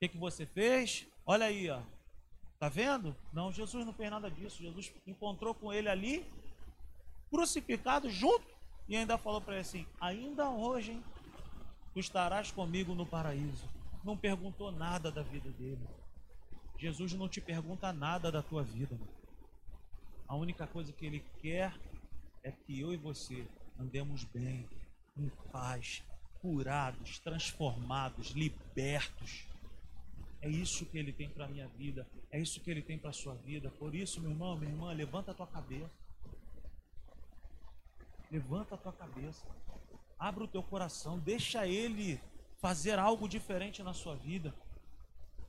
que, 0.00 0.08
que 0.08 0.18
você 0.18 0.44
fez? 0.44 1.06
Olha 1.24 1.46
aí, 1.46 1.70
ó. 1.70 1.80
Tá 2.58 2.68
vendo? 2.68 3.16
Não, 3.32 3.52
Jesus 3.52 3.86
não 3.86 3.92
fez 3.92 4.10
nada 4.10 4.28
disso. 4.28 4.62
Jesus 4.62 4.92
encontrou 5.06 5.54
com 5.54 5.72
ele 5.72 5.88
ali, 5.88 6.26
crucificado 7.30 8.10
junto, 8.10 8.46
e 8.88 8.96
ainda 8.96 9.16
falou 9.16 9.40
para 9.40 9.54
ele 9.54 9.62
assim: 9.62 9.86
Ainda 10.00 10.50
hoje, 10.50 10.92
hein, 10.92 11.04
tu 11.98 12.00
estarás 12.00 12.52
comigo 12.52 12.94
no 12.94 13.04
paraíso. 13.04 13.68
Não 14.04 14.16
perguntou 14.16 14.70
nada 14.70 15.10
da 15.10 15.20
vida 15.20 15.50
dele. 15.50 15.84
Jesus 16.78 17.12
não 17.12 17.28
te 17.28 17.40
pergunta 17.40 17.92
nada 17.92 18.30
da 18.30 18.40
tua 18.40 18.62
vida. 18.62 18.96
A 20.28 20.36
única 20.36 20.64
coisa 20.64 20.92
que 20.92 21.04
ele 21.04 21.24
quer 21.42 21.74
é 22.44 22.52
que 22.52 22.78
eu 22.78 22.94
e 22.94 22.96
você 22.96 23.44
andemos 23.80 24.22
bem, 24.22 24.64
em 25.16 25.28
paz, 25.50 26.04
curados, 26.40 27.18
transformados, 27.18 28.28
libertos. 28.28 29.44
É 30.40 30.48
isso 30.48 30.86
que 30.86 30.98
ele 30.98 31.12
tem 31.12 31.28
para 31.28 31.46
a 31.46 31.48
minha 31.48 31.66
vida, 31.66 32.06
é 32.30 32.38
isso 32.38 32.60
que 32.60 32.70
ele 32.70 32.80
tem 32.80 32.96
para 32.96 33.10
a 33.10 33.12
sua 33.12 33.34
vida. 33.34 33.72
Por 33.72 33.92
isso, 33.92 34.20
meu 34.20 34.30
irmão, 34.30 34.56
minha 34.56 34.70
irmã, 34.70 34.92
levanta 34.92 35.32
a 35.32 35.34
tua 35.34 35.48
cabeça. 35.48 35.90
Levanta 38.30 38.76
a 38.76 38.78
tua 38.78 38.92
cabeça. 38.92 39.44
Abra 40.18 40.44
o 40.44 40.48
teu 40.48 40.62
coração, 40.62 41.18
deixa 41.18 41.66
ele 41.66 42.20
fazer 42.60 42.98
algo 42.98 43.28
diferente 43.28 43.82
na 43.82 43.94
sua 43.94 44.16
vida. 44.16 44.54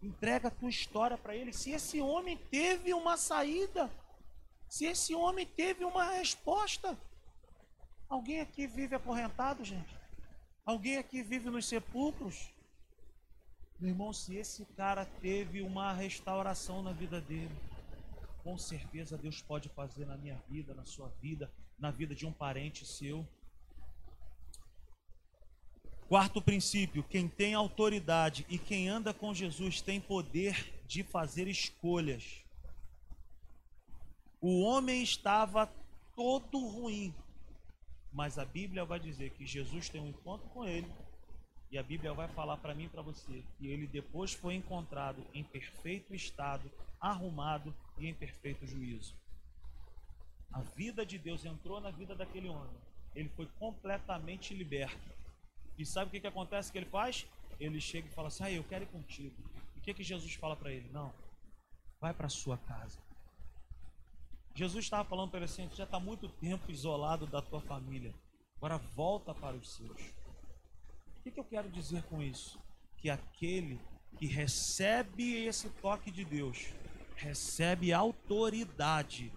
Entrega 0.01 0.47
a 0.47 0.51
tua 0.51 0.69
história 0.69 1.17
para 1.17 1.35
ele. 1.35 1.51
Se 1.51 1.71
esse 1.71 1.99
homem 1.99 2.37
teve 2.49 2.93
uma 2.93 3.17
saída, 3.17 3.91
se 4.69 4.85
esse 4.85 5.15
homem 5.15 5.45
teve 5.45 5.83
uma 5.83 6.11
resposta, 6.11 6.97
alguém 8.07 8.39
aqui 8.39 8.67
vive 8.67 8.95
acorrentado, 8.95 9.65
gente? 9.65 9.97
Alguém 10.65 10.97
aqui 10.97 11.23
vive 11.23 11.49
nos 11.49 11.65
sepulcros? 11.65 12.49
Meu 13.79 13.89
irmão, 13.89 14.13
se 14.13 14.35
esse 14.35 14.65
cara 14.65 15.05
teve 15.05 15.61
uma 15.61 15.91
restauração 15.93 16.83
na 16.83 16.91
vida 16.91 17.19
dele, 17.19 17.55
com 18.43 18.57
certeza 18.57 19.17
Deus 19.17 19.41
pode 19.41 19.69
fazer 19.69 20.05
na 20.05 20.17
minha 20.17 20.35
vida, 20.47 20.73
na 20.73 20.85
sua 20.85 21.09
vida, 21.21 21.51
na 21.77 21.89
vida 21.89 22.13
de 22.13 22.25
um 22.25 22.31
parente 22.31 22.85
seu. 22.85 23.27
Quarto 26.09 26.41
princípio: 26.41 27.03
quem 27.03 27.27
tem 27.27 27.53
autoridade 27.53 28.43
e 28.49 28.57
quem 28.57 28.89
anda 28.89 29.13
com 29.13 29.31
Jesus 29.31 29.79
tem 29.79 30.01
poder 30.01 30.73
de 30.87 31.03
fazer 31.03 31.47
escolhas. 31.47 32.43
O 34.41 34.61
homem 34.61 35.03
estava 35.03 35.71
todo 36.15 36.65
ruim, 36.65 37.13
mas 38.11 38.39
a 38.39 38.45
Bíblia 38.45 38.83
vai 38.83 38.99
dizer 38.99 39.29
que 39.33 39.45
Jesus 39.45 39.87
tem 39.87 40.01
um 40.01 40.07
encontro 40.07 40.49
com 40.49 40.65
ele 40.65 40.91
e 41.69 41.77
a 41.77 41.83
Bíblia 41.83 42.11
vai 42.11 42.27
falar 42.29 42.57
para 42.57 42.73
mim 42.73 42.85
e 42.85 42.89
para 42.89 43.03
você 43.03 43.43
que 43.59 43.67
ele 43.67 43.85
depois 43.85 44.33
foi 44.33 44.55
encontrado 44.55 45.23
em 45.31 45.43
perfeito 45.43 46.15
estado, 46.15 46.71
arrumado 46.99 47.71
e 47.99 48.07
em 48.07 48.15
perfeito 48.15 48.65
juízo. 48.65 49.13
A 50.51 50.61
vida 50.61 51.05
de 51.05 51.19
Deus 51.19 51.45
entrou 51.45 51.79
na 51.79 51.91
vida 51.91 52.15
daquele 52.15 52.49
homem. 52.49 52.81
Ele 53.13 53.29
foi 53.29 53.45
completamente 53.59 54.55
liberto. 54.55 55.18
E 55.79 55.85
sabe 55.85 56.09
o 56.09 56.11
que, 56.11 56.19
que 56.19 56.27
acontece 56.27 56.69
que 56.69 56.77
ele 56.77 56.85
faz? 56.85 57.25
Ele 57.57 57.79
chega 57.79 58.05
e 58.05 58.11
fala 58.11 58.27
assim: 58.27 58.43
ah, 58.43 58.51
eu 58.51 58.65
quero 58.65 58.83
ir 58.83 58.87
contigo. 58.87 59.35
E 59.75 59.79
o 59.79 59.81
que, 59.81 59.93
que 59.93 60.03
Jesus 60.03 60.33
fala 60.33 60.55
para 60.55 60.73
ele? 60.73 60.89
Não, 60.91 61.13
vai 62.01 62.13
para 62.13 62.27
sua 62.27 62.57
casa. 62.57 62.99
Jesus 64.53 64.83
estava 64.83 65.07
falando 65.07 65.29
para 65.29 65.39
ele 65.39 65.45
assim: 65.45 65.69
já 65.73 65.85
está 65.85 65.97
muito 65.97 66.27
tempo 66.27 66.69
isolado 66.69 67.25
da 67.25 67.41
tua 67.41 67.61
família. 67.61 68.13
Agora 68.57 68.77
volta 68.77 69.33
para 69.33 69.55
os 69.55 69.73
seus. 69.77 70.01
O 71.17 71.21
que, 71.23 71.31
que 71.31 71.39
eu 71.39 71.45
quero 71.45 71.69
dizer 71.69 72.03
com 72.03 72.21
isso? 72.21 72.59
Que 72.97 73.09
aquele 73.09 73.79
que 74.17 74.25
recebe 74.25 75.45
esse 75.45 75.69
toque 75.69 76.11
de 76.11 76.25
Deus 76.25 76.73
recebe 77.15 77.93
autoridade 77.93 79.31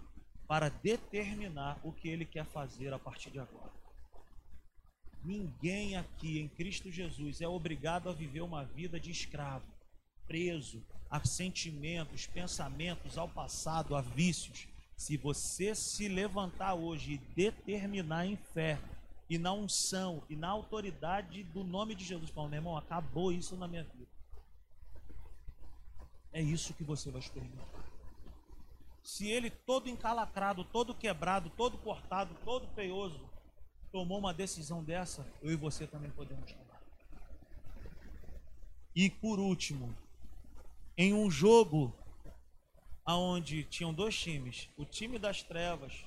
para 0.45 0.67
determinar 0.67 1.79
o 1.83 1.93
que 1.93 2.09
ele 2.09 2.25
quer 2.25 2.45
fazer 2.45 2.93
a 2.93 2.99
partir 2.99 3.31
de 3.31 3.39
agora. 3.39 3.62
Ninguém 5.23 5.95
aqui 5.95 6.39
em 6.39 6.47
Cristo 6.47 6.91
Jesus 6.91 7.41
é 7.41 7.47
obrigado 7.47 8.09
a 8.09 8.13
viver 8.13 8.41
uma 8.41 8.65
vida 8.65 8.99
de 8.99 9.09
escravo, 9.09 9.65
preso 10.27 10.83
a 11.09 11.23
sentimentos, 11.25 12.27
pensamentos, 12.27 13.17
ao 13.17 13.29
passado, 13.29 13.95
a 13.95 14.01
vícios. 14.01 14.67
Se 14.97 15.15
você 15.15 15.73
se 15.73 16.07
levantar 16.07 16.73
hoje 16.73 17.13
e 17.13 17.17
determinar 17.35 18.25
em 18.25 18.35
fé 18.35 18.79
e 19.29 19.37
na 19.37 19.53
unção 19.53 20.23
e 20.29 20.35
na 20.35 20.49
autoridade 20.49 21.43
do 21.43 21.63
nome 21.63 21.95
de 21.95 22.03
Jesus. 22.03 22.29
Fala, 22.29 22.49
meu 22.49 22.57
irmão, 22.57 22.77
acabou 22.77 23.31
isso 23.31 23.55
na 23.55 23.67
minha 23.67 23.83
vida. 23.83 24.11
É 26.31 26.41
isso 26.41 26.73
que 26.73 26.83
você 26.83 27.09
vai 27.09 27.21
experimentar. 27.21 27.67
Se 29.03 29.27
ele 29.27 29.49
todo 29.49 29.89
encalacrado, 29.89 30.63
todo 30.63 30.95
quebrado, 30.95 31.49
todo 31.49 31.77
cortado, 31.77 32.35
todo 32.43 32.67
feioso, 32.73 33.19
tomou 33.93 34.17
uma 34.17 34.33
decisão 34.33 34.83
dessa, 34.83 35.23
eu 35.39 35.51
e 35.51 35.55
você 35.55 35.85
também 35.85 36.09
podemos 36.09 36.51
tomar. 36.51 36.81
E 38.95 39.07
por 39.07 39.39
último, 39.39 39.95
em 40.97 41.13
um 41.13 41.29
jogo 41.29 41.95
aonde 43.05 43.63
tinham 43.65 43.93
dois 43.93 44.19
times, 44.19 44.67
o 44.75 44.83
time 44.83 45.19
das 45.19 45.43
trevas 45.43 46.03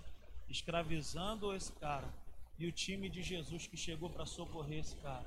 escravizando 0.48 1.54
esse 1.54 1.70
cara 1.74 2.12
e 2.58 2.66
o 2.66 2.72
time 2.72 3.08
de 3.08 3.22
Jesus 3.22 3.68
que 3.68 3.76
chegou 3.76 4.10
para 4.10 4.26
socorrer 4.26 4.80
esse 4.80 4.96
cara. 4.96 5.26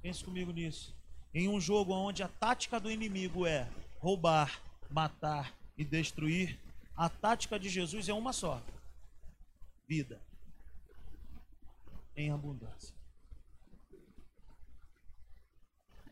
Pense 0.00 0.24
comigo 0.24 0.50
nisso. 0.50 0.96
Em 1.34 1.46
um 1.46 1.60
jogo 1.60 1.92
onde 1.92 2.22
a 2.22 2.28
tática 2.28 2.80
do 2.80 2.90
inimigo 2.90 3.46
é 3.46 3.68
roubar, 3.98 4.62
matar 4.88 5.54
e 5.76 5.84
destruir, 5.84 6.58
a 6.96 7.10
tática 7.10 7.58
de 7.58 7.68
Jesus 7.68 8.08
é 8.08 8.14
uma 8.14 8.32
só: 8.32 8.62
vida 9.86 10.26
em 12.22 12.30
abundância. 12.30 12.94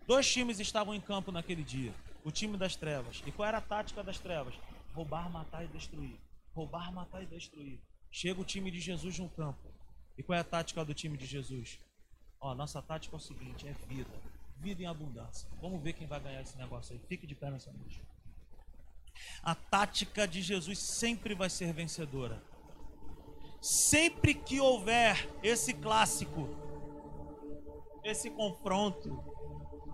Dois 0.07 0.31
times 0.31 0.61
estavam 0.61 0.95
em 0.95 1.01
campo 1.01 1.33
naquele 1.33 1.65
dia. 1.65 1.93
O 2.25 2.31
time 2.31 2.57
das 2.57 2.77
trevas. 2.77 3.23
E 3.27 3.33
qual 3.33 3.49
era 3.49 3.59
a 3.59 3.61
tática 3.61 4.03
das 4.03 4.19
trevas? 4.19 4.55
Roubar, 4.95 5.31
matar 5.31 5.65
e 5.65 5.69
destruir. 5.69 6.19
Roubar, 6.55 6.93
matar 6.93 7.23
e 7.23 7.27
destruir. 7.27 7.81
Chega 8.11 8.41
o 8.41 8.45
time 8.45 8.71
de 8.71 8.81
Jesus 8.81 9.19
no 9.19 9.29
campo. 9.29 9.73
E 10.17 10.23
qual 10.23 10.37
é 10.37 10.41
a 10.41 10.45
tática 10.45 10.85
do 10.85 10.95
time 10.95 11.17
de 11.19 11.27
Jesus? 11.27 11.79
Ó, 12.41 12.55
nossa 12.55 12.81
tática 12.81 13.17
é 13.17 13.19
o 13.19 13.21
seguinte: 13.21 13.67
é 13.67 13.73
vida. 13.89 14.11
Vida 14.59 14.83
em 14.83 14.87
abundância. 14.87 15.49
Vamos 15.61 15.83
ver 15.83 15.93
quem 15.93 16.07
vai 16.07 16.21
ganhar 16.21 16.41
esse 16.41 16.57
negócio 16.57 16.95
aí. 16.95 17.01
Fique 17.09 17.27
de 17.27 17.35
pé 17.35 17.51
nessa 17.51 17.73
noite. 17.73 18.01
A 19.43 19.55
tática 19.55 20.27
de 20.27 20.41
Jesus 20.41 20.79
sempre 20.79 21.35
vai 21.35 21.51
ser 21.51 21.73
vencedora. 21.73 22.43
Sempre 23.61 24.35
que 24.35 24.61
houver 24.61 25.29
esse 25.43 25.73
clássico, 25.73 26.49
esse 28.05 28.31
confronto, 28.31 29.23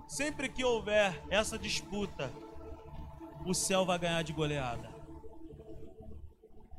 sempre 0.06 0.48
que 0.48 0.64
houver 0.64 1.22
essa 1.30 1.58
disputa, 1.58 2.30
o 3.46 3.54
céu 3.54 3.84
vai 3.84 3.98
ganhar 3.98 4.22
de 4.22 4.32
goleada. 4.32 4.90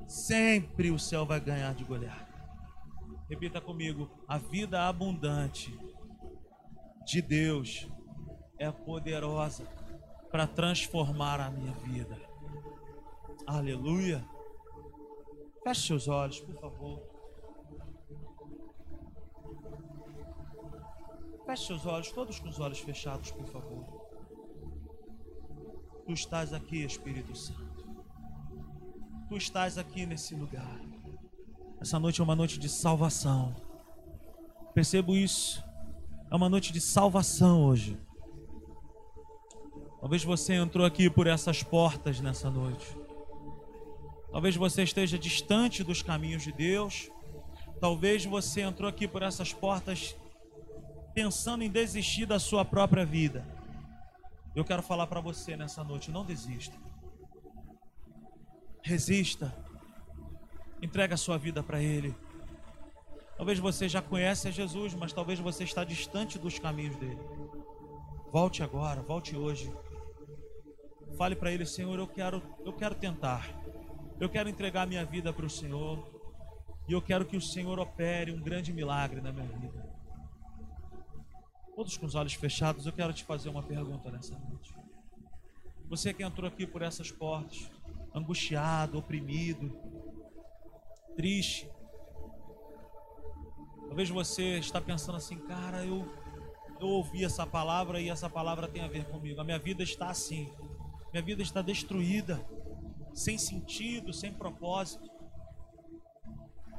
Sempre 0.07 0.91
o 0.91 0.99
céu 0.99 1.25
vai 1.25 1.39
ganhar 1.39 1.73
de 1.73 1.83
goleada. 1.83 2.33
Repita 3.29 3.59
comigo: 3.59 4.09
a 4.27 4.37
vida 4.37 4.87
abundante 4.87 5.77
de 7.05 7.21
Deus 7.21 7.87
é 8.59 8.71
poderosa 8.71 9.65
para 10.31 10.47
transformar 10.47 11.39
a 11.39 11.49
minha 11.49 11.73
vida. 11.73 12.17
Aleluia. 13.45 14.23
Feche 15.63 15.87
seus 15.87 16.07
olhos, 16.07 16.39
por 16.41 16.55
favor. 16.55 17.01
Feche 21.45 21.67
seus 21.67 21.85
olhos, 21.85 22.11
todos 22.11 22.39
com 22.39 22.49
os 22.49 22.59
olhos 22.59 22.79
fechados, 22.79 23.31
por 23.31 23.45
favor. 23.45 23.85
Tu 26.05 26.11
estás 26.11 26.51
aqui, 26.51 26.83
Espírito 26.83 27.35
Santo. 27.35 27.87
Tu 29.29 29.37
estás 29.37 29.77
aqui 29.77 30.05
nesse 30.05 30.35
lugar. 30.35 30.81
Essa 31.79 31.97
noite 31.97 32.19
é 32.19 32.23
uma 32.23 32.35
noite 32.35 32.59
de 32.59 32.67
salvação. 32.67 33.55
Percebo 34.73 35.15
isso. 35.15 35.63
É 36.29 36.35
uma 36.35 36.49
noite 36.49 36.73
de 36.73 36.81
salvação 36.81 37.63
hoje. 37.65 37.97
Talvez 39.99 40.23
você 40.23 40.55
entrou 40.55 40.85
aqui 40.85 41.09
por 41.09 41.27
essas 41.27 41.63
portas 41.63 42.19
nessa 42.19 42.49
noite. 42.49 43.02
Talvez 44.33 44.55
você 44.55 44.81
esteja 44.81 45.17
distante 45.17 45.83
dos 45.83 46.01
caminhos 46.01 46.41
de 46.41 46.51
Deus. 46.51 47.11
Talvez 47.79 48.25
você 48.25 48.61
entrou 48.61 48.89
aqui 48.89 49.07
por 49.07 49.21
essas 49.21 49.53
portas 49.53 50.15
pensando 51.13 51.63
em 51.63 51.69
desistir 51.69 52.25
da 52.25 52.39
sua 52.39 52.65
própria 52.65 53.05
vida. 53.05 53.45
Eu 54.55 54.65
quero 54.65 54.81
falar 54.81 55.05
para 55.05 55.21
você 55.21 55.55
nessa 55.55 55.83
noite: 55.83 56.09
não 56.09 56.25
desista. 56.25 56.75
Resista. 58.81 59.53
Entrega 60.81 61.13
a 61.13 61.17
sua 61.17 61.37
vida 61.37 61.61
para 61.61 61.79
Ele. 61.79 62.15
Talvez 63.37 63.59
você 63.59 63.87
já 63.87 64.01
conhece 64.01 64.47
a 64.47 64.51
Jesus, 64.51 64.95
mas 64.95 65.13
talvez 65.13 65.39
você 65.39 65.63
está 65.63 65.83
distante 65.83 66.39
dos 66.39 66.57
caminhos 66.57 66.95
dele. 66.95 67.19
Volte 68.31 68.63
agora, 68.63 68.99
volte 69.03 69.35
hoje. 69.35 69.71
Fale 71.19 71.35
para 71.35 71.51
ele, 71.51 71.67
Senhor, 71.67 71.99
eu 71.99 72.07
quero, 72.07 72.41
eu 72.65 72.73
quero 72.73 72.95
tentar. 72.95 73.62
Eu 74.19 74.29
quero 74.29 74.49
entregar 74.49 74.87
minha 74.87 75.05
vida 75.05 75.33
para 75.33 75.45
o 75.45 75.49
Senhor. 75.49 76.21
E 76.87 76.93
eu 76.93 77.01
quero 77.01 77.25
que 77.25 77.37
o 77.37 77.41
Senhor 77.41 77.79
opere 77.79 78.31
um 78.31 78.41
grande 78.41 78.73
milagre 78.73 79.21
na 79.21 79.31
minha 79.31 79.47
vida. 79.47 79.93
Todos 81.75 81.97
com 81.97 82.05
os 82.05 82.13
olhos 82.13 82.33
fechados, 82.33 82.85
eu 82.85 82.93
quero 82.93 83.13
te 83.13 83.23
fazer 83.23 83.49
uma 83.49 83.63
pergunta 83.63 84.11
nessa 84.11 84.37
noite. 84.37 84.75
Você 85.89 86.13
que 86.13 86.23
entrou 86.23 86.47
aqui 86.47 86.67
por 86.67 86.81
essas 86.81 87.11
portas, 87.11 87.69
angustiado, 88.13 88.97
oprimido, 88.97 89.71
triste. 91.15 91.69
Talvez 93.87 94.09
você 94.09 94.59
está 94.59 94.81
pensando 94.81 95.15
assim, 95.17 95.37
cara, 95.37 95.85
eu, 95.85 96.07
eu 96.79 96.87
ouvi 96.87 97.23
essa 97.23 97.45
palavra 97.45 97.99
e 97.99 98.09
essa 98.09 98.29
palavra 98.29 98.67
tem 98.67 98.83
a 98.83 98.87
ver 98.87 99.05
comigo. 99.05 99.39
A 99.39 99.43
minha 99.43 99.59
vida 99.59 99.83
está 99.83 100.09
assim. 100.09 100.51
Minha 101.11 101.23
vida 101.23 101.41
está 101.41 101.61
destruída, 101.61 102.43
sem 103.13 103.37
sentido, 103.37 104.13
sem 104.13 104.33
propósito. 104.33 105.09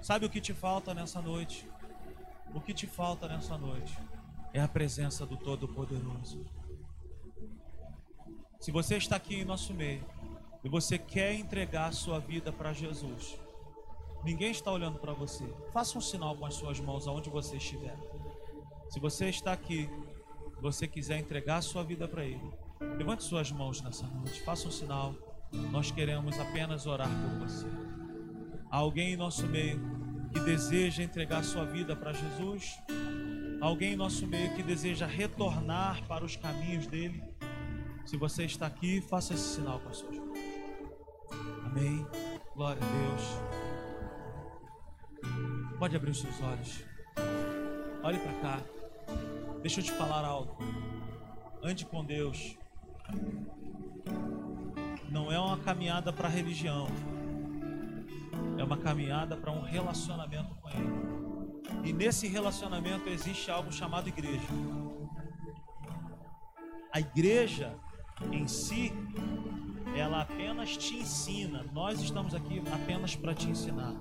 Sabe 0.03 0.27
o 0.27 0.31
que 0.31 0.41
te 0.41 0.53
falta 0.53 0.93
nessa 0.93 1.21
noite? 1.21 1.69
O 2.55 2.61
que 2.61 2.75
te 2.75 2.87
falta 2.87 3.27
nessa 3.27 3.57
noite 3.57 3.97
é 4.53 4.61
a 4.61 4.69
presença 4.69 5.25
do 5.27 5.37
Todo-Poderoso. 5.37 6.45
Se 8.61 8.71
você 8.71 8.97
está 8.97 9.17
aqui 9.17 9.37
em 9.37 9.45
nosso 9.45 9.75
meio 9.75 10.05
e 10.63 10.69
você 10.69 10.99
quer 10.99 11.35
entregar 11.35 11.93
sua 11.93 12.19
vida 12.19 12.53
para 12.53 12.73
Jesus, 12.73 13.39
ninguém 14.23 14.51
está 14.51 14.71
olhando 14.71 14.99
para 14.99 15.13
você. 15.13 15.45
Faça 15.73 15.99
um 15.99 16.01
sinal 16.01 16.37
com 16.37 16.47
as 16.47 16.55
suas 16.55 16.81
mãos 16.81 17.09
aonde 17.09 17.31
você 17.31 17.57
estiver. 17.57 17.97
Se 18.89 19.01
você 19.01 19.29
está 19.29 19.53
aqui, 19.53 19.89
você 20.61 20.87
quiser 20.87 21.19
entregar 21.19 21.61
sua 21.63 21.83
vida 21.83 22.07
para 22.07 22.25
Ele, 22.25 22.53
Levante 22.81 23.25
suas 23.25 23.51
mãos 23.51 23.81
nessa 23.81 24.07
noite, 24.07 24.41
faça 24.43 24.69
um 24.69 24.71
sinal. 24.71 25.15
Nós 25.71 25.91
queremos 25.91 26.39
apenas 26.39 26.87
orar 26.87 27.09
por 27.09 27.47
você. 27.47 27.67
Há 28.71 28.79
alguém 28.79 29.13
em 29.13 29.17
nosso 29.17 29.47
meio 29.47 29.81
que 30.33 30.41
deseja 30.41 31.03
entregar 31.03 31.45
sua 31.45 31.65
vida 31.65 31.95
para 31.95 32.13
Jesus? 32.13 32.79
Alguém 33.61 33.93
em 33.93 33.97
nosso 33.97 34.27
meio 34.27 34.55
que 34.55 34.63
deseja 34.63 35.07
retornar 35.07 36.07
para 36.07 36.25
os 36.25 36.37
caminhos 36.37 36.87
dele? 36.87 37.23
Se 38.05 38.17
você 38.17 38.45
está 38.45 38.67
aqui, 38.67 39.01
faça 39.01 39.35
esse 39.35 39.57
sinal 39.57 39.81
com 39.81 39.89
as 39.89 39.97
suas 39.99 40.19
mãos. 40.19 40.39
Amém. 41.65 42.07
Glória 42.55 42.81
a 42.83 42.87
Deus. 42.87 43.23
Pode 45.79 45.97
abrir 45.97 46.11
os 46.11 46.21
seus 46.21 46.41
olhos. 46.41 46.85
Olhe 48.03 48.19
para 48.19 48.33
cá. 48.35 48.61
Deixa 49.63 49.81
eu 49.81 49.85
te 49.85 49.93
falar 49.93 50.25
algo. 50.25 50.59
Ande 51.63 51.87
com 51.87 52.05
Deus 52.05 52.57
não 55.15 55.31
é 55.31 55.39
uma 55.39 55.57
caminhada 55.59 56.13
para 56.13 56.29
religião, 56.29 56.89
é 58.59 58.65
uma 58.65 58.77
caminhada 58.77 59.37
para 59.37 59.53
um 59.53 59.63
relacionamento 59.63 60.53
com 60.57 60.69
Ele. 60.69 61.89
E 61.89 61.93
nesse 61.93 62.27
relacionamento 62.27 63.09
existe 63.09 63.49
algo 63.49 63.73
chamado 63.73 64.09
igreja. 64.09 64.49
A 66.93 66.99
igreja 66.99 67.77
em 68.33 68.49
si, 68.49 68.93
ela 69.97 70.23
apenas 70.23 70.77
te 70.77 70.97
ensina. 70.97 71.65
Nós 71.73 72.01
estamos 72.01 72.35
aqui 72.35 72.61
apenas 72.73 73.15
para 73.15 73.33
te 73.35 73.49
ensinar. 73.49 73.95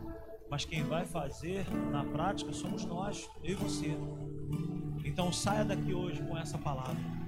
Mas 0.49 0.66
quem 0.66 0.84
vai 0.84 1.05
fazer 1.05 1.70
na 1.91 2.03
prática 2.03 2.51
somos 2.53 2.86
nós, 2.86 3.30
eu 3.43 3.51
e 3.51 3.55
você. 3.55 3.95
Então 5.05 5.32
saia 5.32 5.64
daqui 5.64 5.93
hoje 5.93 6.24
com 6.24 6.36
essa 6.36 6.57
palavra. 6.57 7.22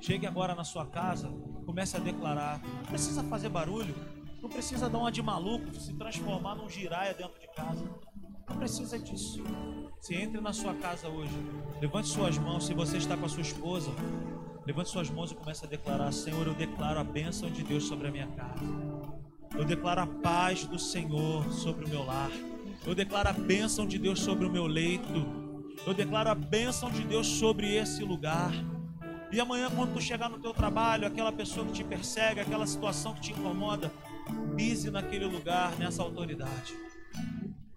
Chegue 0.00 0.26
agora 0.26 0.54
na 0.54 0.64
sua 0.64 0.86
casa, 0.86 1.28
comece 1.66 1.96
a 1.96 2.00
declarar. 2.00 2.60
Não 2.62 2.84
precisa 2.86 3.22
fazer 3.24 3.50
barulho, 3.50 3.94
não 4.42 4.48
precisa 4.48 4.88
dar 4.88 4.98
uma 4.98 5.12
de 5.12 5.22
maluco, 5.22 5.74
se 5.78 5.92
transformar 5.92 6.54
num 6.54 6.68
giraia 6.68 7.12
dentro 7.12 7.38
de 7.38 7.46
casa. 7.54 7.84
Não 8.48 8.56
precisa 8.56 8.98
disso. 8.98 9.44
Se 10.00 10.14
entre 10.14 10.40
na 10.40 10.52
sua 10.52 10.74
casa 10.74 11.08
hoje, 11.08 11.34
levante 11.80 12.08
suas 12.08 12.38
mãos. 12.38 12.64
Se 12.64 12.72
você 12.72 12.96
está 12.96 13.16
com 13.16 13.26
a 13.26 13.28
sua 13.28 13.42
esposa, 13.42 13.90
levante 14.66 14.88
suas 14.88 15.10
mãos 15.10 15.30
e 15.30 15.34
comece 15.34 15.66
a 15.66 15.68
declarar: 15.68 16.10
Senhor, 16.12 16.46
eu 16.46 16.54
declaro 16.54 16.98
a 16.98 17.04
bênção 17.04 17.50
de 17.50 17.62
Deus 17.62 17.84
sobre 17.84 18.08
a 18.08 18.10
minha 18.10 18.26
casa. 18.28 18.64
Eu 19.54 19.64
declaro 19.64 20.00
a 20.00 20.06
paz 20.06 20.64
do 20.64 20.78
Senhor 20.78 21.52
sobre 21.52 21.84
o 21.84 21.88
meu 21.88 22.04
lar. 22.04 22.30
Eu 22.86 22.94
declaro 22.94 23.28
a 23.28 23.32
bênção 23.34 23.86
de 23.86 23.98
Deus 23.98 24.20
sobre 24.20 24.46
o 24.46 24.50
meu 24.50 24.66
leito. 24.66 25.26
Eu 25.86 25.92
declaro 25.92 26.30
a 26.30 26.34
bênção 26.34 26.90
de 26.90 27.04
Deus 27.04 27.26
sobre 27.26 27.76
esse 27.76 28.02
lugar. 28.02 28.52
E 29.32 29.40
amanhã, 29.40 29.70
quando 29.74 29.94
tu 29.94 30.00
chegar 30.00 30.28
no 30.28 30.38
teu 30.38 30.52
trabalho, 30.52 31.06
aquela 31.06 31.30
pessoa 31.30 31.64
que 31.66 31.72
te 31.72 31.84
persegue, 31.84 32.40
aquela 32.40 32.66
situação 32.66 33.14
que 33.14 33.20
te 33.20 33.32
incomoda, 33.32 33.92
pise 34.56 34.90
naquele 34.90 35.24
lugar, 35.24 35.72
nessa 35.78 36.02
autoridade. 36.02 36.74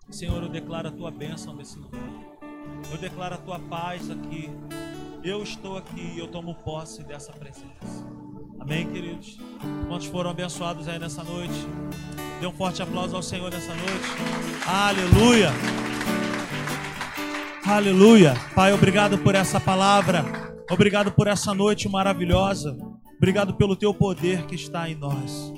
Senhor, 0.10 0.41
eu 0.41 0.49
declaro 0.49 0.88
a 0.88 0.91
tua 0.91 1.12
bênção 1.12 1.56
nesse 1.56 1.78
lugar. 1.78 2.01
Eu 2.91 2.97
declaro 2.97 3.36
a 3.36 3.38
tua 3.38 3.60
paz 3.60 4.10
aqui. 4.10 4.49
Eu 5.24 5.41
estou 5.41 5.78
aqui 5.78 6.14
e 6.16 6.20
eu 6.20 6.28
tomo 6.28 6.56
posse 6.56 7.04
dessa 7.04 7.32
presença. 7.32 8.06
Amém, 8.60 8.89
queridos? 8.91 9.38
Quantos 9.88 10.08
foram 10.08 10.32
abençoados 10.32 10.88
aí 10.88 10.99
nessa 10.99 11.24
noite? 11.24 11.54
Dê 12.39 12.47
um 12.47 12.54
forte 12.54 12.82
aplauso 12.82 13.16
ao 13.16 13.24
Senhor 13.24 13.51
nessa 13.51 13.74
noite. 13.74 14.68
Aleluia! 14.68 15.49
Aleluia! 17.66 18.34
Pai, 18.54 18.74
obrigado 18.74 19.18
por 19.18 19.34
essa 19.36 19.60
palavra. 19.60 20.53
Obrigado 20.70 21.11
por 21.11 21.28
essa 21.28 21.53
noite 21.53 21.89
maravilhosa. 21.89 22.78
Obrigado 23.18 23.53
pelo 23.53 23.76
teu 23.76 23.93
poder 23.93 24.45
que 24.45 24.55
está 24.55 24.89
em 24.89 24.95
nós. 24.95 25.53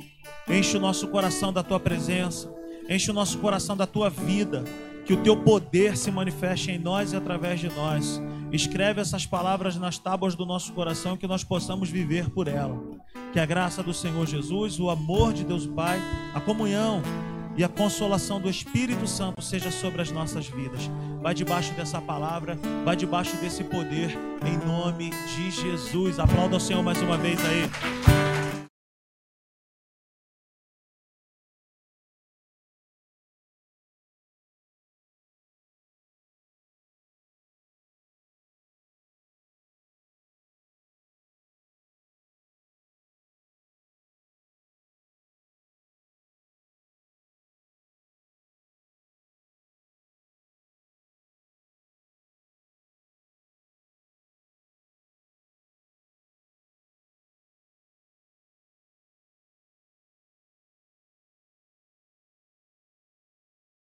Enche 0.48 0.78
o 0.78 0.80
nosso 0.80 1.08
coração 1.08 1.52
da 1.52 1.64
tua 1.64 1.80
presença. 1.80 2.54
Enche 2.90 3.10
o 3.12 3.14
nosso 3.14 3.38
coração 3.40 3.76
da 3.76 3.88
tua 3.88 4.10
vida. 4.10 4.64
Que 5.06 5.14
o 5.14 5.24
teu 5.24 5.38
poder 5.38 5.96
se 5.96 6.10
manifeste 6.12 6.72
em 6.72 6.80
nós 6.80 7.14
e 7.14 7.16
através 7.16 7.60
de 7.60 7.70
nós. 7.70 8.22
Escreve 8.52 9.02
essas 9.02 9.26
palavras 9.26 9.76
nas 9.78 9.98
tábuas 9.98 10.36
do 10.36 10.46
nosso 10.46 10.74
coração 10.74 11.18
que 11.18 11.28
nós 11.28 11.44
possamos 11.44 11.90
viver 11.90 12.30
por 12.30 12.48
ela. 12.48 12.80
Que 13.32 13.40
a 13.40 13.46
graça 13.46 13.84
do 13.84 13.94
Senhor 13.94 14.26
Jesus, 14.26 14.80
o 14.80 14.90
amor 14.90 15.34
de 15.34 15.44
Deus 15.44 15.68
Pai, 15.68 16.00
a 16.34 16.42
comunhão 16.42 17.02
e 17.58 17.64
a 17.64 17.70
consolação 17.70 18.40
do 18.40 18.50
Espírito 18.50 19.08
Santo 19.08 19.42
seja 19.42 19.72
sobre 19.72 20.02
as 20.02 20.12
nossas 20.12 20.48
vidas. 20.48 20.90
Vai 21.22 21.34
debaixo 21.34 21.74
dessa 21.74 22.02
palavra, 22.02 22.58
vai 22.84 22.96
debaixo 22.96 23.36
desse 23.38 23.64
poder, 23.64 24.18
em 24.46 24.58
nome 24.66 25.12
de 25.36 25.52
Jesus. 25.52 26.20
Aplauda 26.20 26.58
o 26.58 26.60
Senhor 26.60 26.84
mais 26.84 27.02
uma 27.02 27.18
vez 27.18 27.40
aí. 27.46 28.15